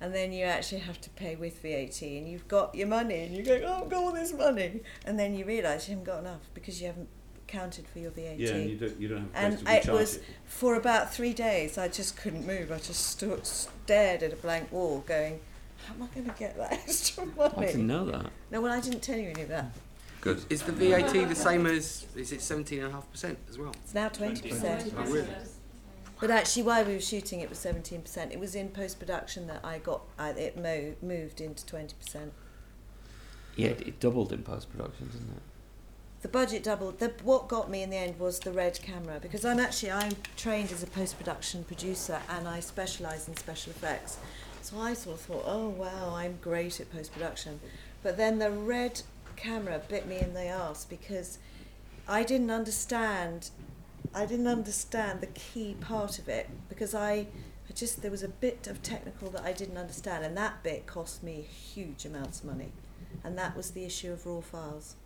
and 0.00 0.14
then 0.14 0.32
you 0.32 0.44
actually 0.44 0.80
have 0.80 1.00
to 1.00 1.10
pay 1.10 1.36
with 1.36 1.60
VAT, 1.62 2.02
and 2.02 2.28
you've 2.28 2.48
got 2.48 2.74
your 2.74 2.88
money, 2.88 3.20
and 3.20 3.36
you 3.36 3.42
go, 3.42 3.60
oh, 3.66 3.82
I've 3.82 3.90
got 3.90 4.02
all 4.02 4.12
this 4.12 4.32
money, 4.32 4.80
and 5.04 5.18
then 5.18 5.34
you 5.34 5.44
realise 5.44 5.88
you 5.88 5.92
haven't 5.96 6.06
got 6.06 6.20
enough 6.20 6.42
because 6.54 6.80
you 6.80 6.86
haven't 6.88 7.08
counted 7.46 7.86
for 7.88 7.98
your 7.98 8.10
VAT. 8.10 8.38
Yeah, 8.38 8.50
and 8.50 8.70
you 8.70 8.76
don't, 8.76 9.00
you 9.00 9.08
don't 9.08 9.18
have 9.18 9.26
a 9.26 9.30
place 9.30 9.76
And 9.76 9.84
to 9.84 9.90
it 9.90 9.94
was 9.94 10.16
it. 10.16 10.24
for 10.44 10.74
about 10.74 11.12
three 11.14 11.32
days. 11.32 11.78
I 11.78 11.88
just 11.88 12.16
couldn't 12.16 12.46
move. 12.46 12.72
I 12.72 12.78
just 12.78 13.06
stood, 13.06 13.46
stared 13.46 14.22
at 14.22 14.32
a 14.32 14.36
blank 14.36 14.72
wall, 14.72 15.04
going, 15.06 15.40
"How 15.86 15.94
am 15.94 16.02
I 16.02 16.06
going 16.14 16.26
to 16.26 16.38
get 16.38 16.56
that 16.56 16.72
extra 16.88 17.26
money?" 17.26 17.54
I 17.56 17.66
didn't 17.66 17.86
know 17.86 18.04
that. 18.06 18.26
No, 18.50 18.60
well, 18.60 18.72
I 18.72 18.80
didn't 18.80 19.02
tell 19.02 19.18
you 19.18 19.30
any 19.30 19.42
of 19.42 19.48
that. 19.48 19.72
Good. 20.20 20.42
Is 20.48 20.62
the 20.62 20.72
VAT 20.72 21.12
the 21.28 21.34
same 21.34 21.66
as? 21.66 22.06
Is 22.16 22.32
it 22.32 22.40
seventeen 22.40 22.80
and 22.80 22.88
a 22.88 22.92
half 22.92 23.10
percent 23.10 23.38
as 23.48 23.58
well? 23.58 23.74
It's 23.84 23.94
now 23.94 24.08
twenty 24.08 24.48
percent. 24.48 24.92
Oh, 24.96 25.02
really? 25.04 25.28
But 26.20 26.30
actually, 26.30 26.62
while 26.62 26.84
we 26.84 26.94
were 26.94 27.00
shooting, 27.00 27.40
it 27.40 27.50
was 27.50 27.58
seventeen 27.58 28.00
percent. 28.00 28.32
It 28.32 28.40
was 28.40 28.54
in 28.54 28.68
post 28.68 28.98
production 28.98 29.46
that 29.48 29.60
I 29.64 29.78
got 29.78 30.02
I, 30.18 30.30
it 30.30 30.56
mo- 30.56 30.94
moved 31.02 31.40
into 31.40 31.66
twenty 31.66 31.94
percent. 31.94 32.32
Yeah, 33.56 33.68
it, 33.68 33.86
it 33.88 34.00
doubled 34.00 34.32
in 34.32 34.42
post 34.42 34.70
production, 34.70 35.06
didn't 35.08 35.30
it? 35.36 35.42
The 36.22 36.28
budget 36.28 36.62
doubled. 36.62 37.00
The, 37.00 37.12
what 37.22 37.48
got 37.48 37.70
me 37.70 37.82
in 37.82 37.90
the 37.90 37.98
end 37.98 38.18
was 38.18 38.40
the 38.40 38.50
red 38.50 38.80
camera 38.80 39.18
because 39.20 39.44
I'm 39.44 39.60
actually 39.60 39.92
I'm 39.92 40.12
trained 40.38 40.72
as 40.72 40.82
a 40.82 40.86
post 40.86 41.18
production 41.18 41.64
producer 41.64 42.18
and 42.30 42.48
I 42.48 42.60
specialise 42.60 43.28
in 43.28 43.36
special 43.36 43.72
effects. 43.72 44.16
So 44.64 44.80
I 44.80 44.94
sort 44.94 45.16
of 45.16 45.20
thought, 45.20 45.44
oh 45.44 45.68
wow, 45.68 46.14
I'm 46.14 46.38
great 46.40 46.80
at 46.80 46.90
post 46.90 47.12
production. 47.12 47.60
But 48.02 48.16
then 48.16 48.38
the 48.38 48.50
red 48.50 49.02
camera 49.36 49.78
bit 49.90 50.06
me 50.08 50.18
in 50.18 50.32
the 50.32 50.46
ass 50.46 50.86
because 50.86 51.36
I 52.08 52.22
didn't 52.22 52.50
understand. 52.50 53.50
I 54.14 54.24
didn't 54.24 54.46
understand 54.46 55.20
the 55.20 55.26
key 55.26 55.76
part 55.78 56.18
of 56.18 56.30
it 56.30 56.48
because 56.70 56.94
I, 56.94 57.26
I 57.68 57.72
just 57.74 58.00
there 58.00 58.10
was 58.10 58.22
a 58.22 58.28
bit 58.28 58.66
of 58.66 58.82
technical 58.82 59.28
that 59.32 59.42
I 59.42 59.52
didn't 59.52 59.76
understand, 59.76 60.24
and 60.24 60.34
that 60.38 60.62
bit 60.62 60.86
cost 60.86 61.22
me 61.22 61.42
huge 61.42 62.06
amounts 62.06 62.40
of 62.40 62.46
money, 62.46 62.72
and 63.22 63.36
that 63.36 63.54
was 63.54 63.72
the 63.72 63.84
issue 63.84 64.14
of 64.14 64.24
raw 64.24 64.40
files. 64.40 64.96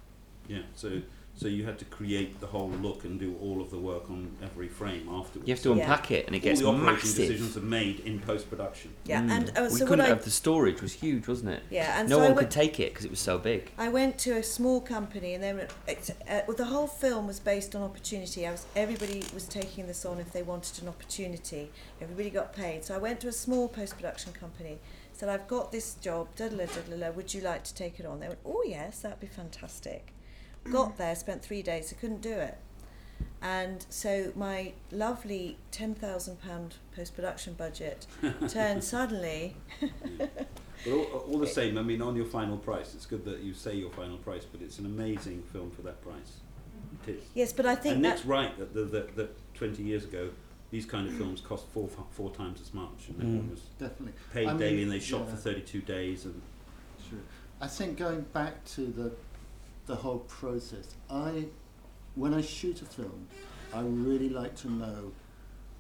Yeah, 0.47 0.63
so 0.77 1.03
so 1.39 1.47
you 1.47 1.65
had 1.65 1.79
to 1.79 1.85
create 1.85 2.41
the 2.41 2.47
whole 2.49 2.69
look 2.83 3.05
and 3.05 3.21
do 3.21 3.37
all 3.41 3.61
of 3.63 3.71
the 3.71 3.79
work 3.79 4.11
on 4.11 4.37
every 4.43 4.67
frame 4.67 5.09
afterwards. 5.09 5.47
You 5.49 5.55
have 5.55 5.63
to 5.63 5.69
Yeah. 5.75 5.83
unpack 5.83 6.11
it, 6.11 6.27
and 6.27 6.35
it 6.35 6.41
gets 6.41 6.61
all 6.61 6.73
the 6.73 6.79
operating 6.79 6.95
massive. 7.09 7.17
decisions 7.29 7.57
are 7.57 7.61
made 7.61 8.01
in 8.01 8.19
post 8.19 8.51
production. 8.51 8.93
Yeah, 9.05 9.23
Mm. 9.23 9.31
and 9.31 9.49
uh, 9.51 9.69
we 9.71 9.79
so 9.79 9.87
couldn't 9.87 10.01
what 10.01 10.07
I 10.07 10.09
have 10.09 10.25
the 10.25 10.31
storage 10.31 10.83
was 10.83 10.95
huge, 10.95 11.29
wasn't 11.29 11.51
it? 11.51 11.63
yeah, 11.71 12.01
and 12.01 12.09
no 12.09 12.17
so 12.17 12.23
I 12.23 12.27
one 12.27 12.35
went, 12.37 12.49
could 12.49 12.55
take 12.63 12.81
it 12.81 12.93
because 12.93 13.05
it 13.05 13.11
was 13.11 13.21
so 13.21 13.39
big. 13.39 13.71
I 13.79 13.89
went 13.89 14.19
to 14.19 14.33
a 14.33 14.43
small 14.43 14.81
company, 14.81 15.33
and 15.35 15.43
then 15.45 15.69
it's, 15.87 16.11
uh, 16.11 16.43
well, 16.49 16.57
the 16.57 16.65
whole 16.67 16.89
film 16.89 17.29
was 17.29 17.39
based 17.39 17.77
on 17.77 17.83
opportunity. 17.83 18.45
I 18.47 18.51
was 18.51 18.67
everybody 18.75 19.23
was 19.33 19.45
taking 19.45 19.87
this 19.87 20.05
on 20.05 20.19
if 20.19 20.33
they 20.33 20.43
wanted 20.43 20.83
an 20.83 20.89
opportunity. 20.89 21.71
Everybody 22.01 22.31
got 22.31 22.53
paid, 22.53 22.85
so 22.85 22.95
I 22.95 22.99
went 22.99 23.21
to 23.21 23.29
a 23.29 23.33
small 23.33 23.69
post 23.69 23.95
production 23.97 24.33
company. 24.33 24.79
Said 25.13 25.29
I've 25.29 25.49
got 25.49 25.73
this 25.73 25.95
job. 25.95 26.29
Da 26.37 26.49
da 26.49 26.57
da 26.67 26.97
da. 26.97 27.11
Would 27.11 27.35
you 27.35 27.41
like 27.41 27.65
to 27.65 27.75
take 27.75 27.99
it 27.99 28.07
on? 28.07 28.21
They 28.21 28.29
went, 28.29 28.39
oh 28.45 28.63
yes, 28.67 29.01
that'd 29.01 29.19
be 29.21 29.27
fantastic. 29.27 30.13
Got 30.71 30.99
there, 30.99 31.15
spent 31.15 31.43
three 31.43 31.63
days. 31.63 31.93
I 31.97 32.01
couldn't 32.01 32.21
do 32.21 32.33
it. 32.33 32.59
And 33.41 33.87
so 33.89 34.33
my 34.35 34.73
lovely 34.91 35.59
ten 35.71 35.95
thousand 35.95 36.41
pound 36.43 36.75
post 36.95 37.15
production 37.15 37.55
budget 37.55 38.07
turned 38.49 38.83
suddenly 38.85 39.57
But 40.85 40.93
all, 40.93 41.05
all 41.33 41.39
the 41.39 41.47
same, 41.47 41.77
I 41.77 41.83
mean, 41.83 42.01
on 42.01 42.15
your 42.15 42.25
final 42.25 42.57
price, 42.57 42.95
it's 42.95 43.05
good 43.07 43.25
that 43.25 43.41
you 43.41 43.53
say 43.53 43.75
your 43.75 43.91
final 43.91 44.17
price, 44.19 44.45
but 44.45 44.63
it's 44.63 44.79
an 44.79 44.87
amazing 44.87 45.43
film 45.53 45.71
for 45.73 45.83
that 45.83 46.01
price. 46.03 46.39
It 47.07 47.17
is. 47.17 47.25
yes, 47.35 47.53
but 47.53 47.67
I 47.67 47.75
think 47.75 47.97
and 47.97 48.05
that 48.05 48.17
Nick's 48.17 48.25
right 48.27 48.57
that, 48.59 48.73
that, 48.75 48.93
that, 48.93 49.17
that 49.17 49.55
20 49.55 49.83
years 49.83 50.05
ago, 50.05 50.31
these 50.71 50.87
kind 50.87 51.09
of 51.09 51.15
films 51.15 51.41
cost 51.41 51.67
four, 51.73 51.89
four 52.11 52.31
times 52.31 52.61
as 52.61 52.73
much, 52.75 53.09
and 53.09 53.17
Mm. 53.17 53.23
everyone 53.23 53.51
was 53.51 53.61
Definitely. 53.79 54.13
paid 54.33 54.47
I 54.47 54.51
mean, 54.53 54.59
daily, 54.61 54.83
and 54.85 54.93
they 54.93 55.01
shot 55.01 55.23
yeah. 55.27 55.31
for 55.35 55.37
32 55.37 55.81
days. 55.81 56.25
And 56.27 56.41
Sure. 57.11 57.19
I 57.61 57.67
think 57.67 57.99
going 57.99 58.21
back 58.33 58.65
to 58.77 58.83
the 58.87 59.13
the 59.89 59.97
whole 59.97 60.21
process, 60.21 60.95
I 61.11 61.47
when 62.15 62.35
I 62.35 62.43
shoot 62.43 62.83
a 62.83 62.85
film, 62.85 63.27
I 63.73 63.81
really 63.81 64.29
like 64.29 64.55
to 64.57 64.71
know 64.71 65.13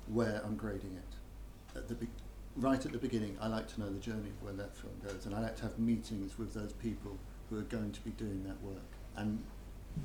where 0.06 0.40
I'm 0.44 0.56
grading 0.56 0.96
it. 0.96 1.76
At 1.78 1.88
the 1.88 1.94
be- 1.94 2.08
right 2.56 2.84
at 2.84 2.90
the 2.90 2.98
beginning, 2.98 3.36
I 3.40 3.48
like 3.48 3.68
to 3.74 3.80
know 3.80 3.90
the 3.90 3.98
journey 3.98 4.30
of 4.30 4.42
where 4.42 4.54
that 4.54 4.76
film 4.76 4.94
goes, 5.04 5.26
and 5.26 5.34
I 5.34 5.40
like 5.40 5.56
to 5.56 5.62
have 5.62 5.78
meetings 5.78 6.38
with 6.38 6.54
those 6.54 6.72
people 6.72 7.16
who 7.50 7.58
are 7.58 7.68
going 7.76 7.92
to 7.92 8.00
be 8.00 8.10
doing 8.10 8.44
that 8.44 8.60
work. 8.62 8.90
And 9.16 9.42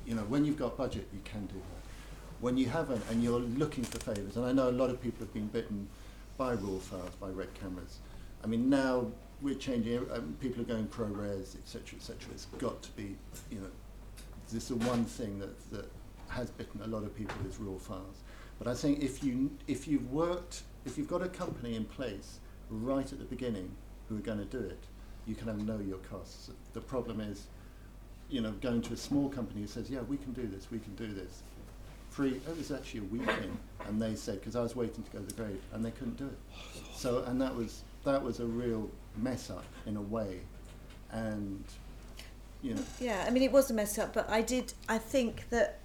you 0.06 0.14
know, 0.14 0.22
when 0.22 0.44
you've 0.44 0.58
got 0.58 0.76
budget, 0.76 1.08
you 1.12 1.20
can 1.24 1.46
do 1.46 1.54
that. 1.54 1.82
When 2.40 2.58
you 2.58 2.66
haven't, 2.66 3.02
and 3.10 3.22
you're 3.22 3.40
looking 3.40 3.84
for 3.84 3.98
favours, 3.98 4.36
and 4.36 4.44
I 4.44 4.52
know 4.52 4.68
a 4.68 4.76
lot 4.82 4.90
of 4.90 5.00
people 5.00 5.20
have 5.20 5.32
been 5.32 5.48
bitten 5.48 5.88
by 6.36 6.54
raw 6.54 6.78
files, 6.78 7.14
by 7.20 7.28
red 7.28 7.54
cameras. 7.54 8.00
I 8.42 8.48
mean, 8.48 8.68
now 8.68 9.06
we're 9.40 9.54
changing. 9.54 9.98
Um, 10.12 10.36
people 10.40 10.60
are 10.60 10.66
going 10.66 10.88
ProRes, 10.88 11.56
etc., 11.56 11.96
etc. 11.96 12.16
It's 12.32 12.46
got 12.58 12.82
to 12.82 12.90
be, 12.92 13.16
you 13.50 13.60
know, 13.60 13.70
this 14.54 14.70
is 14.70 14.78
the 14.78 14.86
one 14.86 15.04
thing 15.04 15.38
that 15.40 15.70
that 15.72 15.90
has 16.28 16.50
bitten 16.50 16.80
a 16.82 16.86
lot 16.86 17.02
of 17.02 17.14
people 17.14 17.34
is 17.48 17.58
raw 17.58 17.78
files. 17.78 18.22
But 18.58 18.68
I 18.68 18.74
think 18.74 19.02
if 19.02 19.22
you 19.22 19.50
if 19.66 19.88
you've 19.88 20.10
worked, 20.12 20.62
if 20.86 20.96
you've 20.96 21.08
got 21.08 21.22
a 21.22 21.28
company 21.28 21.74
in 21.74 21.84
place 21.84 22.38
right 22.70 23.10
at 23.12 23.18
the 23.18 23.24
beginning 23.24 23.70
who 24.08 24.16
are 24.16 24.20
going 24.20 24.38
to 24.38 24.44
do 24.44 24.58
it, 24.58 24.82
you 25.26 25.34
can 25.34 25.48
have 25.48 25.58
know 25.58 25.80
your 25.80 25.98
costs. 25.98 26.50
The 26.72 26.80
problem 26.80 27.20
is, 27.20 27.46
you 28.28 28.40
know, 28.40 28.52
going 28.52 28.82
to 28.82 28.92
a 28.92 28.96
small 28.96 29.28
company 29.28 29.62
who 29.62 29.66
says, 29.66 29.90
yeah, 29.90 30.00
we 30.02 30.16
can 30.16 30.32
do 30.32 30.46
this, 30.46 30.70
we 30.70 30.78
can 30.78 30.94
do 30.94 31.12
this. 31.12 31.42
Free. 32.10 32.40
Oh, 32.46 32.52
it 32.52 32.58
was 32.58 32.70
actually 32.70 33.00
a 33.00 33.04
week 33.04 33.28
in, 33.42 33.58
and 33.88 34.00
they 34.00 34.14
said 34.14 34.38
because 34.38 34.54
I 34.54 34.60
was 34.60 34.76
waiting 34.76 35.02
to 35.02 35.10
go 35.10 35.18
to 35.18 35.26
the 35.26 35.34
grade, 35.34 35.60
and 35.72 35.84
they 35.84 35.90
couldn't 35.90 36.16
do 36.16 36.26
it. 36.26 36.38
So 36.94 37.24
and 37.24 37.40
that 37.40 37.54
was 37.54 37.82
that 38.04 38.22
was 38.22 38.38
a 38.38 38.46
real 38.46 38.88
mess 39.16 39.50
up 39.50 39.64
in 39.86 39.96
a 39.96 40.00
way, 40.00 40.40
and 41.10 41.64
you 42.64 42.74
know. 42.74 42.82
Yeah, 42.98 43.24
I 43.26 43.30
mean, 43.30 43.42
it 43.42 43.52
was 43.52 43.70
a 43.70 43.74
mess 43.74 43.98
up, 43.98 44.14
but 44.14 44.28
I 44.28 44.42
did. 44.42 44.72
I 44.88 44.98
think 44.98 45.48
that 45.50 45.80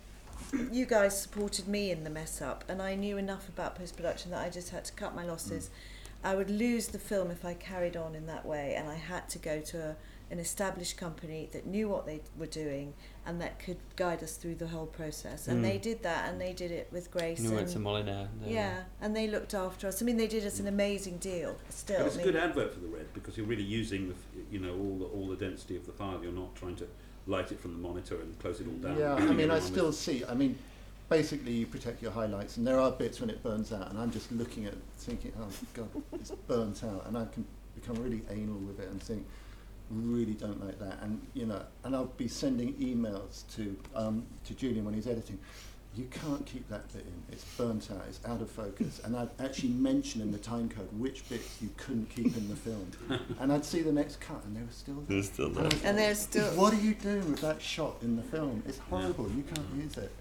you 0.72 0.86
guys 0.86 1.22
supported 1.22 1.68
me 1.68 1.92
in 1.92 2.04
the 2.04 2.10
mess 2.10 2.42
up, 2.42 2.64
and 2.68 2.82
I 2.82 2.96
knew 2.96 3.18
enough 3.18 3.50
about 3.50 3.76
post 3.76 3.96
production 3.96 4.32
that 4.32 4.44
I 4.44 4.50
just 4.50 4.70
had 4.70 4.86
to 4.86 4.94
cut 4.94 5.14
my 5.14 5.26
losses. 5.26 5.66
Mm. 5.68 6.30
I 6.32 6.36
would 6.36 6.50
lose 6.50 6.88
the 6.88 7.00
film 7.00 7.32
if 7.32 7.46
I 7.46 7.54
carried 7.54 7.96
on 7.96 8.16
in 8.16 8.26
that 8.28 8.46
way, 8.46 8.76
and 8.76 8.90
I 8.90 8.96
had 8.96 9.30
to 9.30 9.40
go 9.40 9.60
to 9.62 9.90
a, 9.90 9.96
an 10.32 10.40
established 10.40 10.98
company 10.98 11.50
that 11.52 11.66
knew 11.66 11.90
what 11.90 12.06
they 12.06 12.22
were 12.38 12.46
doing 12.46 12.94
and 13.30 13.40
that 13.40 13.60
could 13.60 13.78
guide 13.96 14.24
us 14.24 14.36
through 14.38 14.56
the 14.56 14.68
whole 14.68 14.88
process. 14.88 15.48
And 15.48 15.60
Mm. 15.60 15.68
they 15.70 15.78
did 15.78 16.02
that, 16.02 16.28
and 16.30 16.42
they 16.42 16.52
did 16.52 16.72
it 16.72 16.88
with 16.92 17.12
grace. 17.12 17.40
You 17.40 17.52
went 17.52 17.68
to 17.70 17.76
and- 17.76 17.84
Molyneux. 17.84 18.28
there. 18.42 18.52
yeah, 18.52 18.84
and 19.02 19.16
they 19.16 19.28
looked 19.28 19.54
after 19.54 19.88
us. 19.88 20.02
I 20.02 20.06
mean, 20.06 20.18
they 20.18 20.28
did 20.28 20.44
us 20.46 20.60
an 20.60 20.68
amazing 20.68 21.18
deal. 21.20 21.56
Still, 21.70 22.00
But 22.00 22.08
it's 22.08 22.16
a 22.18 22.24
good 22.24 22.36
advert 22.36 22.74
for 22.74 22.80
the 22.80 22.88
red 22.88 23.14
because 23.14 23.38
you're 23.38 23.46
really 23.46 23.64
using 23.64 24.10
the, 24.10 24.16
you 24.52 24.60
know, 24.60 24.74
all 24.74 24.98
the 24.98 25.06
all 25.06 25.28
the 25.28 25.36
density 25.36 25.76
of 25.78 25.86
the 25.86 25.92
file. 25.92 26.20
You're 26.24 26.32
not 26.32 26.56
trying 26.56 26.76
to 26.78 26.88
light 27.28 27.52
it 27.52 27.60
from 27.60 27.74
the 27.74 27.78
monitor 27.88 28.20
and 28.20 28.38
close 28.40 28.60
it 28.62 28.68
all 28.68 28.74
down. 28.90 28.98
Yeah, 28.98 29.14
I 29.14 29.32
mean, 29.34 29.52
I 29.52 29.60
still 29.60 29.88
with- 29.88 29.96
see. 29.96 30.26
I 30.26 30.34
mean, 30.34 30.58
basically, 31.08 31.52
you 31.54 31.68
protect 31.68 32.02
your 32.02 32.12
highlights, 32.12 32.58
and 32.58 32.66
there 32.66 32.80
are 32.80 32.92
bits 32.92 33.22
when 33.22 33.30
it 33.30 33.44
burns 33.44 33.72
out, 33.72 33.92
and 33.92 34.00
I'm 34.00 34.10
just 34.12 34.32
looking 34.32 34.66
at, 34.66 34.74
thinking, 34.98 35.34
oh 35.40 35.50
god, 35.76 35.90
it's 36.14 36.32
burnt 36.48 36.84
out, 36.84 37.06
and 37.06 37.16
I 37.16 37.26
can 37.26 37.46
become 37.76 38.02
really 38.04 38.24
anal 38.32 38.58
with 38.58 38.80
it 38.80 38.90
and 38.90 39.02
think, 39.04 39.24
really 39.90 40.34
don't 40.34 40.64
like 40.64 40.80
that, 40.80 41.00
and 41.02 41.22
you 41.34 41.46
know, 41.46 41.62
and 41.84 41.96
I'll 41.96 42.06
be 42.06 42.28
sending 42.28 42.74
emails 42.76 43.44
to 43.56 43.78
um, 43.96 44.26
to 44.46 44.54
Julian 44.54 44.86
when 44.86 44.94
he's 44.94 45.08
editing. 45.08 45.40
You 45.96 46.06
can't 46.12 46.46
keep 46.46 46.70
that 46.70 46.88
bit 46.94 47.02
in. 47.02 47.34
It's 47.34 47.44
burnt 47.58 47.90
out. 47.92 48.04
It's 48.08 48.20
out 48.24 48.42
of 48.42 48.50
focus. 48.50 49.02
And 49.04 49.18
I'd 49.18 49.30
actually 49.40 49.70
mention 49.70 50.22
in 50.22 50.32
the 50.32 50.38
time 50.38 50.70
code 50.70 50.88
which 50.98 51.28
bits 51.28 51.58
you 51.62 51.70
couldn't 51.78 52.10
keep 52.12 52.38
in 52.38 52.48
the 52.48 52.56
film. 52.56 52.92
and 53.40 53.52
I'd 53.52 53.66
see 53.66 53.82
the 53.82 53.92
next 53.92 54.22
cut, 54.22 54.44
and 54.46 54.56
they 54.56 54.62
were 54.62 54.68
still 54.72 54.96
there. 54.96 55.06
They're 55.08 55.24
still 55.24 55.50
there. 55.50 55.70
And 55.84 55.98
they're 55.98 56.16
still. 56.16 56.46
what 56.56 56.74
are 56.74 56.80
you 56.80 56.94
doing 56.94 57.32
with 57.32 57.42
that 57.42 57.60
shot 57.60 57.96
in 58.04 58.16
the 58.16 58.22
film? 58.22 58.62
It's 58.68 58.78
horrible. 58.78 59.30
You 59.32 59.44
can't 59.44 59.68
use 59.76 59.98
it. 59.98 60.12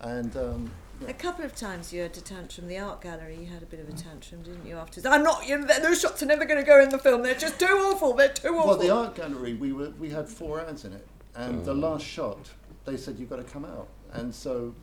And 0.00 0.34
um, 0.36 0.70
A 1.06 1.12
couple 1.12 1.44
of 1.44 1.54
times 1.54 1.92
you 1.92 2.00
had 2.02 2.16
a 2.16 2.20
tantrum. 2.20 2.68
The 2.68 2.78
art 2.78 3.02
gallery, 3.02 3.36
you 3.38 3.46
had 3.46 3.62
a 3.62 3.66
bit 3.66 3.80
of 3.80 3.88
a 3.88 3.92
tantrum, 3.92 4.42
didn't 4.42 4.64
you? 4.66 4.76
Afterwards, 4.76 5.04
I'm 5.06 5.22
not. 5.22 5.46
You 5.46 5.58
know, 5.58 5.66
those 5.80 6.00
shots 6.00 6.22
are 6.22 6.26
never 6.26 6.44
going 6.46 6.58
to 6.60 6.66
go 6.66 6.80
in 6.80 6.88
the 6.88 6.98
film. 6.98 7.22
They're 7.22 7.34
just 7.34 7.60
too 7.60 7.66
awful. 7.66 8.14
They're 8.14 8.32
too 8.32 8.56
awful. 8.56 8.68
well, 8.68 8.78
the 8.78 8.90
art 8.90 9.14
gallery, 9.14 9.54
we 9.54 9.72
were 9.72 9.90
we 9.98 10.08
had 10.10 10.28
four 10.28 10.60
ads 10.60 10.84
in 10.84 10.92
it, 10.94 11.06
and 11.34 11.64
the 11.64 11.72
Oh. 11.72 11.74
last 11.74 12.04
shot, 12.04 12.50
they 12.86 12.96
said 12.96 13.18
you've 13.18 13.28
got 13.30 13.36
to 13.36 13.44
come 13.44 13.64
out, 13.64 13.88
and 14.12 14.34
so 14.34 14.74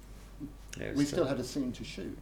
Yeah, 0.79 0.89
we 0.91 0.97
was 0.97 1.09
still 1.09 1.25
had 1.25 1.39
a 1.39 1.43
scene 1.43 1.71
to 1.73 1.83
shoot. 1.83 2.17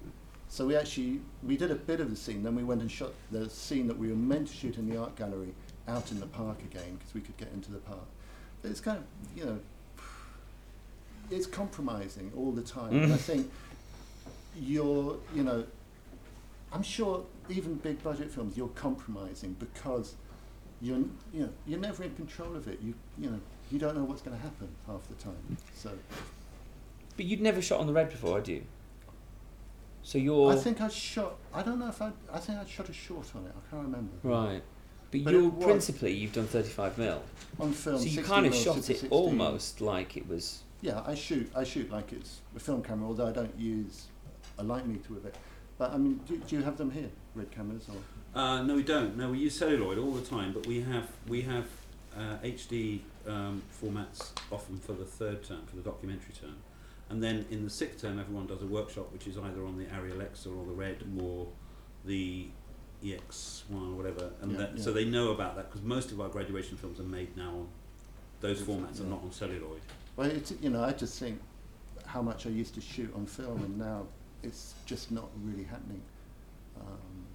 So 0.48 0.66
we 0.68 0.76
actually 0.76 1.20
we 1.44 1.58
did 1.58 1.72
a 1.72 1.76
bit 1.76 2.00
of 2.00 2.10
the 2.10 2.16
scene, 2.16 2.44
then 2.44 2.56
we 2.56 2.64
went 2.64 2.82
and 2.82 2.90
shot 2.92 3.12
the 3.32 3.50
scene 3.50 3.88
that 3.88 3.98
we 3.98 4.08
were 4.08 4.16
meant 4.16 4.48
to 4.48 4.54
shoot 4.56 4.78
in 4.78 4.90
the 4.90 4.98
art 4.98 5.16
gallery 5.18 5.54
out 5.88 6.12
in 6.12 6.20
the 6.20 6.28
park 6.28 6.60
again 6.60 6.96
because 6.98 7.14
we 7.14 7.20
could 7.22 7.36
get 7.38 7.50
into 7.54 7.72
the 7.72 7.80
park. 7.80 8.06
But 8.62 8.72
it's 8.72 8.80
kind 8.82 9.00
of 9.00 9.04
you 9.38 9.46
know, 9.46 9.60
it's 11.30 11.46
compromising 11.48 12.32
all 12.38 12.52
the 12.52 12.62
time. 12.62 12.94
And 12.94 13.14
I 13.14 13.18
Mm. 13.18 13.20
think 13.20 13.52
you're 14.56 15.18
you 15.34 15.44
know, 15.44 15.66
I'm 16.72 16.84
sure 16.84 17.26
even 17.50 17.76
big 17.76 18.02
budget 18.04 18.32
films 18.32 18.58
you're 18.58 18.68
compromising 18.70 19.56
because 19.60 20.16
you're 20.82 20.98
you 21.34 21.44
know 21.44 21.50
you're 21.66 21.80
never 21.80 22.04
in 22.04 22.16
control 22.16 22.56
of 22.56 22.68
it. 22.68 22.80
You 22.82 22.94
you 23.18 23.30
know 23.30 23.40
you 23.72 23.80
don't 23.80 23.96
know 23.96 24.04
what's 24.04 24.22
going 24.22 24.36
to 24.36 24.44
happen 24.44 24.68
half 24.86 25.08
the 25.08 25.16
time. 25.16 25.58
So. 25.76 25.92
But 27.16 27.26
you'd 27.26 27.42
never 27.42 27.62
shot 27.62 27.80
on 27.80 27.88
the 27.88 27.94
red 27.94 28.10
before, 28.10 28.38
had 28.38 28.48
you? 28.48 28.64
So 30.04 30.18
you're 30.18 30.52
I 30.52 30.56
think 30.56 30.82
I 30.82 30.90
shot. 30.90 31.36
I 31.54 31.62
don't 31.62 31.80
know 31.80 31.88
if 31.88 32.02
I. 32.02 32.12
I 32.32 32.40
think 32.40 32.60
I 32.60 32.66
shot 32.66 32.90
a 32.90 32.94
short 32.94 33.28
on 33.36 33.46
it. 33.46 33.54
I 33.56 33.70
can't 33.70 33.84
remember. 33.84 34.12
right. 34.24 34.62
But, 35.12 35.26
But 35.26 35.34
you're 35.34 35.52
principally 35.52 36.14
you've 36.14 36.32
done 36.32 36.48
35 36.48 36.98
mil. 36.98 37.22
On 37.60 37.74
film. 37.74 38.00
so 38.00 38.06
you 38.06 38.24
kind 38.24 38.46
of 38.46 38.56
shot 38.56 38.78
it 38.78 38.84
16. 38.84 39.10
almost 39.10 39.82
like 39.82 40.16
it 40.16 40.28
was. 40.28 40.64
Yeah, 40.80 41.04
I 41.06 41.16
shoot. 41.16 41.52
I 41.56 41.64
shoot 41.64 41.92
like 41.92 42.14
it's 42.14 42.40
a 42.56 42.60
film 42.60 42.82
camera, 42.82 43.08
although 43.08 43.28
I 43.28 43.32
don't 43.32 43.58
use 43.60 44.08
a 44.62 44.64
light 44.64 44.88
meter 44.88 45.14
with 45.14 45.26
it. 45.26 45.36
But 45.78 45.92
I 45.94 45.98
mean, 45.98 46.20
do, 46.28 46.38
do 46.38 46.56
you 46.56 46.62
have 46.64 46.78
them 46.78 46.92
here, 46.92 47.10
red 47.36 47.52
cameras 47.52 47.88
or? 47.90 48.40
Uh, 48.40 48.62
no, 48.64 48.76
we 48.76 48.84
don't. 48.84 49.18
No, 49.18 49.32
we 49.32 49.40
use 49.40 49.58
celluloid 49.58 49.98
all 49.98 50.12
the 50.12 50.22
time, 50.26 50.54
but 50.54 50.66
we 50.68 50.82
have 50.82 51.08
we 51.28 51.42
have 51.42 51.66
uh, 52.16 52.38
HD 52.44 53.00
um, 53.28 53.62
formats 53.82 54.32
often 54.52 54.78
for 54.78 54.94
the 54.94 55.06
third 55.06 55.44
term, 55.44 55.64
for 55.66 55.76
the 55.76 55.82
documentary 55.82 56.34
term, 56.40 56.56
and 57.10 57.22
then 57.24 57.46
in 57.50 57.64
the 57.64 57.70
sixth 57.70 58.02
term, 58.02 58.20
everyone 58.20 58.46
does 58.48 58.62
a 58.62 58.68
workshop, 58.68 59.12
which 59.12 59.28
is 59.28 59.38
either 59.38 59.66
on 59.66 59.78
the 59.78 59.86
Arri 59.86 60.12
Alexa 60.14 60.50
or 60.50 60.66
the 60.66 60.72
Red 60.74 61.04
or 61.20 61.48
the 62.06 62.48
EX1 63.04 63.72
or 63.72 63.96
whatever, 63.98 64.30
and 64.42 64.52
Yeah, 64.52 64.58
that, 64.60 64.78
yeah. 64.78 64.84
so 64.84 64.92
they 64.94 65.06
know 65.06 65.32
about 65.32 65.56
that 65.56 65.70
because 65.70 65.82
most 65.82 66.12
of 66.12 66.22
our 66.22 66.30
graduation 66.30 66.78
films 66.78 67.00
are 67.00 67.04
made 67.04 67.36
now 67.36 67.50
on 67.50 67.68
those 68.42 68.62
formats 68.62 68.96
Yeah. 68.96 69.02
and 69.02 69.10
not 69.10 69.24
on 69.24 69.32
celluloid. 69.32 69.82
Well, 70.16 70.30
it's, 70.30 70.54
you 70.62 70.70
know, 70.70 70.84
I 70.84 70.92
just 70.94 71.18
think 71.20 71.40
how 72.06 72.22
much 72.22 72.46
I 72.46 72.50
used 72.50 72.76
to 72.76 72.82
shoot 72.82 73.12
on 73.16 73.26
film, 73.26 73.64
and 73.64 73.78
now 73.80 74.06
it's 74.44 74.74
just 74.86 75.12
not 75.12 75.30
really 75.44 75.64
happening. 75.64 76.02
Um, 76.80 77.26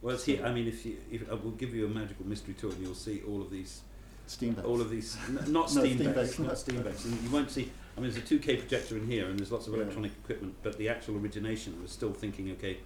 Well, 0.00 0.14
it's 0.16 0.24
here. 0.24 0.44
I 0.44 0.52
mean, 0.52 0.66
if 0.66 0.84
you, 0.84 0.96
if 1.10 1.30
I 1.30 1.34
will 1.34 1.52
give 1.52 1.74
you 1.74 1.86
a 1.86 1.88
magical 1.88 2.26
mystery 2.26 2.54
tour, 2.54 2.72
and 2.72 2.82
you'll 2.82 2.94
see 2.94 3.22
all 3.28 3.40
of 3.40 3.50
these 3.50 3.82
Steamboats. 4.26 4.66
all 4.66 4.80
of 4.80 4.90
these, 4.90 5.16
n- 5.28 5.34
not 5.48 5.48
No, 5.52 5.66
Steamboats, 5.66 6.32
Steamboats, 6.34 6.38
not 6.38 6.48
no. 6.48 6.54
Steamboats. 6.54 7.04
And 7.06 7.22
you 7.22 7.30
won't 7.30 7.50
see. 7.50 7.70
I 7.96 8.00
mean, 8.00 8.10
there's 8.10 8.24
a 8.24 8.26
2K 8.34 8.58
projector 8.60 8.96
in 8.96 9.06
here, 9.06 9.26
and 9.28 9.38
there's 9.38 9.52
lots 9.52 9.66
of 9.66 9.74
Yeah. 9.74 9.80
electronic 9.82 10.12
equipment. 10.24 10.54
But 10.62 10.78
the 10.78 10.88
actual 10.88 11.16
origination 11.18 11.80
was 11.82 11.90
still 11.92 12.12
thinking, 12.12 12.50
okay, 12.52 12.78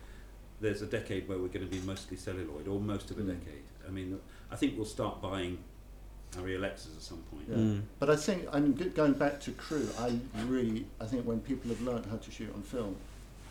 there's 0.61 0.83
a 0.83 0.87
decade 0.87 1.29
where 1.29 1.39
we're 1.39 1.49
going 1.49 1.67
to 1.69 1.75
be 1.75 1.81
mostly 1.87 2.17
celluloid, 2.17 2.67
or 2.69 2.81
most 2.81 3.11
of 3.11 3.19
a 3.19 3.23
Mm. 3.23 3.29
decade. 3.39 3.63
I 3.87 3.91
mean, 3.91 4.19
I 4.51 4.57
think 4.57 4.77
we'll 4.77 4.85
start 4.99 5.23
buying 5.23 5.59
Arri 6.33 6.57
Alexas 6.57 6.97
at 6.97 7.03
some 7.03 7.19
point. 7.31 7.45
Yeah. 7.49 7.57
Mm. 7.57 7.83
But 8.01 8.11
I 8.11 8.17
think, 8.17 8.47
I 8.53 8.59
mean, 8.61 8.73
going 8.95 9.13
back 9.15 9.41
to 9.43 9.53
crew, 9.53 9.89
I 9.99 10.19
really, 10.49 10.87
I 11.01 11.07
think 11.07 11.25
when 11.25 11.41
people 11.41 11.71
have 11.71 11.81
learned 11.81 12.07
how 12.07 12.17
to 12.17 12.31
shoot 12.31 12.53
on 12.55 12.63
film, 12.63 12.97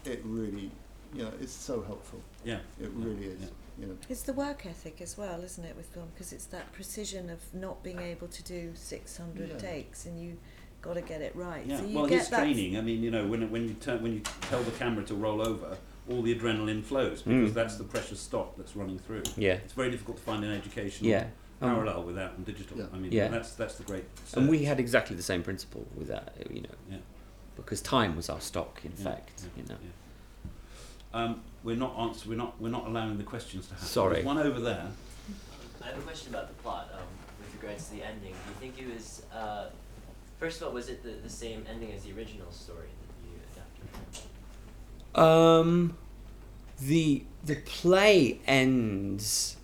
it 0.07 0.21
really, 0.23 0.71
you 1.13 1.23
know, 1.23 1.31
it's 1.41 1.53
so 1.53 1.81
helpful. 1.81 2.21
Yeah. 2.43 2.59
It 2.81 2.89
really 2.93 3.25
is. 3.25 3.41
Yeah. 3.41 3.47
You 3.79 3.87
know, 3.87 3.97
It's 4.09 4.21
the 4.21 4.33
work 4.33 4.65
ethic 4.65 5.01
as 5.01 5.17
well, 5.17 5.41
isn't 5.43 5.63
it, 5.65 5.75
with 5.75 5.87
film? 5.87 6.07
Because 6.13 6.31
it's 6.31 6.45
that 6.45 6.71
precision 6.71 7.29
of 7.29 7.39
not 7.53 7.83
being 7.83 7.99
able 7.99 8.27
to 8.27 8.43
do 8.43 8.71
600 8.73 9.49
Yeah. 9.49 9.57
takes, 9.57 10.05
and 10.05 10.17
you 10.21 10.37
got 10.81 10.93
to 10.93 11.01
get 11.01 11.21
it 11.21 11.35
right. 11.35 11.65
Yeah. 11.65 11.79
So 11.79 11.85
you 11.85 11.95
well, 11.97 12.07
get 12.07 12.19
his 12.19 12.29
that. 12.29 12.37
training. 12.39 12.77
I 12.77 12.81
mean, 12.81 13.03
you 13.03 13.11
know, 13.11 13.27
when 13.27 13.49
when 13.51 13.67
you 13.67 13.73
turn 13.73 14.01
when 14.01 14.13
you 14.13 14.21
tell 14.49 14.61
the 14.63 14.71
camera 14.71 15.03
to 15.05 15.15
roll 15.15 15.41
over, 15.41 15.77
all 16.09 16.21
the 16.21 16.33
adrenaline 16.33 16.83
flows 16.83 17.21
because 17.23 17.51
Mm. 17.51 17.53
that's 17.53 17.75
the 17.77 17.83
precious 17.83 18.19
stock 18.21 18.55
that's 18.55 18.75
running 18.77 18.99
through. 18.99 19.23
Yeah. 19.35 19.53
It's 19.55 19.73
very 19.73 19.91
difficult 19.91 20.17
to 20.17 20.23
find 20.23 20.43
an 20.45 20.51
educational 20.51 21.09
Yeah. 21.09 21.27
Um, 21.61 21.71
parallel 21.73 22.03
with 22.03 22.15
that 22.15 22.33
and 22.37 22.45
digital. 22.45 22.77
Yeah. 22.77 22.85
I 22.93 22.97
mean, 22.97 23.11
Yeah. 23.11 23.27
that's 23.29 23.53
that's 23.55 23.75
the 23.75 23.83
great. 23.83 24.05
and 24.35 24.47
we 24.47 24.63
had 24.65 24.79
exactly 24.79 25.15
the 25.17 25.23
same 25.23 25.41
principle 25.43 25.85
with 25.95 26.07
that, 26.07 26.33
you 26.49 26.61
know, 26.61 26.69
Yeah. 26.89 26.97
Because 27.55 27.81
time 27.81 28.15
was 28.15 28.29
our 28.29 28.41
stock, 28.41 28.81
in 28.83 28.91
Yeah, 28.97 29.03
fact, 29.03 29.43
yeah, 29.43 29.61
you 29.63 29.69
know. 29.69 29.77
yeah. 29.81 31.21
Um, 31.23 31.41
we're 31.63 31.75
not 31.77 31.95
answer, 31.97 32.27
We're 32.29 32.37
not. 32.37 32.59
We're 32.61 32.69
not 32.69 32.87
allowing 32.87 33.17
the 33.17 33.23
questions 33.23 33.67
to 33.67 33.73
happen. 33.73 33.87
Sorry. 33.87 34.13
There's 34.15 34.25
one 34.25 34.37
over 34.37 34.59
there. 34.59 34.87
I 35.81 35.87
have 35.87 35.97
a 35.97 36.01
question 36.01 36.33
about 36.33 36.47
the 36.49 36.53
plot 36.55 36.89
um, 36.93 36.99
with 37.39 37.61
regards 37.61 37.87
to 37.89 37.95
the 37.95 38.03
ending. 38.03 38.33
Do 38.33 38.67
you 38.67 38.71
think 38.73 38.81
it 38.89 38.93
was, 38.93 39.23
uh, 39.33 39.65
first 40.39 40.61
of 40.61 40.67
all, 40.67 40.73
was 40.73 40.89
it 40.89 41.03
the, 41.03 41.11
the 41.23 41.29
same 41.29 41.63
ending 41.69 41.91
as 41.93 42.03
the 42.03 42.11
original 42.13 42.51
story 42.51 42.87
that 42.87 43.29
you 43.29 43.39
adapted? 45.13 45.23
Um, 45.23 45.97
the 46.81 47.23
the 47.45 47.55
play 47.55 48.39
ends. 48.45 49.57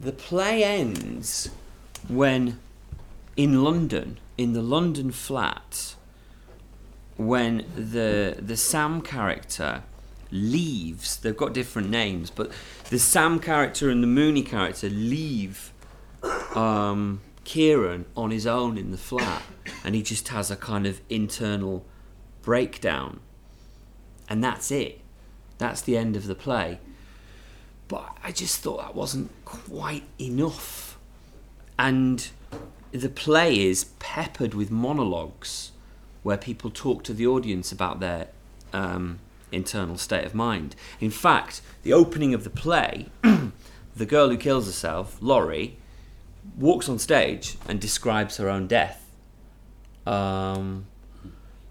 The 0.00 0.12
play 0.12 0.64
ends 0.64 1.50
when, 2.08 2.58
in 3.36 3.62
London, 3.62 4.16
in 4.40 4.54
the 4.54 4.62
London 4.62 5.10
flat, 5.10 5.96
when 7.18 7.66
the 7.76 8.36
the 8.40 8.56
Sam 8.56 9.02
character 9.02 9.82
leaves. 10.30 11.18
They've 11.18 11.36
got 11.36 11.52
different 11.52 11.90
names, 11.90 12.30
but 12.30 12.50
the 12.88 12.98
Sam 12.98 13.38
character 13.38 13.90
and 13.90 14.02
the 14.02 14.06
Mooney 14.06 14.42
character 14.42 14.88
leave 14.88 15.74
um, 16.54 17.20
Kieran 17.44 18.06
on 18.16 18.30
his 18.30 18.46
own 18.46 18.78
in 18.78 18.92
the 18.92 18.96
flat, 18.96 19.42
and 19.84 19.94
he 19.94 20.02
just 20.02 20.28
has 20.28 20.50
a 20.50 20.56
kind 20.56 20.86
of 20.86 21.02
internal 21.10 21.84
breakdown, 22.40 23.20
and 24.26 24.42
that's 24.42 24.70
it. 24.70 25.02
That's 25.58 25.82
the 25.82 25.98
end 25.98 26.16
of 26.16 26.26
the 26.26 26.34
play. 26.34 26.80
But 27.88 28.16
I 28.24 28.32
just 28.32 28.62
thought 28.62 28.78
that 28.78 28.94
wasn't 28.94 29.30
quite 29.44 30.04
enough, 30.18 30.98
and 31.78 32.26
the 32.92 33.08
play 33.08 33.58
is 33.58 33.84
peppered 33.98 34.54
with 34.54 34.70
monologues 34.70 35.72
where 36.22 36.36
people 36.36 36.70
talk 36.70 37.02
to 37.04 37.14
the 37.14 37.26
audience 37.26 37.72
about 37.72 38.00
their 38.00 38.28
um, 38.72 39.18
internal 39.52 39.96
state 39.96 40.24
of 40.24 40.34
mind. 40.34 40.76
In 41.00 41.10
fact, 41.10 41.62
the 41.82 41.92
opening 41.92 42.34
of 42.34 42.44
the 42.44 42.50
play, 42.50 43.06
the 43.22 44.06
girl 44.06 44.28
who 44.28 44.36
kills 44.36 44.66
herself, 44.66 45.16
Laurie, 45.20 45.76
walks 46.58 46.88
on 46.88 46.98
stage 46.98 47.56
and 47.68 47.80
describes 47.80 48.36
her 48.36 48.48
own 48.48 48.66
death. 48.66 49.06
Um, 50.06 50.86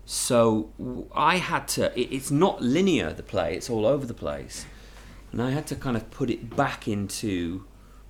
so 0.05 0.69
I 1.13 1.37
had 1.37 1.67
to. 1.69 1.97
It, 1.99 2.11
it's 2.11 2.31
not 2.31 2.61
linear. 2.61 3.13
The 3.13 3.23
play. 3.23 3.55
It's 3.55 3.69
all 3.69 3.85
over 3.85 4.05
the 4.05 4.13
place, 4.13 4.65
and 5.31 5.41
I 5.41 5.51
had 5.51 5.67
to 5.67 5.75
kind 5.75 5.95
of 5.95 6.09
put 6.09 6.29
it 6.29 6.55
back 6.55 6.87
into 6.87 7.65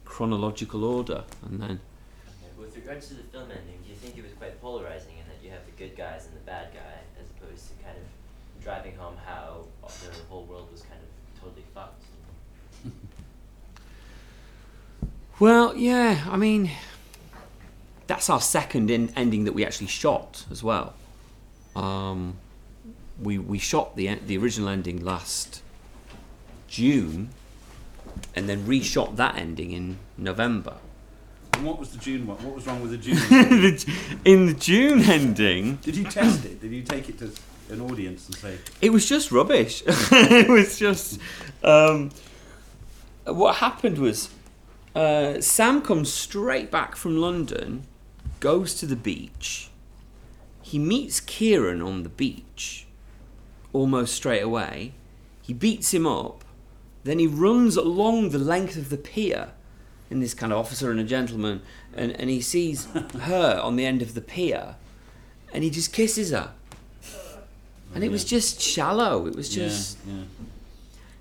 chronological 0.05 0.83
order, 0.83 1.23
and 1.43 1.61
then. 1.61 1.79
Regards 2.89 3.09
to 3.09 3.13
the 3.13 3.23
film 3.23 3.51
ending, 3.51 3.77
do 3.83 3.89
you 3.91 3.95
think 3.95 4.17
it 4.17 4.23
was 4.23 4.31
quite 4.33 4.59
polarizing 4.59 5.11
in 5.11 5.23
that 5.27 5.45
you 5.45 5.51
have 5.51 5.63
the 5.63 5.71
good 5.77 5.95
guys 5.95 6.25
and 6.25 6.33
the 6.33 6.39
bad 6.39 6.73
guy, 6.73 6.97
as 7.21 7.27
opposed 7.29 7.67
to 7.67 7.83
kind 7.83 7.95
of 7.95 8.63
driving 8.63 8.95
home 8.95 9.13
how 9.27 9.65
the 9.83 10.11
whole 10.27 10.43
world 10.45 10.71
was 10.71 10.81
kind 10.81 10.99
of 10.99 11.39
totally 11.39 11.65
fucked? 11.71 12.03
Well, 15.37 15.75
yeah, 15.77 16.25
I 16.29 16.35
mean, 16.35 16.71
that's 18.07 18.27
our 18.27 18.41
second 18.41 18.89
in- 18.89 19.13
ending 19.15 19.43
that 19.45 19.53
we 19.53 19.63
actually 19.63 19.87
shot 19.87 20.45
as 20.51 20.63
well. 20.63 20.95
Um, 21.75 22.37
we 23.21 23.37
we 23.37 23.59
shot 23.59 23.95
the 23.95 24.07
en- 24.09 24.25
the 24.25 24.37
original 24.37 24.67
ending 24.67 25.01
last 25.01 25.61
June, 26.67 27.29
and 28.35 28.49
then 28.49 28.65
reshot 28.65 29.15
that 29.15 29.37
ending 29.37 29.71
in 29.71 29.99
November. 30.17 30.77
And 31.59 31.67
what 31.67 31.77
was 31.77 31.89
the 31.89 31.97
June 31.97 32.25
one? 32.25 32.37
What 32.37 32.55
was 32.55 32.65
wrong 32.65 32.81
with 32.81 32.91
the 32.91 32.97
June? 32.97 33.17
The- 33.29 33.85
in 34.23 34.45
the 34.45 34.53
June 34.53 35.01
ending, 35.01 35.75
Did 35.81 35.97
you 35.97 36.05
test 36.05 36.45
it? 36.45 36.61
Did 36.61 36.71
you 36.71 36.83
take 36.83 37.09
it 37.09 37.19
to 37.19 37.33
an 37.69 37.81
audience 37.81 38.27
and 38.27 38.35
say, 38.37 38.57
it 38.79 38.91
was 38.91 39.05
just 39.05 39.29
rubbish. 39.29 39.83
it 39.87 40.47
was 40.47 40.79
just. 40.79 41.19
Um, 41.61 42.11
what 43.25 43.57
happened 43.57 43.97
was 43.97 44.29
uh, 44.95 45.41
Sam 45.41 45.81
comes 45.81 46.13
straight 46.13 46.71
back 46.71 46.95
from 46.95 47.17
London, 47.17 47.83
goes 48.39 48.73
to 48.75 48.85
the 48.85 48.95
beach. 48.95 49.69
He 50.61 50.79
meets 50.79 51.19
Kieran 51.19 51.81
on 51.81 52.03
the 52.03 52.09
beach 52.09 52.87
almost 53.73 54.15
straight 54.15 54.43
away. 54.43 54.93
He 55.41 55.51
beats 55.53 55.93
him 55.93 56.07
up. 56.07 56.45
Then 57.03 57.19
he 57.19 57.27
runs 57.27 57.75
along 57.75 58.29
the 58.29 58.39
length 58.39 58.77
of 58.77 58.89
the 58.89 58.97
pier 58.97 59.49
in 60.09 60.19
this 60.19 60.33
kind 60.33 60.51
of 60.51 60.59
officer 60.59 60.91
and 60.91 60.99
a 60.99 61.03
gentleman, 61.03 61.61
and, 61.95 62.11
and 62.19 62.29
he 62.29 62.41
sees 62.41 62.85
her 63.21 63.59
on 63.61 63.75
the 63.75 63.85
end 63.85 64.01
of 64.01 64.13
the 64.13 64.21
pier, 64.21 64.75
and 65.53 65.63
he 65.63 65.69
just 65.69 65.93
kisses 65.93 66.31
her. 66.31 66.51
And 67.93 68.03
it 68.03 68.11
was 68.11 68.23
just 68.23 68.61
shallow. 68.61 69.25
It 69.25 69.35
was 69.35 69.49
just 69.49 69.97
yeah. 70.07 70.23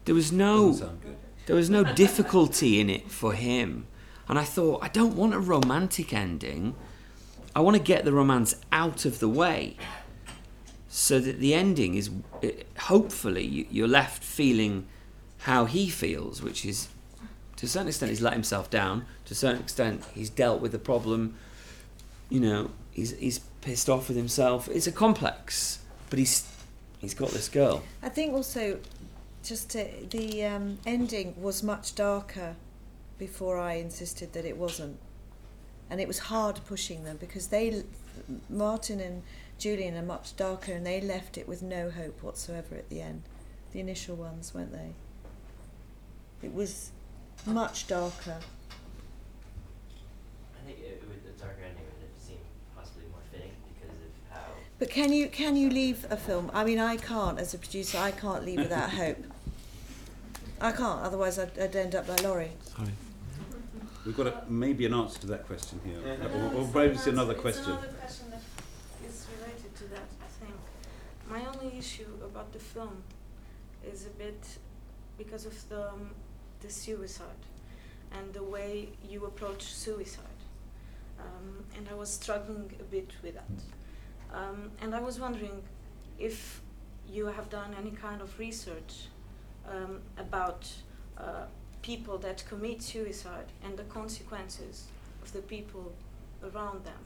there 0.04 0.14
was 0.14 0.30
no 0.30 0.68
Doesn't 0.68 0.86
sound 0.86 1.02
good. 1.02 1.16
there 1.46 1.56
was 1.56 1.70
no 1.70 1.82
difficulty 1.82 2.78
in 2.78 2.90
it 2.90 3.10
for 3.10 3.32
him. 3.32 3.86
And 4.28 4.38
I 4.38 4.44
thought, 4.44 4.82
I 4.82 4.88
don't 4.88 5.16
want 5.16 5.32
a 5.32 5.38
romantic 5.38 6.12
ending. 6.12 6.74
I 7.56 7.60
want 7.60 7.76
to 7.78 7.82
get 7.82 8.04
the 8.04 8.12
romance 8.12 8.54
out 8.70 9.06
of 9.06 9.18
the 9.18 9.28
way 9.30 9.76
so 10.88 11.18
that 11.20 11.38
the 11.38 11.54
ending 11.54 11.94
is 11.94 12.10
hopefully 12.78 13.66
you're 13.70 13.88
left 13.88 14.22
feeling 14.22 14.86
how 15.38 15.64
he 15.64 15.88
feels, 15.88 16.42
which 16.42 16.66
is 16.66 16.88
to 17.58 17.66
a 17.66 17.68
certain 17.68 17.88
extent 17.88 18.10
he's 18.10 18.22
let 18.22 18.32
himself 18.32 18.70
down, 18.70 19.04
to 19.26 19.32
a 19.32 19.36
certain 19.36 19.60
extent 19.60 20.04
he's 20.14 20.30
dealt 20.30 20.60
with 20.60 20.72
the 20.72 20.78
problem, 20.78 21.34
you 22.30 22.40
know, 22.40 22.70
he's, 22.92 23.16
he's 23.18 23.40
pissed 23.60 23.88
off 23.88 24.08
with 24.08 24.16
himself. 24.16 24.68
It's 24.68 24.86
a 24.86 24.92
complex, 24.92 25.80
but 26.08 26.18
he's 26.18 26.50
he's 27.00 27.14
got 27.14 27.30
this 27.30 27.48
girl. 27.48 27.82
I 28.02 28.08
think 28.08 28.32
also, 28.32 28.78
just 29.44 29.70
to, 29.70 29.88
the 30.10 30.44
um, 30.44 30.78
ending 30.86 31.34
was 31.40 31.62
much 31.62 31.94
darker 31.94 32.56
before 33.18 33.58
I 33.58 33.74
insisted 33.74 34.32
that 34.34 34.44
it 34.44 34.56
wasn't, 34.56 34.98
and 35.90 36.00
it 36.00 36.06
was 36.06 36.18
hard 36.20 36.60
pushing 36.66 37.04
them 37.04 37.16
because 37.16 37.48
they, 37.48 37.82
Martin 38.48 39.00
and 39.00 39.22
Julian, 39.58 39.96
are 39.96 40.02
much 40.02 40.36
darker, 40.36 40.72
and 40.72 40.86
they 40.86 41.00
left 41.00 41.36
it 41.36 41.48
with 41.48 41.60
no 41.60 41.90
hope 41.90 42.22
whatsoever 42.22 42.76
at 42.76 42.88
the 42.88 43.00
end. 43.00 43.22
The 43.72 43.80
initial 43.80 44.14
ones, 44.14 44.54
weren't 44.54 44.72
they? 44.72 44.92
It 46.40 46.54
was 46.54 46.92
much 47.46 47.86
darker. 47.86 48.36
I 50.56 50.66
think 50.66 50.78
it, 50.80 51.02
it 51.02 51.08
would, 51.08 51.22
the 51.24 51.40
darker 51.42 51.62
ending 51.64 51.84
would 51.84 52.08
have 52.08 52.22
seemed 52.22 52.40
possibly 52.76 53.04
more 53.10 53.20
fitting 53.32 53.52
because 53.80 53.96
of 53.96 54.10
how. 54.32 54.44
But 54.78 54.90
can 54.90 55.12
you 55.12 55.28
can 55.28 55.56
you 55.56 55.70
leave 55.70 56.06
a 56.10 56.16
film? 56.16 56.50
I 56.54 56.64
mean, 56.64 56.78
I 56.78 56.96
can't 56.96 57.38
as 57.38 57.54
a 57.54 57.58
producer. 57.58 57.98
I 57.98 58.10
can't 58.10 58.44
leave 58.44 58.58
without 58.58 58.90
hope. 58.90 59.18
I 60.60 60.72
can't. 60.72 61.00
Otherwise, 61.02 61.38
I'd, 61.38 61.56
I'd 61.58 61.76
end 61.76 61.94
up 61.94 62.08
like 62.08 62.22
Laurie. 62.22 62.50
Sorry. 62.76 62.88
We've 64.04 64.16
got 64.16 64.26
a, 64.26 64.42
maybe 64.48 64.86
an 64.86 64.94
answer 64.94 65.20
to 65.20 65.26
that 65.28 65.46
question 65.46 65.80
here, 65.84 65.98
Yeah. 66.04 66.26
or, 66.28 66.54
or 66.62 66.68
maybe 66.74 66.94
it's 66.94 67.06
another 67.06 67.32
answer- 67.32 67.42
question. 67.42 67.72
Another 67.72 67.88
question 67.88 68.30
that 68.30 68.40
is 69.06 69.26
related 69.38 69.76
to 69.76 69.84
that, 69.90 70.08
I 70.22 70.44
think. 70.44 70.54
My 71.30 71.44
only 71.46 71.76
issue 71.78 72.06
about 72.24 72.52
the 72.52 72.58
film 72.58 73.02
is 73.86 74.06
a 74.06 74.10
bit 74.10 74.42
because 75.18 75.44
of 75.46 75.68
the, 75.68 75.90
um, 75.90 76.10
the 76.60 76.70
suicide 76.70 77.42
and 78.12 78.32
the 78.32 78.42
way 78.42 78.88
you 79.08 79.24
approach 79.26 79.62
suicide. 79.62 80.24
Um, 81.18 81.64
and 81.76 81.88
I 81.90 81.94
was 81.94 82.10
struggling 82.10 82.72
a 82.80 82.84
bit 82.84 83.10
with 83.22 83.34
that. 83.34 84.36
Um, 84.36 84.70
and 84.80 84.94
I 84.94 85.00
was 85.00 85.18
wondering 85.20 85.62
if 86.18 86.60
you 87.10 87.26
have 87.26 87.48
done 87.50 87.74
any 87.78 87.90
kind 87.90 88.20
of 88.20 88.38
research 88.38 89.08
um, 89.68 90.00
about 90.18 90.68
uh, 91.16 91.44
people 91.82 92.18
that 92.18 92.44
commit 92.48 92.82
suicide 92.82 93.46
and 93.64 93.76
the 93.76 93.84
consequences 93.84 94.84
of 95.22 95.32
the 95.32 95.40
people 95.40 95.92
around 96.42 96.84
them. 96.84 97.02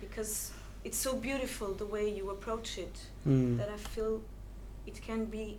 Because 0.00 0.52
it's 0.84 0.98
so 0.98 1.16
beautiful 1.16 1.72
the 1.74 1.86
way 1.86 2.08
you 2.10 2.30
approach 2.30 2.78
it 2.78 2.96
Mm. 3.26 3.56
that 3.58 3.68
I 3.68 3.76
feel 3.76 4.22
it 4.86 5.00
can 5.02 5.24
be 5.24 5.58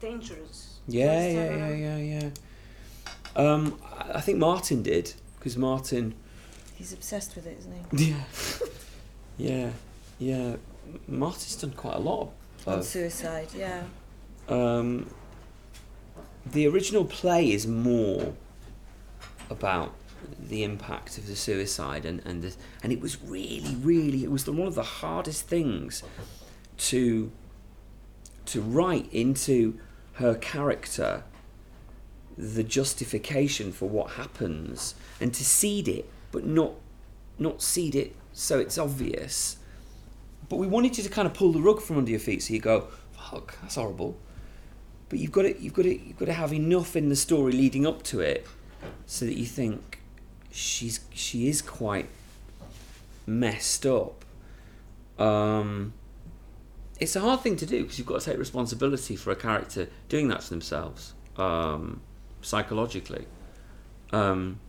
dangerous. 0.00 0.78
Yeah, 0.88 1.26
yeah, 1.28 1.56
yeah, 1.56 1.74
yeah, 1.74 1.96
yeah. 2.20 2.30
Um, 3.34 3.78
I 4.12 4.20
think 4.20 4.38
Martin 4.38 4.82
did 4.82 5.12
because 5.38 5.56
Martin. 5.56 6.14
He's 6.74 6.92
obsessed 6.92 7.34
with 7.36 7.46
it, 7.46 7.58
isn't 7.60 7.98
he? 7.98 8.14
Yeah, 9.38 9.50
yeah, 9.58 9.70
yeah. 10.18 10.56
Martin's 11.08 11.56
done 11.56 11.72
quite 11.72 11.96
a 11.96 12.00
lot 12.00 12.30
On 12.66 12.78
of. 12.78 12.84
suicide, 12.84 13.48
yeah. 13.54 13.82
Um, 14.48 15.10
the 16.44 16.66
original 16.68 17.04
play 17.04 17.50
is 17.50 17.66
more 17.66 18.32
about 19.50 19.92
the 20.38 20.64
impact 20.64 21.18
of 21.18 21.26
the 21.26 21.36
suicide 21.36 22.04
and 22.04 22.22
and 22.24 22.42
the, 22.42 22.54
and 22.82 22.92
it 22.92 23.00
was 23.00 23.22
really 23.22 23.76
really 23.82 24.24
it 24.24 24.30
was 24.30 24.44
the, 24.44 24.52
one 24.52 24.66
of 24.66 24.74
the 24.74 24.82
hardest 24.82 25.46
things 25.48 26.02
to 26.78 27.30
to 28.46 28.60
write 28.60 29.12
into 29.12 29.78
her 30.14 30.34
character 30.34 31.24
the 32.38 32.62
justification 32.62 33.72
for 33.72 33.88
what 33.88 34.12
happens 34.12 34.94
and 35.20 35.32
to 35.32 35.44
seed 35.44 35.88
it 35.88 36.08
but 36.30 36.44
not 36.44 36.72
not 37.38 37.62
seed 37.62 37.94
it 37.94 38.14
so 38.32 38.58
it's 38.58 38.76
obvious. 38.76 39.56
But 40.48 40.56
we 40.56 40.66
wanted 40.66 40.98
you 40.98 41.04
to 41.04 41.10
kind 41.10 41.26
of 41.26 41.32
pull 41.32 41.52
the 41.52 41.60
rug 41.60 41.80
from 41.80 41.96
under 41.96 42.10
your 42.10 42.20
feet 42.20 42.42
so 42.42 42.52
you 42.52 42.60
go 42.60 42.88
fuck 43.12 43.58
that's 43.60 43.76
horrible. 43.76 44.16
But 45.08 45.18
you've 45.18 45.32
got 45.32 45.42
to 45.42 45.60
you've 45.60 45.74
got 45.74 45.82
to 45.82 45.98
you've 45.98 46.18
got 46.18 46.26
to 46.26 46.34
have 46.34 46.52
enough 46.52 46.96
in 46.96 47.08
the 47.08 47.16
story 47.16 47.52
leading 47.52 47.86
up 47.86 48.02
to 48.04 48.20
it 48.20 48.46
so 49.06 49.24
that 49.24 49.34
you 49.34 49.46
think 49.46 50.00
she's 50.50 51.00
she 51.12 51.48
is 51.48 51.62
quite 51.62 52.08
messed 53.26 53.86
up. 53.86 54.24
Um 55.18 55.94
it's 56.98 57.16
a 57.16 57.20
hard 57.20 57.40
thing 57.40 57.56
to 57.56 57.66
do 57.66 57.82
because 57.82 57.98
you've 57.98 58.06
got 58.06 58.20
to 58.20 58.30
take 58.30 58.38
responsibility 58.38 59.16
for 59.16 59.30
a 59.30 59.36
character 59.36 59.88
doing 60.08 60.28
that 60.28 60.40
to 60.40 60.50
themselves 60.50 61.14
um 61.36 62.00
psychologically. 62.40 63.26
Um 64.12 64.60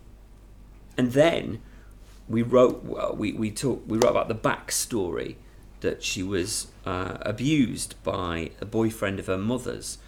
and 0.97 1.11
then 1.11 1.61
we 2.27 2.41
wrote 2.41 2.83
well, 2.83 3.15
we 3.15 3.31
we 3.33 3.51
talked 3.51 3.87
we 3.87 3.97
wrote 3.97 4.11
about 4.11 4.27
the 4.27 4.35
backstory 4.35 5.35
that 5.81 6.03
she 6.03 6.23
was 6.23 6.67
uh, 6.85 7.17
abused 7.21 8.01
by 8.03 8.49
a 8.59 8.65
boyfriend 8.65 9.19
of 9.19 9.27
her 9.27 9.37
mother's. 9.37 9.99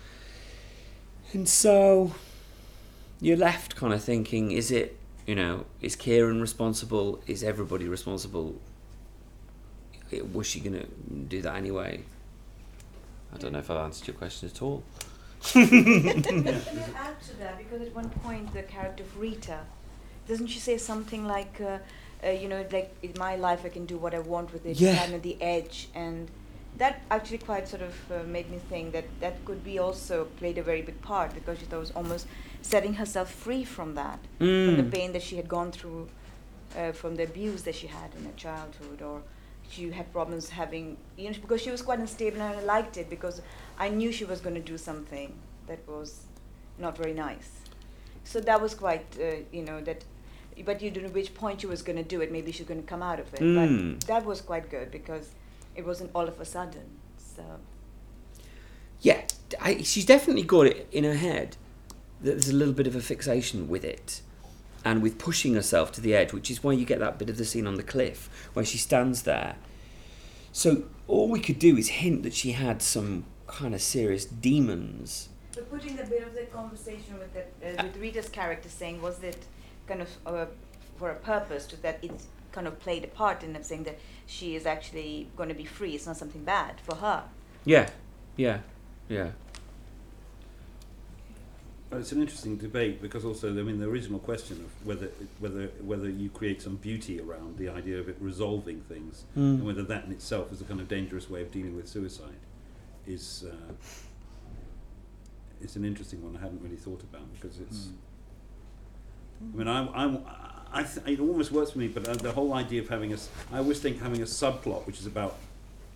And 1.32 1.48
so 1.48 2.16
you're 3.22 3.38
left 3.38 3.76
kind 3.76 3.94
of 3.94 4.04
thinking 4.04 4.52
is 4.52 4.72
it 4.72 4.98
you 5.26 5.36
know 5.36 5.66
is 5.82 5.96
Kieran 5.96 6.42
responsible? 6.42 7.22
Is 7.28 7.44
everybody 7.44 7.88
responsible 7.88 8.60
was 10.34 10.48
she 10.48 10.60
going 10.60 10.74
to 10.74 10.86
do 11.28 11.42
that 11.42 11.56
anyway 11.56 12.02
I 13.34 13.38
don't 13.38 13.54
know 13.54 13.60
if 13.60 13.70
I've 13.70 13.78
answered 13.78 14.08
your 14.08 14.16
question 14.16 14.50
at 14.50 14.62
all 14.62 14.84
Can 15.54 15.64
I 15.64 16.52
add 16.98 17.22
to 17.28 17.40
that? 17.40 17.58
Because 17.58 17.82
at 17.88 17.96
one 17.96 18.10
point, 18.10 18.54
the 18.54 18.64
character 18.64 19.04
of 19.04 19.18
Rita, 19.18 19.60
doesn't 20.28 20.48
she 20.48 20.60
say 20.60 20.78
something 20.78 21.26
like, 21.26 21.62
uh, 21.62 21.78
uh, 22.26 22.30
you 22.32 22.50
know, 22.50 22.66
like 22.74 22.94
in 23.02 23.14
my 23.18 23.38
life 23.38 23.62
I 23.64 23.70
can 23.70 23.86
do 23.86 23.98
what 23.98 24.14
I 24.14 24.20
want 24.20 24.52
with 24.52 24.66
it, 24.66 24.78
Yeah. 24.78 25.02
I'm 25.02 25.14
at 25.14 25.24
the 25.24 25.42
edge, 25.42 25.88
and 25.96 26.30
that 26.78 27.02
actually 27.10 27.38
quite 27.38 27.70
sort 27.70 27.84
of 27.84 27.94
uh, 28.12 28.24
made 28.28 28.52
me 28.52 28.60
think 28.70 28.92
that 28.92 29.06
that 29.22 29.44
could 29.46 29.64
be 29.64 29.80
also 29.80 30.26
played 30.40 30.58
a 30.58 30.64
very 30.64 30.82
big 30.82 31.02
part 31.02 31.34
because 31.34 31.58
she 31.60 31.66
thought 31.66 31.80
was 31.80 31.92
almost 31.92 32.28
setting 32.62 32.96
herself 32.96 33.32
free 33.32 33.64
from 33.64 33.96
that, 33.96 34.20
from 34.40 34.76
the 34.76 34.84
Mm. 34.84 34.92
pain 34.92 35.14
that 35.14 35.24
she 35.24 35.38
had 35.38 35.48
gone 35.48 35.72
through, 35.72 36.10
uh, 36.78 36.92
from 36.92 37.16
the 37.16 37.24
abuse 37.24 37.64
that 37.64 37.76
she 37.76 37.88
had 37.88 38.14
in 38.18 38.26
her 38.26 38.36
childhood, 38.36 39.02
or 39.02 39.22
she 39.70 39.92
had 39.92 40.12
problems 40.12 40.50
having, 40.50 40.98
you 41.18 41.30
know, 41.30 41.36
because 41.42 41.62
she 41.62 41.72
was 41.72 41.82
quite 41.82 42.00
unstable 42.00 42.42
and 42.42 42.60
I 42.60 42.62
liked 42.64 42.98
it 42.98 43.10
because 43.10 43.42
I 43.78 43.90
knew 43.90 44.12
she 44.12 44.26
was 44.26 44.42
going 44.42 44.56
to 44.56 44.62
do 44.62 44.78
something 44.78 45.34
that 45.68 45.80
was 45.88 46.22
not 46.78 46.98
very 46.98 47.14
nice. 47.14 47.52
So 48.24 48.40
that 48.42 48.62
was 48.62 48.74
quite, 48.74 49.06
uh, 49.20 49.44
you 49.52 49.64
know, 49.64 49.82
that, 49.82 50.04
but 50.66 50.82
you 50.82 50.92
don't 50.92 51.04
know 51.06 51.10
which 51.10 51.34
point 51.34 51.62
she 51.62 51.68
was 51.68 51.82
going 51.82 51.98
to 51.98 52.04
do 52.04 52.22
it. 52.22 52.32
Maybe 52.32 52.52
she's 52.52 52.68
going 52.68 52.82
to 52.82 52.88
come 52.88 53.02
out 53.02 53.20
of 53.20 53.34
it. 53.34 53.40
Mm. 53.40 54.00
But 54.00 54.08
that 54.08 54.26
was 54.26 54.42
quite 54.42 54.70
good 54.70 54.92
because 54.92 55.32
it 55.76 55.86
wasn't 55.86 56.12
all 56.14 56.28
of 56.28 56.40
a 56.40 56.46
sudden. 56.46 56.86
So 57.18 57.44
yeah 59.02 59.22
I, 59.60 59.82
she's 59.82 60.06
definitely 60.06 60.44
got 60.44 60.68
it 60.68 60.88
in 60.92 61.04
her 61.04 61.16
head 61.16 61.58
that 62.22 62.32
there's 62.32 62.50
a 62.50 62.54
little 62.54 62.74
bit 62.74 62.88
of 62.88 62.96
a 62.96 63.02
fixation 63.02 63.70
with 63.70 63.84
it 63.84 64.22
and 64.86 65.02
with 65.02 65.18
pushing 65.18 65.54
herself 65.56 65.92
to 65.94 66.02
the 66.02 66.14
edge, 66.16 66.34
which 66.34 66.50
is 66.50 66.64
why 66.64 66.72
you 66.72 66.86
get 66.86 67.00
that 67.00 67.18
bit 67.18 67.30
of 67.30 67.38
the 67.38 67.46
scene 67.46 67.68
on 67.68 67.76
the 67.76 67.84
cliff 67.84 68.30
where 68.54 68.66
she 68.66 68.78
stands 68.78 69.24
there. 69.24 69.56
So 70.52 70.84
all 71.08 71.30
we 71.30 71.40
could 71.40 71.60
do 71.60 71.78
is 71.78 71.90
hint 71.90 72.24
that 72.24 72.34
she 72.34 72.52
had 72.54 72.82
some 72.82 73.26
kind 73.48 73.74
of 73.74 73.82
serious 73.82 74.26
demons. 74.26 75.30
But 75.54 75.70
putting 75.70 75.96
the 75.96 76.04
bit 76.04 76.24
of 76.24 76.34
the 76.34 76.44
conversation 76.46 77.18
with 77.20 77.34
the 77.34 77.80
uh, 77.80 77.84
with 77.84 77.98
Rita's 77.98 78.30
character 78.30 78.70
saying 78.70 79.02
was 79.02 79.22
it 79.24 79.46
kind 79.88 80.02
of 80.02 80.10
uh, 80.26 80.46
for 80.98 81.12
a 81.12 81.16
purpose 81.16 81.66
to 81.68 81.82
that 81.82 82.00
it 82.04 82.12
kind 82.52 82.68
of 82.68 82.80
played 82.80 83.04
a 83.04 83.08
part 83.08 83.44
in 83.44 83.54
them 83.54 83.64
saying 83.64 83.84
that 83.84 84.00
she 84.26 84.56
is 84.56 84.66
actually 84.66 85.28
going 85.36 85.50
to 85.50 85.56
be 85.56 85.66
free. 85.66 85.96
It's 85.96 86.06
not 86.06 86.18
something 86.18 86.44
bad 86.44 86.80
for 86.82 86.96
her. 86.96 87.24
Yeah, 87.66 87.90
yeah, 88.36 88.60
yeah. 89.08 89.32
Well, 91.90 92.00
it's 92.00 92.12
an 92.12 92.22
interesting 92.22 92.56
debate 92.58 93.02
because 93.02 93.26
also, 93.26 93.50
I 93.50 93.64
mean, 93.64 93.80
the 93.80 93.88
original 93.88 94.20
question 94.20 94.58
of 94.64 94.86
whether 94.88 95.08
whether 95.40 95.68
whether 95.82 96.08
you 96.10 96.30
create 96.30 96.62
some 96.62 96.76
beauty 96.76 97.20
around 97.20 97.58
the 97.58 97.70
idea 97.70 97.98
of 98.00 98.08
it 98.08 98.16
resolving 98.20 98.82
things, 98.82 99.24
Mm. 99.36 99.56
and 99.56 99.66
whether 99.66 99.82
that 99.84 100.06
in 100.06 100.12
itself 100.12 100.52
is 100.54 100.62
a 100.62 100.66
kind 100.66 100.80
of 100.80 100.88
dangerous 100.88 101.30
way 101.30 101.42
of 101.42 101.52
dealing 101.52 101.76
with 101.76 101.88
suicide, 101.88 102.42
is 103.08 103.44
uh, 103.52 103.74
it's 105.62 105.76
an 105.76 105.84
interesting 105.84 106.24
one 106.24 106.38
I 106.38 106.42
hadn't 106.42 106.62
really 106.62 106.76
thought 106.78 107.02
about 107.02 107.24
because 107.34 107.60
it's. 107.60 107.90
I 109.42 109.58
mean, 109.58 109.68
I'm, 109.70 109.90
I'm, 109.96 110.20
I 110.74 110.84
th- 110.84 111.08
it 111.08 111.20
almost 111.22 111.52
works 111.54 111.72
for 111.72 111.80
me, 111.80 111.88
but 111.88 112.08
uh, 112.08 112.14
the 112.16 112.34
whole 112.34 112.54
idea 112.54 112.82
of 112.82 112.90
having 112.90 113.12
a, 113.12 113.16
s- 113.16 113.30
I 113.54 113.60
always 113.60 113.80
think 113.80 114.00
having 114.02 114.22
a 114.22 114.26
subplot 114.26 114.86
which 114.86 115.00
is 115.00 115.06
about 115.06 115.38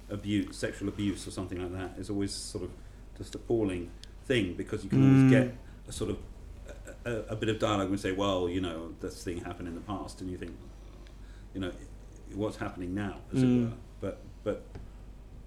abuse, 0.10 0.56
sexual 0.56 0.88
abuse, 0.88 1.28
or 1.28 1.32
something 1.32 1.62
like 1.62 1.74
that, 1.74 2.00
is 2.00 2.10
always 2.10 2.32
sort 2.34 2.64
of 2.64 2.72
just 3.18 3.36
appalling 3.36 3.92
thing 4.26 4.54
because 4.54 4.84
you 4.86 4.90
can 4.90 5.00
Mm. 5.02 5.18
always 5.18 5.32
get 5.32 5.56
a 5.88 5.92
sort 5.92 6.12
of 6.12 6.18
a, 7.06 7.34
a, 7.34 7.36
bit 7.36 7.50
of 7.50 7.60
dialogue 7.60 7.90
and 7.90 8.00
say, 8.00 8.12
well, 8.12 8.48
you 8.48 8.62
know, 8.62 8.94
this 9.02 9.24
thing 9.24 9.44
happened 9.44 9.68
in 9.68 9.76
the 9.76 9.82
past, 9.82 10.22
and 10.22 10.30
you 10.32 10.38
think, 10.38 10.54
you 11.54 11.60
know, 11.62 11.72
what's 12.34 12.58
happening 12.58 12.94
now, 12.96 13.18
as 13.34 13.44
Mm. 13.44 13.44
it 13.44 13.64
were. 13.66 13.72
But 14.02 14.18
but 14.44 14.64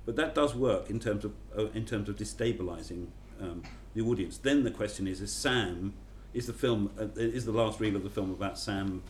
but 0.04 0.16
that 0.16 0.34
does 0.34 0.54
work 0.54 0.88
in 0.90 1.00
terms 1.00 1.24
of 1.24 1.32
uh, 1.56 1.66
in 1.74 1.84
terms 1.84 2.08
of 2.08 2.16
destabilizing 2.16 3.06
um, 3.40 3.62
the 3.94 4.02
audience. 4.02 4.38
Then 4.38 4.64
the 4.64 4.70
question 4.70 5.06
is: 5.06 5.20
Is 5.20 5.32
Sam? 5.32 5.94
Is 6.34 6.46
the 6.46 6.52
film? 6.52 6.90
Uh, 6.98 7.06
is 7.16 7.44
the 7.46 7.52
last 7.52 7.80
reel 7.80 7.96
of 7.96 8.02
the 8.02 8.10
film 8.10 8.30
about 8.30 8.58
Sam 8.58 9.02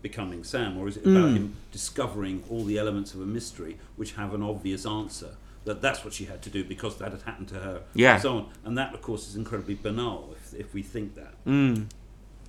becoming 0.00 0.42
Sam, 0.42 0.78
or 0.78 0.88
is 0.88 0.96
it 0.96 1.04
about 1.06 1.30
Mm. 1.30 1.36
him 1.36 1.56
discovering 1.70 2.42
all 2.50 2.64
the 2.64 2.76
elements 2.76 3.14
of 3.14 3.20
a 3.20 3.26
mystery 3.26 3.78
which 3.96 4.12
have 4.14 4.34
an 4.34 4.42
obvious 4.42 4.84
answer? 4.84 5.36
That 5.64 5.80
that's 5.80 6.04
what 6.04 6.12
she 6.12 6.24
had 6.24 6.42
to 6.42 6.50
do 6.50 6.64
because 6.64 6.98
that 6.98 7.12
had 7.12 7.22
happened 7.22 7.48
to 7.48 7.54
her. 7.56 7.82
Yeah. 7.94 8.14
And 8.14 8.22
so 8.22 8.36
on, 8.36 8.50
and 8.64 8.76
that 8.78 8.92
of 8.94 9.00
course 9.02 9.28
is 9.28 9.36
incredibly 9.36 9.74
banal 9.74 10.34
if 10.36 10.54
if 10.58 10.74
we 10.74 10.82
think 10.82 11.14
that. 11.14 11.34
Mm. 11.46 11.86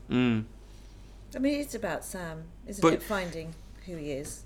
Mm. 0.09 0.45
I 1.35 1.39
mean, 1.39 1.59
it's 1.59 1.75
about 1.75 2.03
Sam, 2.05 2.43
isn't 2.67 2.81
But- 2.81 2.93
it? 2.93 3.03
Finding 3.03 3.53
who 3.85 3.95
he 3.97 4.11
is. 4.11 4.43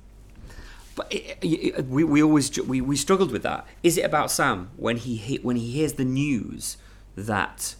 But 0.95 1.13
it, 1.13 1.37
it, 1.43 1.85
we, 1.85 2.03
we 2.03 2.23
always 2.23 2.49
ju- 2.49 2.63
we, 2.63 2.81
we 2.81 2.95
struggled 2.95 3.31
with 3.31 3.43
that. 3.43 3.67
Is 3.83 3.97
it 3.99 4.01
about 4.05 4.31
Sam 4.31 4.71
when 4.77 4.97
he 4.97 5.15
he- 5.15 5.37
when 5.37 5.55
he 5.55 5.71
hears 5.71 5.93
the 5.93 6.05
news 6.05 6.77
that 7.15 7.75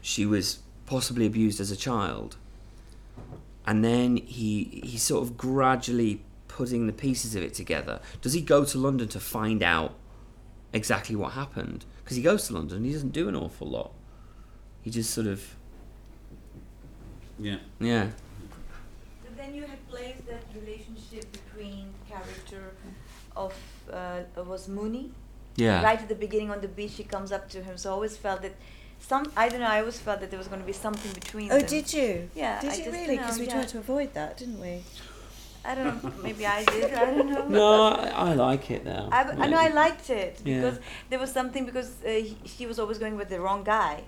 she 0.00 0.24
was 0.24 0.60
possibly 0.86 1.26
abused 1.26 1.58
as 1.60 1.70
a 1.72 1.76
child, 1.76 2.36
and 3.66 3.84
then 3.84 4.16
he 4.18 4.80
he's 4.84 5.02
sort 5.02 5.24
of 5.24 5.36
gradually 5.36 6.22
putting 6.48 6.86
the 6.86 6.92
pieces 6.92 7.34
of 7.34 7.42
it 7.42 7.52
together. 7.52 8.00
Does 8.22 8.32
he 8.32 8.40
go 8.40 8.64
to 8.64 8.78
London 8.78 9.08
to 9.08 9.20
find 9.20 9.62
out 9.62 9.94
exactly 10.72 11.16
what 11.16 11.32
happened? 11.32 11.84
Because 12.04 12.16
he 12.16 12.22
goes 12.22 12.46
to 12.48 12.54
London, 12.54 12.84
he 12.84 12.92
doesn't 12.92 13.12
do 13.12 13.28
an 13.28 13.36
awful 13.36 13.68
lot. 13.68 13.92
He 14.82 14.90
just 14.90 15.10
sort 15.10 15.26
of 15.26 15.56
Yeah. 17.38 17.56
yeah. 17.80 18.08
But 19.22 19.36
then 19.36 19.54
you 19.54 19.62
had 19.62 19.86
placed 19.88 20.26
that 20.26 20.42
relationship 20.54 21.24
between 21.32 21.92
character 22.08 22.72
of 23.36 23.52
uh, 23.92 24.20
was 24.44 24.68
Mooney. 24.68 25.10
Yeah. 25.56 25.82
Right 25.82 26.00
at 26.00 26.08
the 26.08 26.14
beginning 26.14 26.50
on 26.50 26.60
the 26.60 26.68
beach, 26.68 26.92
she 26.92 27.04
comes 27.04 27.32
up 27.32 27.48
to 27.50 27.62
him. 27.62 27.76
So 27.78 27.90
I 27.90 27.92
always 27.92 28.16
felt 28.16 28.42
that 28.42 28.54
some. 29.00 29.30
I 29.36 29.48
don't 29.48 29.60
know. 29.60 29.66
I 29.66 29.80
always 29.80 29.98
felt 29.98 30.20
that 30.20 30.30
there 30.30 30.38
was 30.38 30.48
going 30.48 30.60
to 30.60 30.66
be 30.66 30.72
something 30.72 31.12
between 31.12 31.50
Oh, 31.50 31.58
them. 31.58 31.66
did 31.66 31.92
you? 31.92 32.30
Yeah. 32.34 32.60
Did 32.60 32.70
I 32.70 32.74
you 32.76 32.84
just, 32.84 32.96
really? 32.96 33.16
know, 33.16 33.22
Because 33.22 33.38
we 33.38 33.46
yeah. 33.46 33.52
tried 33.54 33.68
to 33.68 33.78
avoid 33.78 34.14
that, 34.14 34.36
didn't 34.36 34.60
we? 34.60 34.82
I 35.66 35.74
don't 35.74 36.04
know. 36.04 36.12
Maybe 36.22 36.46
I 36.46 36.64
did. 36.64 36.94
I 36.94 37.04
don't 37.14 37.28
know. 37.28 37.48
No, 37.48 37.88
I, 37.88 38.30
I 38.30 38.34
like 38.34 38.70
it 38.70 38.84
now. 38.84 39.08
I, 39.10 39.22
I 39.22 39.46
know 39.48 39.58
I 39.58 39.68
liked 39.68 40.10
it 40.10 40.40
Yeah. 40.44 40.60
because 40.60 40.78
there 41.10 41.18
was 41.18 41.32
something 41.32 41.64
because 41.66 41.90
uh, 42.04 42.08
he, 42.08 42.36
she 42.44 42.66
was 42.66 42.78
always 42.78 42.98
going 42.98 43.16
with 43.16 43.28
the 43.28 43.40
wrong 43.40 43.64
guy, 43.64 44.04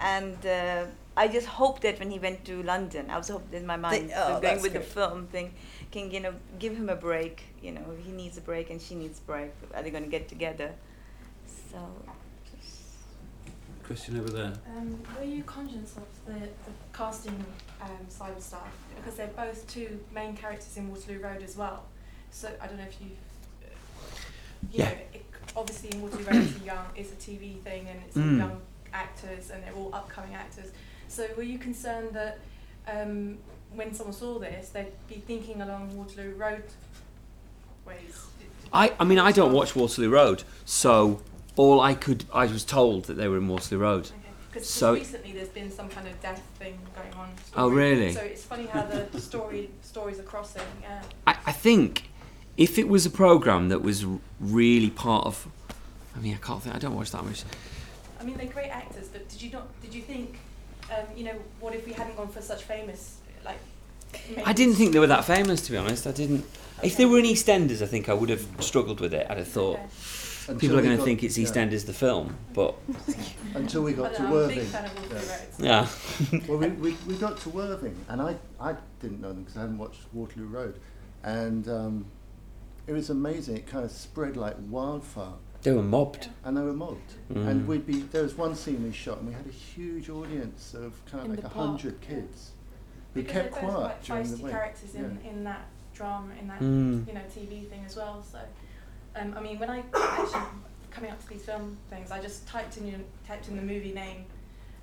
and 0.00 0.38
uh, 0.46 0.84
I 1.16 1.28
just 1.28 1.46
hoped 1.46 1.82
that 1.82 1.98
when 1.98 2.10
he 2.10 2.18
went 2.18 2.44
to 2.46 2.62
London, 2.62 3.10
I 3.10 3.16
was 3.18 3.28
hoping 3.28 3.60
in 3.60 3.66
my 3.66 3.76
mind 3.76 4.12
oh, 4.16 4.28
going 4.28 4.42
that's 4.42 4.62
with 4.62 4.72
the 4.72 4.80
film 4.80 5.26
thing, 5.26 5.52
can 5.90 6.10
you 6.10 6.20
know 6.20 6.34
give 6.58 6.74
him 6.74 6.88
a 6.88 6.96
break. 6.96 7.42
You 7.62 7.72
know 7.72 7.86
he 8.04 8.12
needs 8.12 8.36
a 8.38 8.40
break 8.40 8.70
and 8.70 8.80
she 8.80 8.94
needs 8.94 9.18
a 9.18 9.22
break. 9.22 9.52
Are 9.74 9.82
they 9.82 9.90
going 9.90 10.04
to 10.04 10.10
get 10.10 10.28
together? 10.28 10.70
So. 11.70 11.78
Question 13.84 14.18
over 14.18 14.30
there. 14.30 14.52
Um, 14.76 15.00
were 15.16 15.24
you 15.24 15.44
conscious 15.44 15.96
of 15.96 16.08
the, 16.26 16.40
the 16.40 16.72
casting 16.92 17.44
um, 17.82 17.90
side 18.08 18.36
of 18.36 18.42
stuff? 18.42 18.66
Because 18.96 19.14
they're 19.16 19.26
both 19.28 19.66
two 19.68 20.00
main 20.14 20.36
characters 20.36 20.76
in 20.76 20.88
Waterloo 20.90 21.20
Road 21.20 21.42
as 21.42 21.56
well. 21.56 21.84
So 22.30 22.50
I 22.60 22.66
don't 22.66 22.78
know 22.78 22.84
if 22.84 22.96
you've, 23.00 23.10
uh, 23.64 23.74
you 24.72 24.78
Yeah. 24.80 24.84
know, 24.90 24.96
it, 25.14 25.24
obviously 25.56 25.90
in 25.92 26.02
Waterloo 26.02 26.24
Road 26.24 26.36
it's 26.36 26.56
a 26.60 26.64
young, 26.64 26.84
it's 26.96 27.12
a 27.12 27.16
TV 27.16 27.58
thing 27.62 27.88
and 27.88 28.00
it's 28.06 28.16
Mm. 28.16 28.38
young 28.38 28.60
actors 28.92 29.50
and 29.50 29.62
they're 29.62 29.72
all 29.74 29.90
upcoming 29.94 30.34
actors. 30.34 30.70
So 31.08 31.26
were 31.36 31.42
you 31.42 31.58
concerned 31.58 32.10
that 32.14 32.38
um, 32.88 33.38
when 33.74 33.92
someone 33.94 34.14
saw 34.14 34.38
this, 34.38 34.68
they'd 34.70 34.92
be 35.08 35.16
thinking 35.16 35.60
along 35.62 35.96
Waterloo 35.96 36.34
Road 36.34 36.64
ways? 37.86 38.26
I, 38.72 38.92
I 38.98 39.04
mean, 39.04 39.18
I 39.18 39.32
don't 39.32 39.52
watch 39.52 39.76
Waterloo 39.76 40.10
Road, 40.10 40.42
so 40.64 41.20
all 41.56 41.80
I 41.80 41.94
could, 41.94 42.24
I 42.32 42.46
was 42.46 42.64
told 42.64 43.04
that 43.04 43.14
they 43.14 43.28
were 43.28 43.36
in 43.38 43.48
Waterloo 43.48 43.80
Road. 43.80 44.10
Because 44.56 44.70
So- 44.70 44.94
recently 44.94 45.32
there's 45.32 45.48
been 45.50 45.70
some 45.70 45.90
kind 45.90 46.08
of 46.08 46.18
death 46.22 46.42
thing 46.58 46.78
going 46.94 47.12
on. 47.12 47.28
Oh, 47.56 47.68
really? 47.68 48.14
So 48.14 48.22
it's 48.22 48.42
funny 48.42 48.64
how 48.64 48.82
the 48.84 49.20
story 49.20 49.68
stories 49.82 50.18
are 50.18 50.22
crossing. 50.22 50.62
Yeah. 50.80 51.02
I, 51.26 51.36
I 51.44 51.52
think 51.52 52.08
if 52.56 52.78
it 52.78 52.88
was 52.88 53.04
a 53.04 53.10
program 53.10 53.68
that 53.68 53.82
was 53.82 54.06
really 54.40 54.88
part 54.88 55.26
of, 55.26 55.46
I 56.16 56.20
mean, 56.20 56.32
I 56.32 56.38
can't 56.38 56.62
think, 56.62 56.74
I 56.74 56.78
don't 56.78 56.94
watch 56.96 57.10
that 57.10 57.22
much. 57.22 57.44
I 58.18 58.24
mean, 58.24 58.38
they're 58.38 58.46
great 58.46 58.70
actors, 58.70 59.08
but 59.08 59.28
did 59.28 59.42
you 59.42 59.50
not? 59.50 59.68
Did 59.82 59.94
you 59.94 60.00
think, 60.00 60.38
um, 60.90 61.04
you 61.14 61.24
know, 61.24 61.34
what 61.60 61.74
if 61.74 61.86
we 61.86 61.92
hadn't 61.92 62.16
gone 62.16 62.28
for 62.28 62.40
such 62.40 62.62
famous, 62.62 63.18
like? 63.44 63.58
I 64.46 64.54
didn't 64.54 64.76
think 64.76 64.94
they 64.94 64.98
were 64.98 65.06
that 65.08 65.26
famous, 65.26 65.60
to 65.66 65.72
be 65.72 65.76
honest. 65.76 66.06
I 66.06 66.12
didn't. 66.12 66.46
If 66.82 66.96
they 66.96 67.04
were 67.04 67.18
in 67.18 67.26
EastEnders, 67.26 67.82
I 67.82 67.86
think 67.86 68.08
I 68.08 68.14
would 68.14 68.30
have 68.30 68.46
struggled 68.60 69.00
with 69.00 69.12
it. 69.12 69.26
I'd 69.28 69.36
have 69.36 69.48
thought 69.48 69.80
Until 70.48 70.60
people 70.60 70.76
are 70.78 70.80
we 70.82 70.86
going 70.86 70.96
to 70.96 71.00
got- 71.00 71.04
think 71.04 71.22
it's 71.24 71.36
yeah. 71.38 71.46
EastEnders 71.46 71.86
the 71.86 71.92
film, 71.92 72.36
but 72.54 72.74
Until 73.54 73.82
we 73.82 73.92
got 73.92 74.12
I 74.12 74.16
to 74.16 74.22
I'm 74.22 74.26
a 74.26 74.28
big 74.48 74.58
Worthing. 74.58 74.64
fan 74.66 74.84
of 74.84 74.94
Waterloo 74.96 75.18
Road. 75.28 75.48
yeah. 75.58 75.88
well, 76.48 76.58
we, 76.58 76.68
we, 76.68 76.96
we 77.06 77.14
got 77.16 77.38
to 77.40 77.48
Worthing, 77.50 77.96
and 78.08 78.20
I, 78.22 78.36
I 78.60 78.76
didn't 79.00 79.20
know 79.20 79.28
them 79.32 79.42
because 79.42 79.56
I 79.56 79.60
hadn't 79.62 79.78
watched 79.78 80.00
Waterloo 80.12 80.46
Road. 80.46 80.78
And 81.24 81.68
um, 81.68 82.06
it 82.86 82.92
was 82.92 83.10
amazing. 83.10 83.56
It 83.56 83.66
kind 83.66 83.84
of 83.84 83.90
spread 83.90 84.36
like 84.36 84.56
wildfire. 84.68 85.32
They 85.62 85.72
were 85.72 85.82
mobbed. 85.82 86.28
And 86.44 86.56
they 86.56 86.60
were 86.62 86.72
mobbed. 86.74 87.14
Mm. 87.32 87.48
And 87.48 87.66
we'd 87.66 87.86
be, 87.86 88.00
there 88.02 88.22
was 88.22 88.34
one 88.36 88.54
scene 88.54 88.84
we 88.84 88.92
shot, 88.92 89.18
and 89.18 89.26
we 89.28 89.34
had 89.34 89.46
a 89.46 89.50
huge 89.50 90.08
audience 90.10 90.74
of 90.74 90.92
kind 91.06 91.24
In 91.24 91.30
of 91.32 91.36
like 91.38 91.40
the 91.40 91.46
a 91.46 91.50
park, 91.50 91.66
hundred 91.70 92.00
kids 92.00 92.52
who 93.14 93.22
Because 93.22 93.32
kept 93.32 93.54
they're 93.54 93.62
both 93.62 93.72
quiet 93.74 93.86
quite 93.88 94.02
during 94.04 94.30
the 94.30 94.36
feisty 94.36 94.42
week. 94.42 94.52
characters 94.52 94.94
in, 94.94 95.20
Yeah. 95.24 95.30
in 95.30 95.44
that 95.44 95.66
drama, 95.94 96.34
in 96.40 96.46
that 96.46 96.60
Mm. 96.60 97.08
you 97.08 97.14
know 97.14 97.20
TV 97.34 97.68
thing 97.68 97.82
as 97.84 97.96
well. 97.96 98.22
So, 98.30 98.38
um, 99.16 99.34
I 99.36 99.40
mean, 99.40 99.58
when 99.58 99.70
I 99.70 99.82
actually 99.94 100.40
coming 100.90 101.10
up 101.10 101.20
to 101.22 101.28
these 101.28 101.42
film 101.42 101.76
things, 101.90 102.10
I 102.10 102.20
just 102.20 102.46
typed 102.48 102.76
in 102.78 102.86
your, 102.86 103.00
typed 103.26 103.48
in 103.48 103.56
the 103.56 103.62
movie 103.62 103.92
name. 103.92 104.24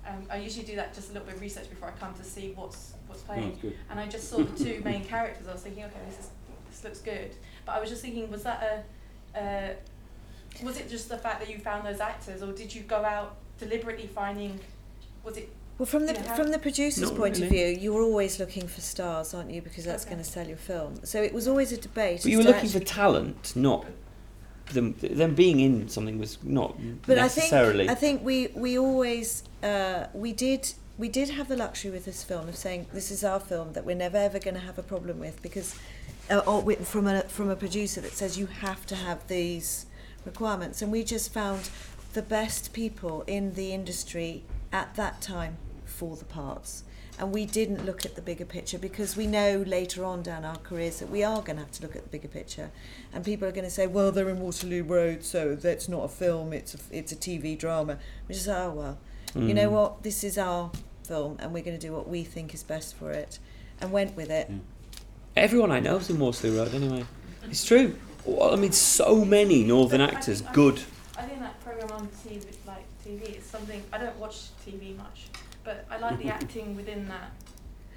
Um, 0.06 0.26
I 0.30 0.36
usually 0.36 0.66
do 0.66 0.76
that 0.76 0.94
just 0.94 1.10
a 1.10 1.12
little 1.12 1.26
bit 1.26 1.36
of 1.36 1.40
research 1.40 1.70
before 1.70 1.88
I 1.88 1.92
come 1.92 2.14
to 2.14 2.24
see 2.24 2.52
what's 2.54 2.92
what's 3.06 3.22
playing. 3.22 3.50
that's 3.50 3.62
good. 3.62 3.74
And 3.90 3.98
I 3.98 4.06
just 4.06 4.28
saw 4.28 4.38
the 4.38 4.56
two 4.64 4.82
main 4.84 5.04
characters. 5.14 5.48
I 5.48 5.52
was 5.52 5.62
thinking, 5.62 5.84
okay, 5.84 5.98
this 6.08 6.18
is 6.18 6.30
this 6.70 6.84
looks 6.84 7.00
good. 7.00 7.30
But 7.64 7.76
I 7.76 7.80
was 7.80 7.88
just 7.90 8.02
thinking, 8.02 8.30
was 8.30 8.42
that 8.42 8.84
a 9.34 9.38
uh, 9.40 9.74
was 10.62 10.78
it 10.78 10.88
just 10.88 11.08
the 11.08 11.18
fact 11.18 11.40
that 11.40 11.50
you 11.50 11.58
found 11.58 11.86
those 11.86 12.00
actors, 12.00 12.42
or 12.42 12.52
did 12.52 12.74
you 12.74 12.82
go 12.82 13.04
out 13.04 13.36
deliberately 13.58 14.06
finding? 14.06 14.60
Was 15.24 15.36
it 15.38 15.48
Well, 15.78 15.86
from 15.86 16.06
the 16.06 16.12
you 16.12 16.20
know, 16.20 16.34
from 16.36 16.50
the 16.52 16.58
producer's 16.58 17.10
Not 17.10 17.16
point 17.16 17.40
of 17.40 17.48
view, 17.48 17.66
you're 17.66 18.02
always 18.02 18.38
looking 18.38 18.68
for 18.68 18.80
stars, 18.82 19.32
aren't 19.34 19.50
you? 19.50 19.62
Because 19.62 19.84
that's 19.84 20.04
Okay. 20.04 20.14
going 20.14 20.22
to 20.24 20.30
sell 20.30 20.46
your 20.46 20.58
film. 20.58 21.04
So 21.04 21.22
it 21.22 21.32
was 21.32 21.48
always 21.48 21.72
a 21.72 21.76
debate. 21.78 22.20
But 22.22 22.30
you 22.30 22.38
as 22.40 22.44
were 22.44 22.52
to 22.52 22.56
looking 22.56 22.70
for 22.70 22.80
talent, 22.80 23.56
not 23.56 23.86
them. 24.72 24.94
Them 25.00 25.34
being 25.34 25.60
in 25.60 25.88
something 25.88 26.18
was 26.18 26.38
not 26.42 26.76
But 27.06 27.16
necessarily. 27.16 27.84
I 27.84 27.88
think 27.88 27.90
I 27.90 27.94
think 27.94 28.24
we 28.24 28.48
we 28.54 28.78
always 28.78 29.42
uh, 29.62 30.06
we 30.14 30.32
did 30.32 30.74
we 30.96 31.08
did 31.08 31.30
have 31.30 31.48
the 31.48 31.56
luxury 31.56 31.90
with 31.90 32.04
this 32.04 32.22
film 32.22 32.48
of 32.48 32.56
saying 32.56 32.86
this 32.92 33.10
is 33.10 33.24
our 33.24 33.40
film 33.40 33.72
that 33.72 33.84
we're 33.84 33.96
never 33.96 34.16
ever 34.16 34.38
going 34.38 34.54
to 34.54 34.60
have 34.60 34.78
a 34.78 34.82
problem 34.82 35.18
with 35.18 35.42
because 35.42 35.76
uh, 36.30 36.38
or 36.46 36.62
from 36.84 37.06
a 37.06 37.22
from 37.22 37.50
a 37.50 37.56
producer 37.56 38.00
that 38.00 38.12
says 38.12 38.38
you 38.38 38.46
have 38.46 38.86
to 38.86 38.94
have 38.94 39.26
these 39.28 39.86
requirements 40.24 40.80
and 40.80 40.90
we 40.90 41.04
just 41.04 41.32
found 41.32 41.68
the 42.14 42.22
best 42.22 42.72
people 42.72 43.24
in 43.26 43.54
the 43.54 43.72
industry 43.72 44.44
at 44.72 44.94
that 44.94 45.20
time 45.20 45.56
for 45.84 46.16
the 46.16 46.24
parts. 46.24 46.84
And 47.18 47.32
we 47.32 47.46
didn't 47.46 47.86
look 47.86 48.04
at 48.04 48.16
the 48.16 48.22
bigger 48.22 48.44
picture 48.44 48.76
because 48.78 49.16
we 49.16 49.26
know 49.28 49.62
later 49.66 50.04
on 50.04 50.22
down 50.24 50.44
our 50.44 50.56
careers 50.56 50.98
that 50.98 51.10
we 51.10 51.22
are 51.22 51.40
going 51.42 51.56
to 51.56 51.62
have 51.62 51.70
to 51.72 51.82
look 51.82 51.94
at 51.94 52.02
the 52.02 52.08
bigger 52.08 52.26
picture. 52.28 52.70
And 53.12 53.24
people 53.24 53.46
are 53.46 53.52
going 53.52 53.64
to 53.64 53.70
say, 53.70 53.86
well, 53.86 54.10
they're 54.10 54.28
in 54.28 54.40
Waterloo 54.40 54.82
Road, 54.82 55.22
so 55.22 55.54
that's 55.54 55.88
not 55.88 56.02
a 56.04 56.08
film, 56.08 56.52
it's 56.52 56.74
a, 56.74 56.78
it's 56.90 57.12
a 57.12 57.16
TV 57.16 57.56
drama. 57.56 57.98
We 58.26 58.34
just 58.34 58.46
say, 58.46 58.54
oh, 58.56 58.70
well, 58.72 58.98
you 59.36 59.54
know 59.54 59.68
Mm. 59.68 59.72
what, 59.72 60.02
this 60.02 60.22
is 60.24 60.38
our 60.38 60.70
film 61.04 61.36
and 61.40 61.52
we're 61.52 61.62
going 61.62 61.78
to 61.78 61.86
do 61.86 61.92
what 61.92 62.08
we 62.08 62.22
think 62.24 62.52
is 62.54 62.62
best 62.62 62.96
for 62.96 63.10
it. 63.12 63.38
And 63.80 63.90
went 63.92 64.16
with 64.16 64.30
it. 64.30 64.50
Everyone 65.36 65.70
I 65.72 65.80
know 65.80 65.96
is 65.96 66.08
in 66.10 66.18
Waterloo 66.18 66.58
Road 66.58 66.74
anyway. 66.74 67.04
It's 67.50 67.64
true. 67.64 67.96
Well, 68.24 68.52
I 68.52 68.56
mean, 68.56 68.72
so 68.72 69.24
many 69.24 69.64
Northern 69.64 70.00
But 70.00 70.10
I 70.10 70.16
actors, 70.16 70.38
think- 70.40 70.50
I 70.50 70.54
good. 70.54 70.80
I 71.18 71.22
think 71.22 71.40
that 71.40 71.60
program 71.64 71.90
on 71.92 72.08
TV, 72.26 72.44
like 72.66 72.84
TV, 73.06 73.38
is 73.38 73.44
something 73.44 73.82
I 73.92 73.98
don't 73.98 74.16
watch 74.18 74.46
TV 74.66 74.96
much, 74.96 75.23
but 75.64 75.86
I 75.90 75.98
like 75.98 76.18
the 76.18 76.28
acting 76.38 76.76
within 76.76 77.08
that, 77.08 77.30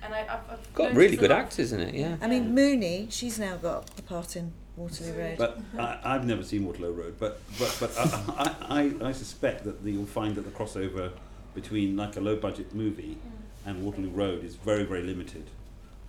and 0.01 0.13
I, 0.13 0.22
I've, 0.22 0.51
I've 0.51 0.74
Got 0.74 0.93
really 0.93 1.18
good 1.18 1.30
lot 1.30 1.39
of- 1.39 1.45
actors 1.45 1.74
in 1.74 1.80
it, 1.82 1.93
yeah. 1.95 2.18
I 2.22 2.28
mean, 2.28 2.53
Mooney, 2.55 3.07
she's 3.09 3.38
now 3.39 3.57
got 3.57 3.89
a 3.97 4.01
part 4.01 4.36
in 4.36 4.51
Waterloo 4.76 5.13
Road. 5.13 5.38
But 5.38 5.59
I, 5.78 5.99
I've 6.03 6.26
never 6.26 6.43
seen 6.43 6.65
Waterloo 6.65 6.91
Road, 6.93 7.15
but 7.20 7.41
but 7.59 7.76
but 7.80 7.97
I, 7.97 8.55
I, 8.70 8.82
I, 9.03 9.09
I 9.09 9.11
suspect 9.11 9.63
that 9.65 9.76
you'll 9.84 10.05
find 10.05 10.36
that 10.36 10.41
the 10.43 10.51
crossover 10.51 11.11
between 11.55 11.97
like 11.97 12.15
a 12.18 12.22
low 12.22 12.36
budget 12.36 12.74
movie 12.76 13.18
and 13.65 13.84
Waterloo 13.84 14.09
Road 14.09 14.43
is 14.43 14.55
very 14.55 14.84
very 14.84 15.01
limited. 15.03 15.45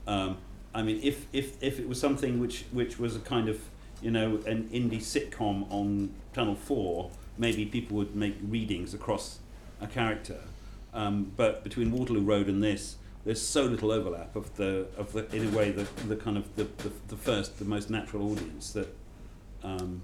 Um, 0.07 0.37
I 0.75 0.83
mean, 0.83 1.01
if, 1.03 1.27
if 1.33 1.63
if 1.63 1.79
it 1.81 1.89
was 1.89 1.99
something 1.99 2.39
which 2.41 2.65
which 2.73 2.99
was 2.99 3.17
a 3.17 3.21
kind 3.21 3.49
of 3.49 3.59
you 4.03 4.11
know 4.11 4.37
an 4.47 4.65
indie 4.71 5.01
sitcom 5.01 5.67
on 5.73 6.15
Channel 6.35 6.55
Four, 6.55 7.11
maybe 7.39 7.65
people 7.65 7.97
would 7.97 8.15
make 8.15 8.37
readings 8.47 8.93
across 8.93 9.39
a 9.81 9.87
character. 9.87 10.41
Um, 10.95 11.33
but 11.37 11.65
between 11.65 11.93
Waterloo 11.93 12.23
Road 12.23 12.49
and 12.49 12.63
this, 12.63 12.97
there's 13.25 13.43
so 13.43 13.65
little 13.65 13.93
overlap 13.93 14.35
of 14.37 14.57
the 14.57 14.87
of 14.97 15.13
the 15.13 15.35
in 15.35 15.53
a 15.53 15.57
way 15.57 15.71
the 15.71 15.87
the 16.07 16.17
kind 16.17 16.37
of 16.37 16.55
the, 16.57 16.65
the, 16.65 16.91
the 17.09 17.17
first 17.17 17.59
the 17.59 17.65
most 17.65 17.91
natural 17.91 18.33
audience 18.33 18.73
that 18.73 18.89
um, 19.63 20.01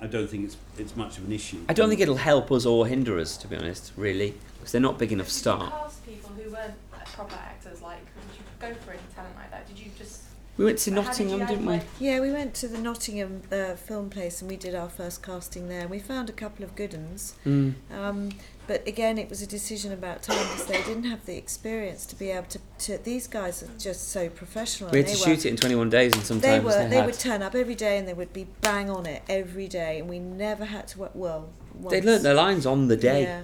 I 0.00 0.06
don't 0.06 0.28
think 0.28 0.44
it's 0.44 0.56
it's 0.78 0.96
much 0.96 1.18
of 1.18 1.26
an 1.26 1.32
issue. 1.32 1.58
I 1.68 1.74
don't 1.74 1.88
think 1.88 2.00
it'll 2.00 2.16
help 2.16 2.50
us 2.50 2.64
or 2.64 2.86
hinder 2.86 3.18
us, 3.18 3.36
to 3.38 3.48
be 3.48 3.56
honest, 3.56 3.92
really, 3.96 4.34
because 4.58 4.72
they're 4.72 4.80
not 4.80 4.98
big 4.98 5.12
enough 5.12 5.28
Did 5.28 5.44
you 5.44 5.52
cast 5.52 6.06
people 6.06 6.30
who 6.30 6.50
weren't 6.50 6.74
proper 7.04 7.34
actors? 7.34 7.82
Like, 7.82 7.98
did 7.98 8.38
you 8.38 8.44
go 8.58 8.80
for 8.80 8.92
any 8.92 9.00
talent 9.14 9.34
like 9.36 9.50
that? 9.50 9.66
Did 9.68 9.78
you 9.78 9.90
just? 9.96 10.22
We 10.56 10.64
went 10.64 10.78
to 10.78 10.90
how 10.90 10.96
did 10.96 11.18
you 11.18 11.38
Nottingham, 11.38 11.46
didn't 11.46 11.66
we? 11.66 11.80
Yeah, 12.06 12.20
we 12.20 12.32
went 12.32 12.54
to 12.54 12.68
the 12.68 12.78
Nottingham 12.78 13.42
uh, 13.50 13.76
film 13.76 14.10
place 14.10 14.42
and 14.42 14.50
we 14.50 14.56
did 14.56 14.74
our 14.74 14.88
first 14.88 15.22
casting 15.22 15.68
there. 15.68 15.88
We 15.88 16.00
found 16.00 16.28
a 16.28 16.34
couple 16.34 16.64
of 16.64 16.74
good 16.76 16.92
ones. 16.92 17.34
Mm. 17.46 17.74
Um, 17.90 18.30
but 18.70 18.86
again, 18.86 19.18
it 19.18 19.28
was 19.28 19.42
a 19.42 19.48
decision 19.48 19.90
about 19.92 20.22
time 20.22 20.38
because 20.38 20.66
they 20.66 20.80
didn't 20.84 21.02
have 21.02 21.26
the 21.26 21.36
experience 21.36 22.06
to 22.06 22.14
be 22.14 22.30
able 22.30 22.46
to. 22.46 22.60
to 22.78 22.98
these 22.98 23.26
guys 23.26 23.64
are 23.64 23.70
just 23.80 24.10
so 24.10 24.28
professional. 24.28 24.92
We 24.92 24.98
had 24.98 25.08
to 25.08 25.14
they 25.14 25.18
were, 25.18 25.36
shoot 25.36 25.44
it 25.44 25.48
in 25.48 25.56
21 25.56 25.90
days, 25.90 26.12
and 26.12 26.22
They 26.22 26.26
sometimes 26.26 26.64
were. 26.64 26.70
they, 26.70 26.88
They, 26.88 27.04
would 27.04 27.18
turn 27.18 27.42
up 27.42 27.56
every 27.56 27.74
day 27.74 27.98
and 27.98 28.06
they 28.06 28.14
would 28.14 28.32
be 28.32 28.46
bang 28.60 28.88
on 28.88 29.06
it 29.06 29.24
every 29.28 29.66
day, 29.66 29.98
and 29.98 30.08
we 30.08 30.20
never 30.20 30.64
had 30.66 30.86
to 30.86 31.00
work. 31.00 31.10
Well, 31.14 31.48
They 31.88 31.96
once. 31.96 32.06
learnt 32.06 32.22
their 32.22 32.34
lines 32.34 32.64
on 32.64 32.86
the 32.86 32.96
day. 32.96 33.22
Yeah, 33.24 33.42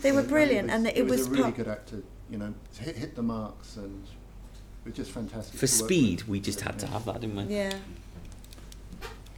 they 0.00 0.10
were 0.10 0.22
Yeah, 0.22 0.26
brilliant, 0.26 0.70
it 0.70 0.72
and 0.72 0.84
was, 0.86 0.92
it, 0.96 1.06
was, 1.06 1.26
a 1.28 1.30
really 1.30 1.42
part- 1.44 1.54
good 1.56 1.68
actor. 1.68 2.02
You 2.28 2.38
know, 2.38 2.54
hit, 2.80 2.96
hit 2.96 3.14
the 3.14 3.22
marks, 3.22 3.76
and 3.76 4.02
it 4.04 4.88
was 4.88 4.94
just 4.96 5.12
fantastic. 5.12 5.56
For 5.56 5.68
speed, 5.68 6.22
with. 6.22 6.28
we 6.28 6.40
just 6.40 6.62
had 6.62 6.80
to 6.80 6.88
have 6.88 7.04
that, 7.04 7.20
didn't 7.20 7.36
we? 7.36 7.54
Yeah. 7.54 7.74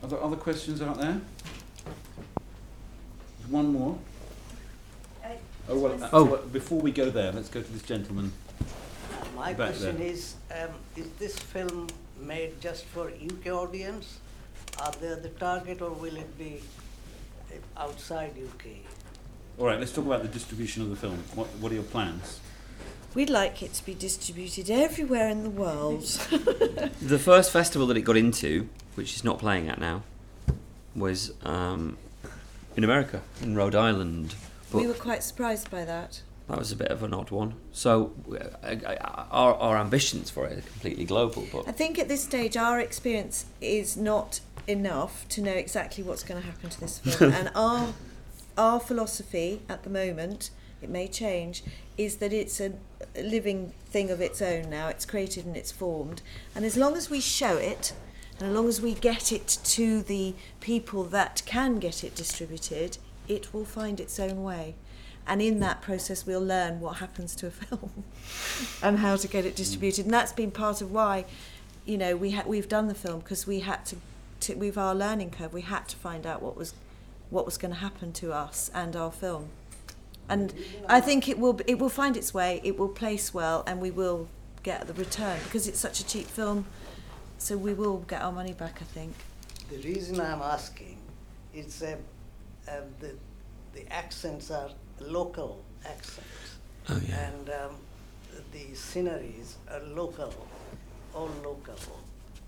Are 0.02 0.08
there 0.08 0.22
other 0.22 0.36
questions 0.36 0.80
out 0.80 0.98
there? 0.98 1.20
One 3.50 3.70
more. 3.74 3.98
I- 5.68 5.72
Oh 5.72 5.78
well. 5.78 6.02
uh, 6.04 6.08
Oh. 6.12 6.24
well, 6.24 6.42
Before 6.52 6.80
we 6.80 6.92
go 6.92 7.10
there, 7.10 7.32
let's 7.32 7.48
go 7.48 7.60
to 7.62 7.72
this 7.72 7.82
gentleman. 7.82 8.32
My 9.34 9.52
Back 9.52 9.72
question 9.74 9.98
there. 9.98 10.06
is, 10.06 10.34
um, 10.50 10.70
is 10.96 11.06
this 11.18 11.38
film 11.38 11.88
made 12.20 12.60
just 12.60 12.84
for 12.86 13.08
UK 13.10 13.50
audience? 13.50 14.18
Are 14.80 14.92
they 15.00 15.14
the 15.20 15.28
target 15.38 15.82
or 15.82 15.90
will 15.90 16.16
it 16.16 16.38
be 16.38 16.60
outside 17.76 18.32
UK? 18.38 18.66
All 19.58 19.66
right, 19.66 19.78
let's 19.78 19.92
talk 19.92 20.04
about 20.06 20.22
the 20.22 20.28
distribution 20.28 20.82
of 20.82 20.90
the 20.90 20.96
film. 20.96 21.22
What 21.34 21.48
What 21.60 21.72
are 21.72 21.74
your 21.74 21.84
plans? 21.84 22.40
We'd 23.14 23.30
like 23.30 23.62
it 23.62 23.72
to 23.74 23.84
be 23.86 23.94
distributed 23.94 24.68
everywhere 24.70 25.28
in 25.30 25.42
the 25.42 25.50
world. 25.50 26.04
The 27.00 27.18
first 27.18 27.50
festival 27.50 27.86
that 27.88 27.96
it 27.96 28.02
got 28.02 28.16
into, 28.16 28.68
which 28.94 29.12
it's 29.14 29.24
not 29.24 29.38
playing 29.38 29.68
at 29.68 29.78
now, 29.78 30.02
was 30.94 31.32
um, 31.44 31.96
in 32.76 32.84
America, 32.84 33.20
in 33.42 33.54
Rhode 33.54 33.74
Island. 33.74 34.34
But 34.70 34.80
we 34.80 34.86
were 34.86 34.94
quite 34.94 35.22
surprised 35.22 35.70
by 35.70 35.84
that. 35.84 36.22
that 36.48 36.58
was 36.58 36.72
a 36.72 36.76
bit 36.76 36.88
of 36.88 37.02
an 37.02 37.14
odd 37.14 37.30
one. 37.30 37.54
So 37.72 38.12
uh, 38.30 38.76
our, 39.30 39.54
our 39.54 39.76
ambitions 39.76 40.30
for 40.30 40.46
it 40.46 40.58
are 40.58 40.62
completely 40.62 41.04
global. 41.04 41.46
But 41.52 41.68
I 41.68 41.72
think 41.72 41.98
at 41.98 42.08
this 42.08 42.24
stage, 42.24 42.56
our 42.56 42.80
experience 42.80 43.46
is 43.60 43.96
not 43.96 44.40
enough 44.66 45.28
to 45.30 45.40
know 45.40 45.52
exactly 45.52 46.02
what's 46.02 46.24
going 46.24 46.40
to 46.40 46.46
happen 46.46 46.70
to 46.70 46.80
this 46.80 46.98
film. 47.04 47.32
and 47.32 47.50
our 47.54 47.92
our 48.58 48.80
philosophy 48.80 49.60
at 49.68 49.82
the 49.82 49.90
moment, 49.90 50.50
it 50.80 50.88
may 50.88 51.06
change, 51.06 51.62
is 51.98 52.16
that 52.16 52.32
it's 52.32 52.60
a 52.60 52.72
living 53.14 53.72
thing 53.86 54.10
of 54.10 54.20
its 54.20 54.40
own 54.40 54.70
now. 54.70 54.88
It's 54.88 55.04
created 55.04 55.44
and 55.46 55.56
it's 55.56 55.72
formed. 55.72 56.22
And 56.54 56.64
as 56.64 56.76
long 56.76 56.96
as 56.96 57.10
we 57.10 57.20
show 57.20 57.56
it, 57.56 57.92
and 58.38 58.48
as 58.48 58.54
long 58.54 58.68
as 58.68 58.80
we 58.80 58.94
get 58.94 59.32
it 59.32 59.58
to 59.64 60.02
the 60.02 60.34
people 60.60 61.04
that 61.04 61.42
can 61.46 61.78
get 61.78 62.02
it 62.04 62.14
distributed, 62.14 62.98
it 63.28 63.52
will 63.52 63.64
find 63.64 64.00
its 64.00 64.18
own 64.18 64.42
way. 64.42 64.74
And 65.26 65.42
in 65.42 65.58
that 65.60 65.82
process, 65.82 66.24
we'll 66.24 66.44
learn 66.44 66.80
what 66.80 66.98
happens 66.98 67.34
to 67.36 67.48
a 67.48 67.50
film 67.50 68.04
and 68.82 68.98
how 69.00 69.16
to 69.16 69.26
get 69.26 69.44
it 69.44 69.56
distributed. 69.56 70.04
And 70.04 70.14
that's 70.14 70.32
been 70.32 70.50
part 70.50 70.80
of 70.80 70.92
why, 70.92 71.24
you 71.84 71.98
know, 71.98 72.16
we 72.16 72.32
ha- 72.32 72.44
we've 72.46 72.68
done 72.68 72.88
the 72.88 72.94
film 72.94 73.20
because 73.20 73.46
we 73.46 73.60
had 73.60 73.84
to, 73.86 73.96
to, 74.40 74.54
we've 74.54 74.78
our 74.78 74.94
learning 74.94 75.30
curve. 75.30 75.52
We 75.52 75.62
had 75.62 75.88
to 75.88 75.96
find 75.96 76.26
out 76.26 76.42
what 76.42 76.56
was, 76.56 76.74
what 77.30 77.44
was 77.44 77.58
going 77.58 77.74
to 77.74 77.80
happen 77.80 78.12
to 78.14 78.32
us 78.32 78.70
and 78.72 78.94
our 78.94 79.10
film. 79.10 79.48
And 80.28 80.52
I 80.88 81.00
think 81.00 81.28
it 81.28 81.38
will 81.38 81.60
it 81.66 81.78
will 81.78 81.88
find 81.88 82.16
its 82.16 82.34
way. 82.34 82.60
It 82.64 82.78
will 82.78 82.88
place 82.88 83.32
well, 83.32 83.62
and 83.66 83.80
we 83.80 83.90
will 83.90 84.28
get 84.62 84.86
the 84.86 84.94
return 84.94 85.38
because 85.44 85.68
it's 85.68 85.78
such 85.78 86.00
a 86.00 86.06
cheap 86.06 86.26
film. 86.26 86.66
So 87.38 87.56
we 87.56 87.74
will 87.74 87.98
get 87.98 88.22
our 88.22 88.32
money 88.32 88.52
back. 88.52 88.78
I 88.80 88.84
think. 88.84 89.14
The 89.70 89.78
reason 89.78 90.20
I'm 90.20 90.42
asking 90.42 90.98
is 91.54 91.82
uh, 91.82 91.96
uh, 92.68 92.80
the, 93.00 93.14
the 93.74 93.92
accents 93.92 94.50
are 94.50 94.70
local 95.00 95.62
accents. 95.84 96.56
Oh, 96.88 97.00
yeah. 97.08 97.28
And 97.28 97.50
um, 97.50 97.76
the 98.52 98.74
sceneries 98.74 99.56
are 99.70 99.80
local, 99.80 100.32
all 101.14 101.30
local. 101.44 101.74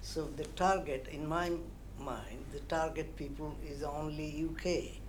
So 0.03 0.29
the 0.37 0.45
target, 0.45 1.09
in 1.13 1.29
my 1.29 1.51
mind, 1.99 2.45
the 2.53 2.61
target 2.61 3.17
people 3.17 3.55
is 3.69 3.83
only 3.83 4.47
UK. 4.49 5.01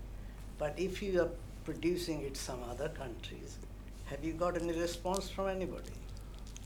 But 0.58 0.74
if 0.78 1.02
you 1.02 1.22
are 1.22 1.30
producing 1.64 2.22
it 2.22 2.36
some 2.36 2.60
other 2.70 2.90
countries, 2.90 3.58
have 4.06 4.24
you 4.24 4.34
got 4.34 4.60
any 4.62 4.74
response 4.74 5.30
from 5.30 5.48
anybody? 5.48 5.92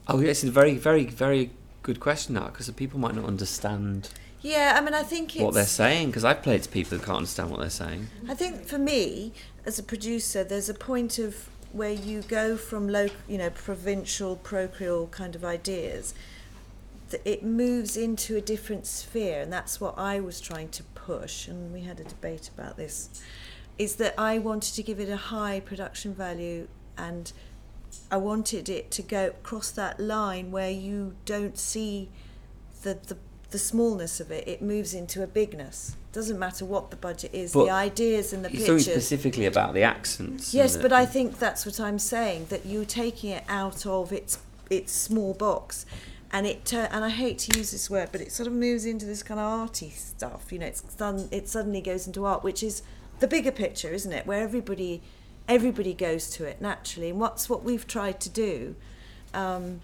oh, 0.08 0.20
yes, 0.20 0.44
it's 0.44 0.50
a 0.50 0.52
very, 0.52 0.76
very, 0.76 1.06
very 1.06 1.52
good 1.82 2.00
question 2.00 2.36
now 2.36 2.46
because 2.48 2.70
people 2.72 3.00
might 3.00 3.16
not 3.16 3.26
understand 3.26 4.10
Yeah, 4.44 4.76
I 4.78 4.82
mean, 4.82 4.94
I 4.94 5.04
think 5.04 5.36
it's. 5.36 5.44
what 5.44 5.54
they're 5.54 5.66
saying 5.66 6.08
because 6.08 6.26
I've 6.26 6.44
played 6.44 6.62
to 6.64 6.70
people 6.70 6.98
who 6.98 7.04
can't 7.04 7.18
understand 7.18 7.50
what 7.50 7.62
they're 7.62 7.70
saying. 7.70 8.10
I 8.28 8.36
think 8.36 8.66
for 8.66 8.78
me, 8.78 9.32
as 9.66 9.80
a 9.80 9.84
producer, 9.84 10.44
there's 10.44 10.68
a 10.68 10.74
point 10.74 11.18
of 11.18 11.50
where 11.72 11.94
you 11.94 12.22
go 12.24 12.58
from 12.58 12.90
local, 12.90 13.16
you 13.28 13.38
know, 13.38 13.50
provincial, 13.50 14.36
parochial 14.36 15.08
kind 15.08 15.34
of 15.36 15.46
ideas. 15.46 16.14
That 17.10 17.22
it 17.26 17.44
moves 17.44 17.96
into 17.96 18.36
a 18.36 18.42
different 18.42 18.86
sphere, 18.86 19.42
and 19.42 19.52
that's 19.52 19.80
what 19.80 19.98
I 19.98 20.20
was 20.20 20.42
trying 20.42 20.70
to 20.70 20.84
push. 20.84 21.48
And 21.48 21.72
we 21.72 21.82
had 21.82 22.02
a 22.02 22.04
debate 22.04 22.50
about 22.54 22.76
this. 22.76 23.22
Is 23.78 23.96
that 23.96 24.14
I 24.18 24.40
wanted 24.40 24.76
to 24.76 24.84
give 24.84 25.00
it 25.00 25.10
a 25.10 25.16
high 25.16 25.62
production 25.62 26.14
value, 26.14 26.68
and 26.98 27.32
I 28.12 28.18
wanted 28.18 28.68
it 28.68 28.92
to 28.92 29.02
go 29.02 29.28
across 29.28 29.72
that 29.72 30.02
line 30.02 30.52
where 30.52 30.70
you 30.70 31.16
don't 31.26 31.58
see 31.58 32.10
the 32.82 32.98
the, 33.08 33.18
the 33.54 33.60
smallness 33.60 34.20
of 34.20 34.30
it. 34.32 34.46
It 34.48 34.62
moves 34.62 34.94
into 34.94 35.24
a 35.24 35.28
bigness. 35.28 35.96
Doesn't 36.12 36.38
matter 36.38 36.66
what 36.66 36.90
the 36.92 36.98
budget 36.98 37.32
is. 37.34 37.54
But 37.54 37.66
the 37.66 37.72
ideas 37.72 38.34
and 38.34 38.44
the 38.44 38.50
You're 38.52 38.60
talking 38.68 38.78
pictures. 38.80 38.94
specifically 38.94 39.46
about 39.46 39.74
the 39.74 39.84
accents. 39.84 40.54
Yes, 40.54 40.76
but 40.76 40.90
the- 40.90 40.98
I 40.98 41.06
think 41.06 41.40
that's 41.40 41.66
what 41.66 41.80
I'm 41.80 41.98
saying. 42.00 42.48
That 42.50 42.66
you're 42.66 42.84
taking 42.86 43.30
it 43.30 43.44
out 43.48 43.86
of 43.86 44.12
its 44.12 44.40
its 44.70 44.92
small 44.92 45.34
box, 45.34 45.86
and 46.32 46.46
it 46.48 46.66
tur- 46.66 46.90
and 46.92 47.04
I 47.06 47.10
hate 47.10 47.38
to 47.40 47.58
use 47.58 47.72
this 47.72 47.90
word, 47.90 48.10
but 48.12 48.22
it 48.22 48.32
sort 48.32 48.48
of 48.48 48.54
moves 48.54 48.86
into 48.86 49.06
this 49.06 49.22
kind 49.24 49.40
of 49.40 49.46
arty 49.46 49.90
stuff. 49.92 50.52
You 50.52 50.60
know, 50.60 50.66
it's 50.68 50.82
done. 50.82 51.28
It 51.32 51.48
suddenly 51.48 51.82
goes 51.82 52.06
into 52.08 52.26
art, 52.26 52.44
which 52.44 52.64
is 52.64 52.82
the 53.20 53.28
bigger 53.28 53.52
picture, 53.52 53.90
isn't 53.94 54.12
it? 54.12 54.26
Where 54.28 54.42
everybody 54.42 55.02
everybody 55.48 55.94
goes 55.94 56.30
to 56.32 56.46
it 56.46 56.62
naturally, 56.62 57.10
and 57.10 57.20
what's 57.20 57.50
what 57.50 57.64
we've 57.64 57.86
tried 57.88 58.20
to 58.22 58.30
do. 58.30 58.76
Um, 59.34 59.82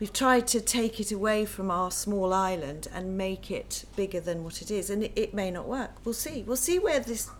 we've 0.00 0.12
tried 0.12 0.46
to 0.48 0.60
take 0.60 1.00
it 1.00 1.12
away 1.12 1.44
from 1.44 1.70
our 1.70 1.90
small 1.90 2.32
island 2.32 2.88
and 2.92 3.16
make 3.16 3.50
it 3.50 3.84
bigger 3.96 4.20
than 4.20 4.44
what 4.44 4.62
it 4.62 4.70
is, 4.70 4.90
and 4.90 5.02
it, 5.04 5.12
it 5.16 5.34
may 5.34 5.50
not 5.50 5.66
work. 5.66 5.90
We'll 6.04 6.14
see. 6.14 6.42
We'll 6.42 6.56
see 6.56 6.78
where 6.78 7.00
this 7.00 7.30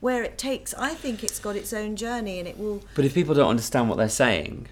where 0.00 0.22
it 0.22 0.38
takes. 0.38 0.74
I 0.74 0.94
think 0.94 1.24
it's 1.24 1.38
got 1.38 1.56
its 1.56 1.72
own 1.72 1.96
journey, 1.96 2.38
and 2.38 2.48
it 2.48 2.58
will. 2.58 2.82
But 2.94 3.04
if 3.04 3.14
people 3.14 3.34
don't 3.34 3.48
understand 3.48 3.88
what 3.88 3.96
they're 3.96 4.08
saying, 4.08 4.68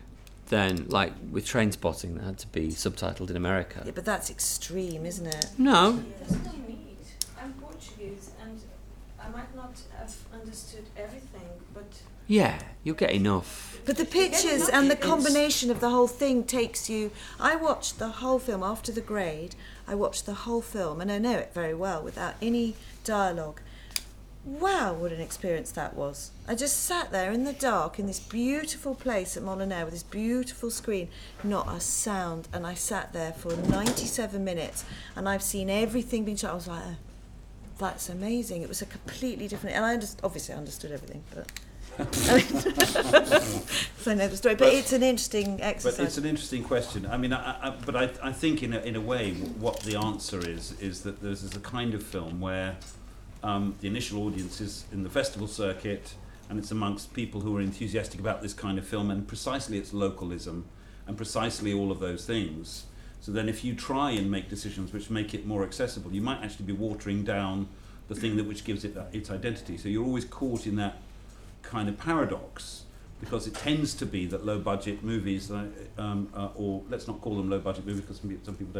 then 0.52 0.84
like 0.88 1.14
with 1.30 1.46
Trainspotting 1.46 2.14
that 2.16 2.24
had 2.24 2.38
to 2.38 2.46
be 2.48 2.68
subtitled 2.68 3.30
in 3.30 3.36
America. 3.36 3.82
Yeah, 3.86 3.92
but 3.94 4.04
that's 4.04 4.30
extreme, 4.30 5.06
isn't 5.06 5.26
it? 5.26 5.46
No. 5.56 6.02
There's 6.18 6.44
no 6.44 6.52
need. 6.68 6.98
I'm 7.40 7.54
Portuguese 7.54 8.30
and 8.42 8.60
I 9.18 9.30
might 9.30 9.54
not 9.56 9.80
have 9.96 10.14
understood 10.32 10.84
everything, 10.96 11.48
but 11.72 12.02
Yeah, 12.26 12.58
you'll 12.84 12.96
get 12.96 13.12
enough. 13.12 13.71
But 13.84 13.96
the 13.96 14.04
pictures 14.04 14.68
and 14.68 14.88
the 14.88 14.96
combination 14.96 15.70
of 15.70 15.80
the 15.80 15.90
whole 15.90 16.06
thing 16.06 16.44
takes 16.44 16.88
you. 16.88 17.10
I 17.40 17.56
watched 17.56 17.98
the 17.98 18.08
whole 18.08 18.38
film 18.38 18.62
after 18.62 18.92
the 18.92 19.00
grade. 19.00 19.56
I 19.88 19.96
watched 19.96 20.24
the 20.24 20.34
whole 20.34 20.60
film 20.60 21.00
and 21.00 21.10
I 21.10 21.18
know 21.18 21.36
it 21.38 21.52
very 21.52 21.74
well 21.74 22.02
without 22.02 22.34
any 22.40 22.76
dialogue. 23.02 23.60
Wow, 24.44 24.94
what 24.94 25.12
an 25.12 25.20
experience 25.20 25.72
that 25.72 25.94
was. 25.94 26.30
I 26.46 26.54
just 26.54 26.84
sat 26.84 27.10
there 27.10 27.32
in 27.32 27.44
the 27.44 27.52
dark 27.52 27.98
in 27.98 28.06
this 28.06 28.20
beautiful 28.20 28.94
place 28.94 29.36
at 29.36 29.42
Molyneux 29.42 29.84
with 29.84 29.94
this 29.94 30.02
beautiful 30.02 30.70
screen, 30.70 31.08
not 31.42 31.68
a 31.68 31.78
sound, 31.80 32.48
and 32.52 32.66
I 32.66 32.74
sat 32.74 33.12
there 33.12 33.32
for 33.32 33.54
97 33.56 34.44
minutes 34.44 34.84
and 35.16 35.28
I've 35.28 35.42
seen 35.42 35.70
everything 35.70 36.24
being 36.24 36.36
shot. 36.36 36.52
I 36.52 36.54
was 36.54 36.68
like, 36.68 36.82
oh, 36.84 36.96
that's 37.78 38.08
amazing. 38.08 38.62
It 38.62 38.68
was 38.68 38.82
a 38.82 38.86
completely 38.86 39.48
different, 39.48 39.74
and 39.74 39.84
I 39.84 39.94
obviously 40.24 40.54
I 40.54 40.58
understood 40.58 40.92
everything, 40.92 41.24
but. 41.34 41.50
I 41.98 42.02
mean, 42.04 42.62
so 43.98 44.10
I 44.10 44.14
know 44.14 44.28
the 44.28 44.36
story, 44.36 44.54
but, 44.54 44.66
But- 44.66 44.74
it's 44.74 44.92
an 44.92 45.02
interesting 45.02 45.60
exercise. 45.60 45.98
But 45.98 46.06
it's 46.06 46.18
an 46.18 46.24
interesting 46.24 46.64
question. 46.64 47.06
I 47.06 47.16
mean, 47.16 47.32
I, 47.32 47.68
I, 47.68 47.70
but 47.84 47.96
I, 47.96 48.10
I 48.22 48.32
think 48.32 48.62
in 48.62 48.72
a, 48.72 48.80
in 48.80 48.96
a 48.96 49.00
way, 49.00 49.32
what 49.32 49.80
the 49.80 49.96
answer 49.96 50.38
is 50.38 50.72
is 50.80 51.02
that 51.02 51.20
there's 51.20 51.42
is 51.42 51.54
a 51.54 51.60
kind 51.60 51.94
of 51.94 52.02
film 52.02 52.40
where 52.40 52.76
um, 53.42 53.74
the 53.80 53.88
initial 53.88 54.26
audience 54.26 54.60
is 54.60 54.84
in 54.92 55.02
the 55.02 55.10
festival 55.10 55.46
circuit, 55.46 56.14
and 56.48 56.58
it's 56.58 56.70
amongst 56.70 57.12
people 57.12 57.42
who 57.42 57.56
are 57.56 57.60
enthusiastic 57.60 58.20
about 58.20 58.42
this 58.42 58.54
kind 58.54 58.78
of 58.78 58.86
film, 58.86 59.10
and 59.10 59.28
precisely 59.28 59.78
its 59.78 59.92
localism, 59.92 60.64
and 61.06 61.16
precisely 61.16 61.74
all 61.74 61.90
of 61.90 62.00
those 62.00 62.24
things. 62.24 62.86
So 63.20 63.32
then, 63.32 63.48
if 63.48 63.64
you 63.64 63.74
try 63.74 64.12
and 64.12 64.30
make 64.30 64.48
decisions 64.48 64.92
which 64.92 65.10
make 65.10 65.34
it 65.34 65.46
more 65.46 65.62
accessible, 65.62 66.12
you 66.12 66.22
might 66.22 66.42
actually 66.42 66.66
be 66.66 66.72
watering 66.72 67.22
down 67.22 67.68
the 68.08 68.14
thing 68.14 68.36
that 68.36 68.44
which 68.46 68.64
gives 68.64 68.84
it 68.84 68.94
that, 68.94 69.08
its 69.12 69.30
identity. 69.30 69.76
So 69.76 69.88
you're 69.88 70.04
always 70.04 70.24
caught 70.24 70.66
in 70.66 70.76
that 70.76 71.00
kind 71.62 71.88
of 71.88 71.98
paradox 71.98 72.84
because 73.20 73.46
it 73.46 73.54
tends 73.54 73.94
to 73.94 74.04
be 74.04 74.26
that 74.26 74.44
low 74.44 74.58
budget 74.58 75.04
movies, 75.04 75.50
uh, 75.50 75.66
um, 75.96 76.28
uh, 76.34 76.48
or 76.56 76.82
let's 76.90 77.06
not 77.06 77.20
call 77.20 77.36
them 77.36 77.48
low 77.48 77.60
budget 77.60 77.86
movies 77.86 78.02
because 78.02 78.18
some, 78.18 78.56
people 78.56 78.72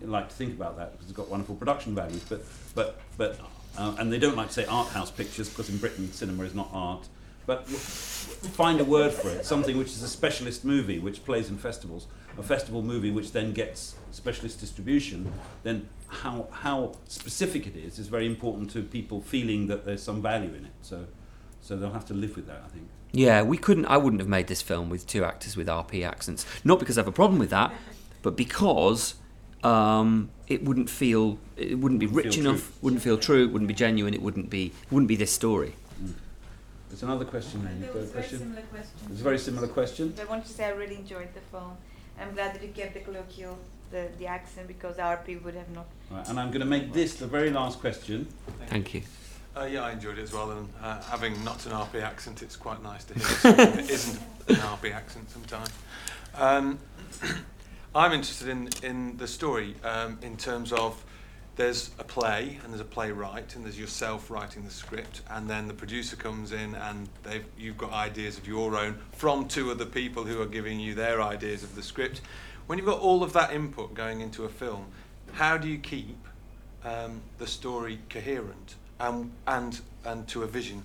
don't 0.00 0.10
like 0.10 0.28
to 0.28 0.34
think 0.34 0.54
about 0.54 0.76
that 0.76 0.92
because 0.92 1.08
it's 1.08 1.16
got 1.16 1.28
wonderful 1.28 1.56
production 1.56 1.94
values, 1.94 2.24
but 2.28 2.44
but 2.74 3.00
but 3.16 3.40
uh, 3.76 3.96
and 3.98 4.12
they 4.12 4.18
don't 4.18 4.36
like 4.36 4.48
to 4.48 4.52
say 4.52 4.64
art 4.66 4.88
house 4.88 5.10
pictures 5.10 5.48
because 5.48 5.68
in 5.68 5.78
Britain 5.78 6.10
cinema 6.12 6.44
is 6.44 6.54
not 6.54 6.68
art. 6.72 7.08
But 7.44 7.66
find 7.66 8.78
a 8.78 8.84
word 8.84 9.10
for 9.10 9.30
it, 9.30 9.46
something 9.46 9.78
which 9.78 9.88
is 9.88 10.02
a 10.02 10.08
specialist 10.08 10.66
movie 10.66 10.98
which 10.98 11.24
plays 11.24 11.48
in 11.48 11.56
festivals, 11.56 12.06
a 12.36 12.42
festival 12.42 12.82
movie 12.82 13.10
which 13.10 13.32
then 13.32 13.54
gets 13.54 13.94
specialist 14.10 14.60
distribution, 14.60 15.32
then 15.62 15.88
how, 16.08 16.48
how 16.50 16.94
specific 17.06 17.66
it 17.66 17.74
is 17.74 17.98
is 17.98 18.08
very 18.08 18.26
important 18.26 18.70
to 18.72 18.82
people 18.82 19.22
feeling 19.22 19.66
that 19.68 19.86
there's 19.86 20.02
some 20.02 20.20
value 20.20 20.52
in 20.54 20.66
it. 20.66 20.72
So, 20.82 21.06
so 21.60 21.76
they'll 21.76 21.92
have 21.92 22.06
to 22.06 22.14
live 22.14 22.36
with 22.36 22.46
that, 22.46 22.62
I 22.64 22.68
think. 22.68 22.88
Yeah, 23.12 23.42
we 23.42 23.56
couldn't. 23.56 23.86
I 23.86 23.96
wouldn't 23.96 24.20
have 24.20 24.28
made 24.28 24.48
this 24.48 24.60
film 24.62 24.90
with 24.90 25.06
two 25.06 25.24
actors 25.24 25.56
with 25.56 25.66
RP 25.66 26.06
accents. 26.06 26.44
Not 26.64 26.78
because 26.78 26.98
I 26.98 27.00
have 27.00 27.08
a 27.08 27.12
problem 27.12 27.38
with 27.38 27.50
that, 27.50 27.72
but 28.22 28.36
because 28.36 29.14
um, 29.64 30.30
it 30.46 30.62
wouldn't 30.64 30.90
feel. 30.90 31.38
It 31.56 31.78
wouldn't 31.78 32.00
be 32.00 32.06
Wouldn't 32.06 32.26
rich 32.26 32.38
enough. 32.38 32.56
true. 32.60 32.72
Wouldn't 32.82 33.02
feel 33.02 33.18
true. 33.18 33.48
Wouldn't 33.48 33.68
be 33.68 33.74
genuine. 33.74 34.14
It 34.14 34.22
wouldn't 34.22 34.50
be. 34.50 34.72
Wouldn't 34.90 35.08
be 35.08 35.16
this 35.16 35.32
story. 35.32 35.74
There's 36.88 37.02
another 37.02 37.24
question, 37.24 37.66
Amy. 37.70 37.80
There 37.80 37.88
Got 37.88 37.96
a 37.96 38.00
was 38.00 38.10
a 38.10 38.12
very 38.14 38.28
similar 38.28 38.62
question. 38.62 38.98
There's 39.08 39.20
a 39.20 39.24
very 39.24 39.38
similar 39.38 39.68
question. 39.68 40.14
I 40.20 40.24
want 40.24 40.44
to 40.46 40.50
say 40.50 40.64
I 40.64 40.70
really 40.70 40.96
enjoyed 40.96 41.28
the 41.34 41.40
film. 41.40 41.76
I'm 42.20 42.34
glad 42.34 42.54
that 42.54 42.62
you 42.62 42.70
kept 42.70 42.94
the 42.94 43.00
colloquial, 43.00 43.58
the, 43.90 44.08
the 44.18 44.26
accent, 44.26 44.66
because 44.68 44.96
RP 44.96 45.42
would 45.44 45.54
have 45.54 45.70
not. 45.70 45.86
Right, 46.10 46.26
and 46.28 46.40
I'm 46.40 46.48
going 46.48 46.60
to 46.60 46.66
make 46.66 46.92
this 46.92 47.14
the 47.14 47.26
very 47.26 47.50
last 47.50 47.80
question. 47.80 48.26
Thank 48.66 48.94
you. 48.94 49.02
Uh, 49.56 49.64
yeah, 49.64 49.82
I 49.82 49.92
enjoyed 49.92 50.18
it 50.18 50.22
as 50.22 50.32
well, 50.32 50.50
and 50.52 50.68
uh, 50.82 51.02
having 51.02 51.42
not 51.42 51.66
an 51.66 51.72
RP 51.72 52.00
accent, 52.00 52.42
it's 52.42 52.56
quite 52.56 52.82
nice 52.82 53.04
to 53.04 53.14
hear 53.14 53.22
something 53.26 53.66
that 53.66 53.90
isn't 53.90 54.20
an 54.48 54.54
RP 54.56 54.94
accent 54.94 55.30
sometimes. 55.30 55.70
Um, 56.34 56.78
I'm 57.94 58.12
interested 58.12 58.48
in, 58.48 58.68
in 58.82 59.16
the 59.16 59.26
story 59.26 59.74
um, 59.82 60.18
in 60.22 60.36
terms 60.36 60.72
of 60.72 61.04
there's 61.56 61.90
a 61.98 62.04
play 62.04 62.58
and 62.62 62.72
there's 62.72 62.80
a 62.80 62.84
playwright 62.84 63.56
and 63.56 63.64
there's 63.64 63.78
yourself 63.78 64.30
writing 64.30 64.64
the 64.64 64.70
script 64.70 65.22
and 65.30 65.50
then 65.50 65.66
the 65.66 65.74
producer 65.74 66.14
comes 66.14 66.52
in 66.52 66.76
and 66.76 67.08
they've 67.24 67.44
you've 67.58 67.76
got 67.76 67.92
ideas 67.92 68.38
of 68.38 68.46
your 68.46 68.76
own 68.76 68.96
from 69.10 69.48
two 69.48 69.72
other 69.72 69.84
people 69.84 70.22
who 70.22 70.40
are 70.40 70.46
giving 70.46 70.78
you 70.78 70.94
their 70.94 71.20
ideas 71.20 71.64
of 71.64 71.74
the 71.74 71.82
script. 71.82 72.20
When 72.66 72.78
you've 72.78 72.86
got 72.86 73.00
all 73.00 73.24
of 73.24 73.32
that 73.32 73.52
input 73.52 73.94
going 73.94 74.20
into 74.20 74.44
a 74.44 74.48
film, 74.48 74.86
how 75.32 75.56
do 75.56 75.66
you 75.66 75.78
keep 75.78 76.28
um, 76.84 77.20
the 77.38 77.46
story 77.46 77.98
coherent 78.08 78.76
and 79.00 79.30
and 79.46 79.80
and 80.04 80.26
to 80.28 80.42
a 80.42 80.46
vision? 80.46 80.82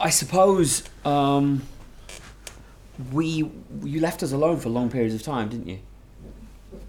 I 0.00 0.10
suppose 0.10 0.84
um, 1.04 1.62
we 3.12 3.50
you 3.82 4.00
left 4.00 4.22
us 4.22 4.32
alone 4.32 4.58
for 4.58 4.68
long 4.68 4.90
periods 4.90 5.14
of 5.14 5.22
time, 5.22 5.48
didn't 5.48 5.66
you? 5.68 5.78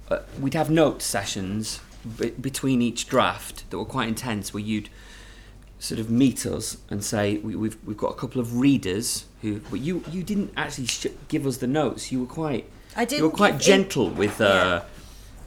Uh, 0.10 0.20
we'd 0.40 0.54
have 0.54 0.70
note 0.70 1.02
sessions 1.02 1.80
be- 2.20 2.30
between 2.32 2.82
each 2.82 3.08
draft 3.08 3.70
that 3.70 3.78
were 3.78 3.86
quite 3.86 4.08
intense, 4.08 4.54
where 4.54 4.62
you'd 4.64 4.90
sort 5.80 6.00
of 6.00 6.10
meet 6.10 6.46
us 6.46 6.78
and 6.90 7.04
say 7.04 7.38
we, 7.38 7.56
we've 7.56 7.78
we've 7.86 7.98
got 7.98 8.10
a 8.12 8.16
couple 8.16 8.42
of 8.42 8.60
readers 8.60 9.26
who, 9.42 9.60
but 9.72 9.80
you 9.80 10.04
you 10.12 10.22
didn't 10.24 10.52
actually 10.58 10.88
sh- 10.88 11.08
give 11.28 11.46
us 11.48 11.58
the 11.58 11.68
notes. 11.68 12.12
You 12.12 12.22
were 12.22 12.26
quite 12.28 12.70
I 12.96 13.08
you 13.10 13.24
were 13.24 13.30
quite 13.30 13.54
give- 13.54 13.62
it- 13.62 13.64
gentle 13.64 14.10
with, 14.10 14.40
uh, 14.42 14.82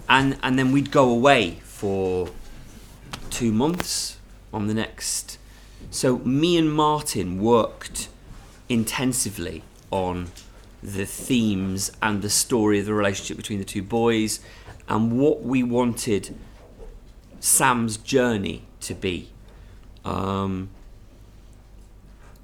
and 0.09 0.37
and 0.43 0.59
then 0.59 0.73
we'd 0.73 0.91
go 0.91 1.09
away 1.11 1.61
for 1.63 2.29
two 3.33 3.51
months 3.51 4.19
on 4.53 4.67
the 4.67 4.75
next. 4.75 5.39
So 5.91 6.19
me 6.19 6.57
and 6.57 6.73
Martin 6.73 7.41
worked 7.41 8.09
intensively 8.69 9.65
on 9.91 10.31
the 10.83 11.07
themes 11.07 11.91
and 12.01 12.23
the 12.23 12.31
story 12.31 12.79
of 12.79 12.87
the 12.87 12.95
relationship 12.95 13.37
between 13.37 13.59
the 13.59 13.65
two 13.65 13.83
boys 13.83 14.41
and 14.89 15.19
what 15.19 15.43
we 15.43 15.63
wanted 15.63 16.37
Sam's 17.41 17.97
journey 17.97 18.67
to 18.81 18.95
be. 18.95 19.31
Um, 20.05 20.71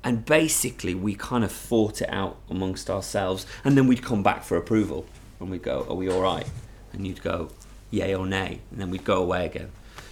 and 0.02 0.24
basically, 0.24 0.94
we 0.94 1.14
kind 1.14 1.44
of 1.44 1.52
fought 1.52 2.00
it 2.00 2.08
out 2.10 2.36
amongst 2.48 2.88
ourselves, 2.88 3.46
and 3.64 3.76
then 3.76 3.86
we'd 3.86 4.02
come 4.02 4.22
back 4.22 4.44
for 4.44 4.56
approval, 4.56 5.04
and 5.40 5.50
we'd 5.50 5.62
go, 5.62 5.84
"Are 5.88 5.96
we 5.96 6.08
all 6.08 6.22
right?" 6.22 6.46
And 6.92 7.06
you'd 7.06 7.22
go, 7.22 7.50
"Yay 7.90 8.14
or 8.14 8.24
nay," 8.24 8.60
and 8.70 8.80
then 8.80 8.90
we'd 8.90 9.04
go 9.04 9.20
away 9.20 9.44
again. 9.44 9.70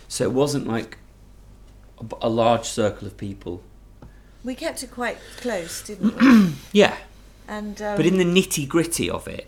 So 0.08 0.24
it 0.24 0.32
wasn't 0.32 0.66
like 0.66 0.98
a 2.20 2.28
large 2.28 2.64
circle 2.66 3.06
of 3.06 3.16
people. 3.16 3.62
We 4.44 4.54
kept 4.54 4.82
it 4.82 4.90
quite 4.90 5.18
close, 5.38 5.82
didn't 5.82 6.20
we? 6.20 6.52
Yeah, 6.72 6.96
and 7.48 7.80
um, 7.82 7.96
but 7.96 8.06
in 8.06 8.18
the 8.18 8.24
nitty 8.24 8.68
gritty 8.68 9.10
of 9.10 9.26
it, 9.26 9.46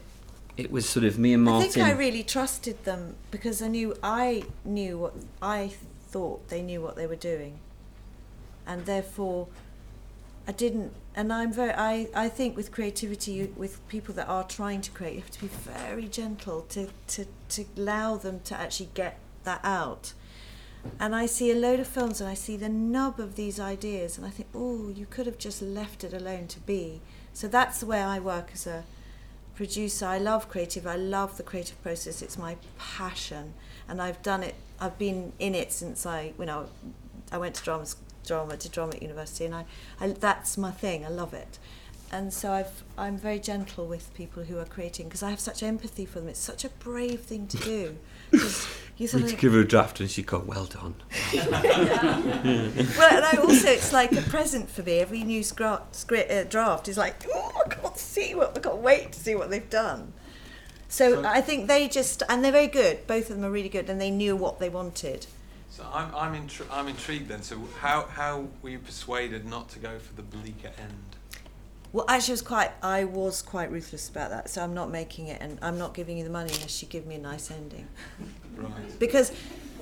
it 0.56 0.70
was 0.72 0.88
sort 0.88 1.04
of 1.04 1.18
me 1.18 1.32
and 1.34 1.44
Martin. 1.44 1.68
I 1.68 1.72
think 1.72 1.86
I 1.86 1.92
really 1.92 2.22
trusted 2.24 2.84
them 2.84 3.14
because 3.30 3.62
I 3.62 3.68
knew 3.68 3.94
I 4.02 4.42
knew 4.64 4.98
what 4.98 5.14
I 5.40 5.72
thought 6.10 6.48
they 6.48 6.62
knew 6.62 6.80
what 6.80 6.96
they 6.96 7.06
were 7.06 7.14
doing, 7.16 7.60
and 8.66 8.86
therefore 8.86 9.46
I 10.48 10.52
didn't. 10.52 10.92
And 11.14 11.32
I'm 11.32 11.52
very. 11.52 11.72
I, 11.72 12.08
I 12.14 12.28
think 12.28 12.56
with 12.56 12.72
creativity, 12.72 13.32
you- 13.32 13.54
with 13.56 13.86
people 13.88 14.14
that 14.14 14.28
are 14.28 14.44
trying 14.44 14.80
to 14.82 14.90
create, 14.90 15.14
you 15.14 15.20
have 15.20 15.30
to 15.32 15.40
be 15.42 15.48
very 15.48 16.08
gentle 16.08 16.62
to 16.70 16.88
to 17.08 17.26
to 17.50 17.64
allow 17.76 18.16
them 18.16 18.40
to 18.44 18.58
actually 18.58 18.90
get 18.94 19.18
that 19.44 19.60
out. 19.64 20.12
And 21.00 21.14
I 21.14 21.26
see 21.26 21.50
a 21.50 21.54
load 21.54 21.80
of 21.80 21.86
films 21.86 22.20
and 22.20 22.28
I 22.28 22.34
see 22.34 22.56
the 22.56 22.68
nub 22.68 23.20
of 23.20 23.36
these 23.36 23.60
ideas 23.60 24.16
and 24.16 24.26
I 24.26 24.30
think, 24.30 24.48
oh, 24.54 24.88
you 24.88 25.06
could 25.06 25.26
have 25.26 25.38
just 25.38 25.62
left 25.62 26.04
it 26.04 26.12
alone 26.12 26.46
to 26.48 26.60
be. 26.60 27.00
So 27.32 27.46
that's 27.46 27.80
the 27.80 27.86
way 27.86 28.02
I 28.02 28.18
work 28.18 28.50
as 28.52 28.66
a 28.66 28.84
producer. 29.58 30.06
I 30.06 30.18
love 30.18 30.48
creative. 30.48 30.86
I 30.86 30.94
love 30.94 31.36
the 31.36 31.42
creative 31.42 31.82
process. 31.82 32.22
It's 32.22 32.38
my 32.38 32.56
passion, 32.78 33.54
and 33.88 34.00
I've 34.00 34.22
done 34.22 34.44
it. 34.44 34.54
I've 34.80 34.96
been 34.98 35.32
in 35.40 35.54
it 35.56 35.72
since 35.72 36.06
I, 36.06 36.32
you 36.38 36.46
know, 36.46 36.68
I 37.32 37.38
went 37.38 37.56
to 37.56 37.64
drama, 37.64 37.86
drama 38.24 38.56
to 38.56 38.68
drama 38.68 38.92
at 38.94 39.02
university, 39.02 39.44
and 39.44 39.54
I, 39.56 39.64
I 40.00 40.08
that's 40.12 40.56
my 40.56 40.70
thing. 40.70 41.04
I 41.04 41.08
love 41.08 41.34
it, 41.34 41.58
and 42.12 42.32
so 42.32 42.52
I've 42.52 42.84
I'm 42.96 43.18
very 43.18 43.40
gentle 43.40 43.86
with 43.86 44.14
people 44.14 44.44
who 44.44 44.58
are 44.58 44.64
creating 44.64 45.06
because 45.08 45.24
I 45.24 45.30
have 45.30 45.40
such 45.40 45.64
empathy 45.64 46.06
for 46.06 46.20
them. 46.20 46.28
It's 46.28 46.38
such 46.38 46.64
a 46.64 46.68
brave 46.68 47.22
thing 47.22 47.48
to 47.48 47.56
do. 47.56 47.96
'Cause 48.98 49.02
you 49.02 49.06
sort 49.08 49.22
We'd 49.24 49.34
of 49.34 49.40
give 49.40 49.52
her 49.52 49.60
a 49.60 49.64
draft 49.66 50.00
and 50.00 50.10
she'd 50.10 50.26
go, 50.26 50.40
"Well 50.44 50.64
done." 50.64 50.96
well, 51.32 51.44
and 51.44 53.24
I 53.24 53.38
also, 53.40 53.68
it's 53.68 53.92
like 53.92 54.10
a 54.10 54.22
present 54.22 54.68
for 54.68 54.82
me. 54.82 54.98
Every 54.98 55.22
new 55.22 55.42
scra- 55.42 55.82
script, 55.92 56.32
uh, 56.32 56.42
draft 56.44 56.88
is 56.88 56.98
like, 56.98 57.24
oh, 57.32 57.52
I 57.64 57.68
can't 57.68 57.96
see 57.96 58.34
what, 58.34 58.56
I 58.56 58.60
can't 58.60 58.78
wait 58.78 59.12
to 59.12 59.20
see 59.20 59.36
what 59.36 59.50
they've 59.50 59.70
done. 59.70 60.14
So, 60.88 61.24
I 61.24 61.40
think 61.42 61.68
they 61.68 61.86
just, 61.86 62.24
and 62.28 62.42
they're 62.44 62.50
very 62.50 62.66
good. 62.66 63.06
Both 63.06 63.30
of 63.30 63.36
them 63.36 63.44
are 63.44 63.52
really 63.52 63.68
good, 63.68 63.88
and 63.88 64.00
they 64.00 64.10
knew 64.10 64.34
what 64.34 64.58
they 64.58 64.68
wanted. 64.68 65.26
So 65.70 65.86
I'm 65.92 66.12
I'm, 66.12 66.34
intri- 66.34 66.66
I'm 66.72 66.88
intrigued 66.88 67.28
then. 67.28 67.42
So 67.42 67.68
how 67.80 68.06
how 68.10 68.48
were 68.62 68.70
you 68.70 68.80
persuaded 68.80 69.46
not 69.46 69.68
to 69.70 69.78
go 69.78 70.00
for 70.00 70.12
the 70.14 70.22
bleaker 70.22 70.72
end? 70.76 71.16
Well, 71.92 72.04
actually, 72.08 72.32
it 72.32 72.34
was 72.34 72.42
quite. 72.42 72.70
I 72.82 73.04
was 73.04 73.40
quite 73.42 73.70
ruthless 73.70 74.08
about 74.08 74.30
that. 74.30 74.50
So 74.50 74.62
I'm 74.62 74.74
not 74.74 74.90
making 74.90 75.28
it, 75.28 75.40
and 75.40 75.58
I'm 75.62 75.78
not 75.78 75.94
giving 75.94 76.18
you 76.18 76.24
the 76.24 76.30
money 76.30 76.50
unless 76.54 76.82
you 76.82 76.88
give 76.88 77.06
me 77.06 77.14
a 77.14 77.18
nice 77.18 77.50
ending. 77.50 77.86
Right. 78.56 78.98
Because 78.98 79.30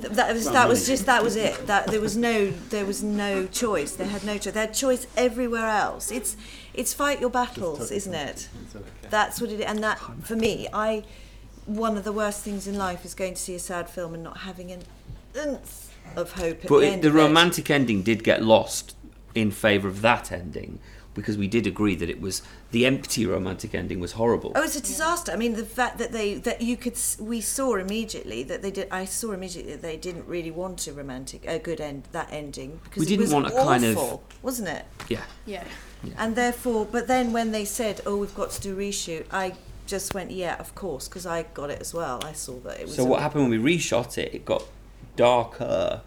th- 0.01 0.13
that 0.13 0.33
was 0.33 0.45
Well, 0.45 0.55
that 0.55 0.69
was 0.69 0.87
just 0.87 1.07
that 1.07 1.23
was 1.25 1.35
it. 1.35 1.67
That 1.67 1.89
there 1.89 2.01
was 2.01 2.17
no 2.17 2.51
there 2.51 2.85
was 2.87 3.03
no 3.03 3.47
choice. 3.47 3.93
They 3.93 4.07
had 4.07 4.23
no 4.25 4.39
choice. 4.39 4.53
They 4.55 4.61
had 4.61 4.75
choice 4.75 5.07
everywhere 5.17 5.67
else. 5.67 6.13
It's 6.13 6.37
it's 6.75 6.95
fight 6.95 7.21
your 7.21 7.31
battles, 7.31 7.79
totally 7.79 7.97
isn't 7.97 8.15
it? 8.15 8.49
It's 8.65 8.77
okay. 8.77 8.85
That's 9.11 9.41
what 9.41 9.51
it. 9.51 9.61
And 9.63 9.83
that 9.83 9.99
for 10.23 10.37
me, 10.37 10.69
I 10.73 11.03
one 11.65 11.97
of 11.97 12.05
the 12.05 12.13
worst 12.13 12.43
things 12.45 12.69
in 12.69 12.79
life 12.79 13.05
is 13.05 13.15
going 13.15 13.35
to 13.35 13.41
see 13.41 13.57
a 13.57 13.59
sad 13.59 13.91
film 13.91 14.15
and 14.15 14.23
not 14.23 14.39
having 14.39 14.71
an 14.71 14.83
ounce 15.37 15.91
of 16.15 16.33
hope 16.33 16.63
at 16.63 16.69
But 16.69 16.79
the 16.79 16.87
it, 16.87 16.93
end. 16.93 17.03
the 17.03 17.09
of 17.09 17.17
it. 17.17 17.19
romantic 17.19 17.69
ending 17.71 18.03
did 18.03 18.23
get 18.23 18.45
lost 18.45 18.95
in 19.35 19.51
favour 19.51 19.89
of 19.89 20.03
that 20.03 20.31
ending 20.31 20.79
because 21.17 21.37
we 21.37 21.49
did 21.49 21.67
agree 21.67 21.97
that 21.97 22.09
it 22.09 22.21
was 22.21 22.43
the 22.71 22.87
empty 22.87 23.27
romantic 23.27 23.75
ending 23.75 23.99
was 23.99 24.13
horrible. 24.13 24.53
Oh, 24.55 24.63
it's 24.63 24.77
a 24.77 24.81
disaster. 24.81 25.33
I 25.33 25.37
mean, 25.37 25.55
the 25.55 25.65
fact 25.65 25.99
that 25.99 26.13
they 26.13 26.35
that 26.35 26.61
you 26.61 26.77
could 26.77 26.97
we 27.19 27.41
saw 27.41 27.75
immediately 27.75 28.45
that 28.45 28.63
they 28.63 28.71
did. 28.71 28.87
I 28.93 29.07
saw 29.07 29.33
immediately 29.33 29.73
that 29.73 29.83
they 29.83 29.97
didn't 29.97 30.27
really 30.29 30.51
want 30.53 30.87
a 30.87 30.93
romantic, 30.93 31.45
a 31.49 31.59
good 31.59 31.81
end 31.81 32.05
that 32.13 32.29
ending 32.31 32.79
because 32.85 33.01
We 33.01 33.07
it 33.07 33.09
didn't 33.09 33.23
was 33.23 33.33
want 33.35 33.47
a 33.49 33.51
kind 33.51 33.85
of- 33.85 33.97
awful, 33.99 34.23
wasn't 34.43 34.69
it? 34.69 34.85
Yeah. 35.09 35.25
Yeah. 35.47 35.65
And 36.19 36.37
therefore, 36.37 36.87
but 36.87 37.09
then 37.09 37.33
when 37.33 37.51
they 37.51 37.65
said, 37.65 38.01
"Oh, 38.07 38.17
we've 38.19 38.35
got 38.35 38.51
to 38.53 38.61
do 38.61 38.77
reshoot," 38.77 39.25
I 39.33 39.55
just 39.87 40.15
went, 40.15 40.31
"Yeah, 40.31 40.57
of 40.61 40.75
course," 40.75 41.09
because 41.09 41.27
I 41.27 41.45
got 41.55 41.71
it 41.71 41.81
as 41.81 41.93
well. 41.95 42.21
I 42.25 42.33
saw 42.33 42.61
that 42.61 42.79
it 42.79 42.87
was. 42.87 42.95
So 42.95 43.03
a- 43.03 43.07
what 43.07 43.23
happened 43.23 43.49
when 43.49 43.63
we 43.63 43.77
reshot 43.77 44.17
it? 44.19 44.33
It 44.35 44.45
got 44.45 44.63
darker 45.17 46.03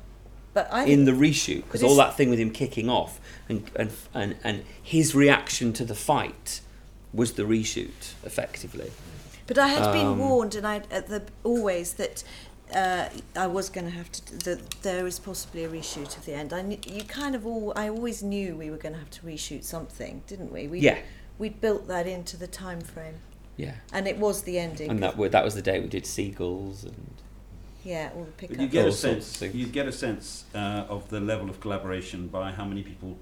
But 0.54 0.68
I 0.72 0.86
in 0.86 1.06
the 1.06 1.12
reshoot 1.12 1.64
because 1.64 1.84
all 1.84 1.96
that 1.96 2.18
thing 2.18 2.30
with 2.30 2.40
him 2.40 2.52
kicking 2.52 2.90
off 2.90 3.20
and, 3.48 3.70
and 3.76 3.92
and 4.14 4.36
and 4.44 4.66
his 4.82 5.14
reaction 5.14 5.74
to 5.74 5.86
the 5.86 5.96
fight 5.96 6.62
was 7.14 7.34
the 7.34 7.44
reshoot 7.44 8.14
effectively. 8.24 8.92
But 9.48 9.58
I 9.58 9.68
had 9.70 9.92
been 9.94 10.08
Um, 10.08 10.20
warned, 10.20 10.56
and 10.56 10.68
I 10.68 10.82
at 10.92 11.08
the 11.08 11.24
always 11.44 11.94
that 11.94 12.24
uh, 12.74 13.10
I 13.36 13.48
was 13.48 13.70
going 13.70 13.86
to 13.86 13.92
have 13.92 14.12
to 14.12 14.38
that 14.46 14.70
there 14.82 15.08
is 15.08 15.20
possibly 15.20 15.64
a 15.64 15.70
reshoot 15.70 16.18
of 16.18 16.26
the 16.26 16.34
end. 16.34 16.54
I 16.54 16.62
you 16.88 17.04
kind 17.04 17.36
of 17.36 17.46
all 17.46 17.74
I 17.76 17.90
always 17.90 18.22
knew 18.22 18.56
we 18.56 18.70
were 18.70 18.78
going 18.78 18.94
to 18.94 19.00
have 19.00 19.10
to 19.12 19.22
reshoot 19.22 19.64
something, 19.64 20.22
didn't 20.28 20.52
we? 20.52 20.68
we 20.68 20.80
Yeah. 20.80 21.00
We 21.38 21.50
built 21.50 21.88
that 21.88 22.06
into 22.06 22.36
the 22.36 22.48
time 22.48 22.82
frame, 22.82 23.16
Yeah. 23.56 23.76
and 23.94 24.08
it 24.10 24.18
was 24.18 24.44
the 24.44 24.60
ending. 24.60 24.90
And 24.90 25.02
that 25.02 25.18
that 25.32 25.44
was 25.44 25.56
the 25.56 25.62
day 25.62 25.80
we 25.80 25.88
did 25.88 26.06
seagulls 26.06 26.84
and 26.84 27.19
yeah, 27.84 28.12
all 28.16 28.26
the 28.26 28.32
pickup. 28.32 28.58
But 28.58 28.64
you 28.64 28.70
get 28.70 28.84
All 28.84 28.90
a 28.90 28.92
sorts 28.92 29.18
of 29.18 29.24
sense. 29.24 29.38
things. 29.38 29.56
You 29.56 29.68
get 29.68 29.88
a 29.88 29.92
sense 29.92 30.46
uh, 30.54 30.86
of 30.90 31.10
the 31.10 31.20
level 31.20 31.50
of 31.50 31.60
collaboration 31.60 32.28
by 32.28 32.52
how 32.52 32.66
many 32.66 32.84
people 32.84 33.18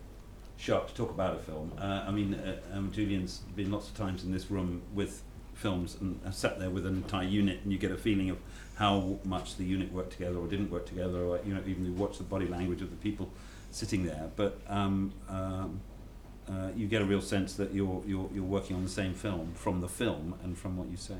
show 0.57 0.77
up 0.77 0.87
to 0.89 0.95
talk 0.95 1.11
about 1.11 1.35
a 1.35 1.39
film. 1.39 1.71
Uh, 1.79 2.03
I 2.07 2.11
mean, 2.11 2.33
uh, 2.33 2.57
um, 2.73 2.91
Julian's 2.91 3.39
been 3.55 3.71
lots 3.71 3.89
of 3.89 3.95
times 3.95 4.23
in 4.23 4.31
this 4.31 4.49
room 4.49 4.81
with 4.93 5.21
films 5.53 5.97
and 5.99 6.19
uh, 6.25 6.31
sat 6.31 6.59
there 6.59 6.69
with 6.69 6.85
an 6.85 6.95
entire 6.95 7.27
unit, 7.27 7.59
and 7.63 7.71
you 7.71 7.77
get 7.77 7.91
a 7.91 7.97
feeling 7.97 8.29
of 8.29 8.37
how 8.75 9.17
much 9.23 9.57
the 9.57 9.63
unit 9.63 9.91
worked 9.91 10.11
together 10.13 10.37
or 10.37 10.47
didn't 10.47 10.71
work 10.71 10.85
together, 10.85 11.19
or 11.23 11.39
you 11.45 11.53
know, 11.53 11.61
even 11.67 11.85
you 11.85 11.93
watch 11.93 12.17
the 12.17 12.23
body 12.23 12.47
language 12.47 12.81
of 12.81 12.89
the 12.89 12.95
people 12.97 13.29
sitting 13.71 14.05
there. 14.05 14.29
But 14.35 14.59
um, 14.67 15.13
um, 15.29 15.81
uh, 16.49 16.69
you 16.75 16.87
get 16.87 17.01
a 17.01 17.05
real 17.05 17.21
sense 17.21 17.53
that 17.55 17.73
you're, 17.73 18.01
you're 18.07 18.29
you're 18.33 18.43
working 18.43 18.75
on 18.75 18.83
the 18.83 18.89
same 18.89 19.13
film 19.13 19.53
from 19.53 19.81
the 19.81 19.89
film 19.89 20.35
and 20.43 20.57
from 20.57 20.77
what 20.77 20.89
you 20.89 20.97
say. 20.97 21.17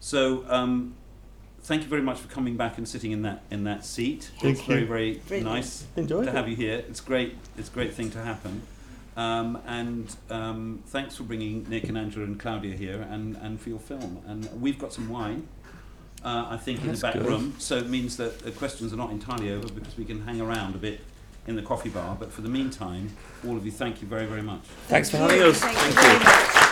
So. 0.00 0.44
Um, 0.48 0.94
thank 1.66 1.82
you 1.82 1.88
very 1.88 2.02
much 2.02 2.18
for 2.18 2.28
coming 2.28 2.56
back 2.56 2.78
and 2.78 2.88
sitting 2.88 3.10
in 3.12 3.22
that 3.22 3.42
in 3.50 3.64
that 3.64 3.84
seat. 3.84 4.30
Thank 4.40 4.58
it's 4.58 4.68
you. 4.68 4.74
very 4.74 4.84
very 4.84 5.14
Brilliant. 5.28 5.50
nice 5.50 5.86
Enjoyed 5.96 6.24
to 6.24 6.30
it. 6.30 6.34
have 6.34 6.48
you 6.48 6.56
here. 6.56 6.78
It's 6.88 7.00
great. 7.00 7.36
It's 7.58 7.68
a 7.68 7.72
great 7.72 7.92
thing 7.94 8.10
to 8.12 8.22
happen. 8.22 8.62
Um, 9.16 9.58
and 9.66 10.14
um, 10.30 10.82
thanks 10.86 11.16
for 11.16 11.22
bringing 11.22 11.68
Nick 11.70 11.84
and 11.88 11.96
Angela 11.96 12.24
and 12.26 12.38
Claudia 12.38 12.76
here 12.76 13.00
and, 13.10 13.36
and 13.36 13.58
for 13.58 13.70
your 13.70 13.78
film. 13.78 14.22
And 14.26 14.60
we've 14.60 14.78
got 14.78 14.92
some 14.92 15.08
wine, 15.08 15.48
uh, 16.22 16.48
I 16.50 16.58
think, 16.58 16.82
in 16.82 16.88
That's 16.88 17.00
the 17.00 17.06
back 17.06 17.14
good. 17.14 17.24
room. 17.26 17.54
So 17.58 17.78
it 17.78 17.88
means 17.88 18.18
that 18.18 18.40
the 18.40 18.50
questions 18.50 18.92
are 18.92 18.96
not 18.96 19.10
entirely 19.10 19.50
over 19.52 19.68
because 19.72 19.96
we 19.96 20.04
can 20.04 20.20
hang 20.26 20.42
around 20.42 20.74
a 20.74 20.78
bit 20.78 21.00
in 21.46 21.56
the 21.56 21.62
coffee 21.62 21.88
bar. 21.88 22.14
But 22.20 22.30
for 22.30 22.42
the 22.42 22.50
meantime, 22.50 23.16
all 23.46 23.56
of 23.56 23.64
you, 23.64 23.72
thank 23.72 24.02
you 24.02 24.06
very, 24.06 24.26
very 24.26 24.42
much. 24.42 24.60
Thanks 24.88 25.08
for 25.10 25.16
having 25.16 25.40
us. 25.42 25.60
Thank, 25.60 25.76
Thank 25.78 25.94
you 25.94 26.28
very 26.28 26.60
you. 26.60 26.65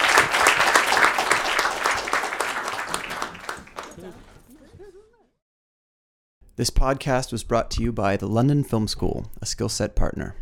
This 6.56 6.70
podcast 6.70 7.32
was 7.32 7.42
brought 7.42 7.68
to 7.72 7.82
you 7.82 7.90
by 7.90 8.16
the 8.16 8.28
London 8.28 8.62
Film 8.62 8.86
School, 8.86 9.28
a 9.42 9.44
Skillset 9.44 9.96
partner. 9.96 10.36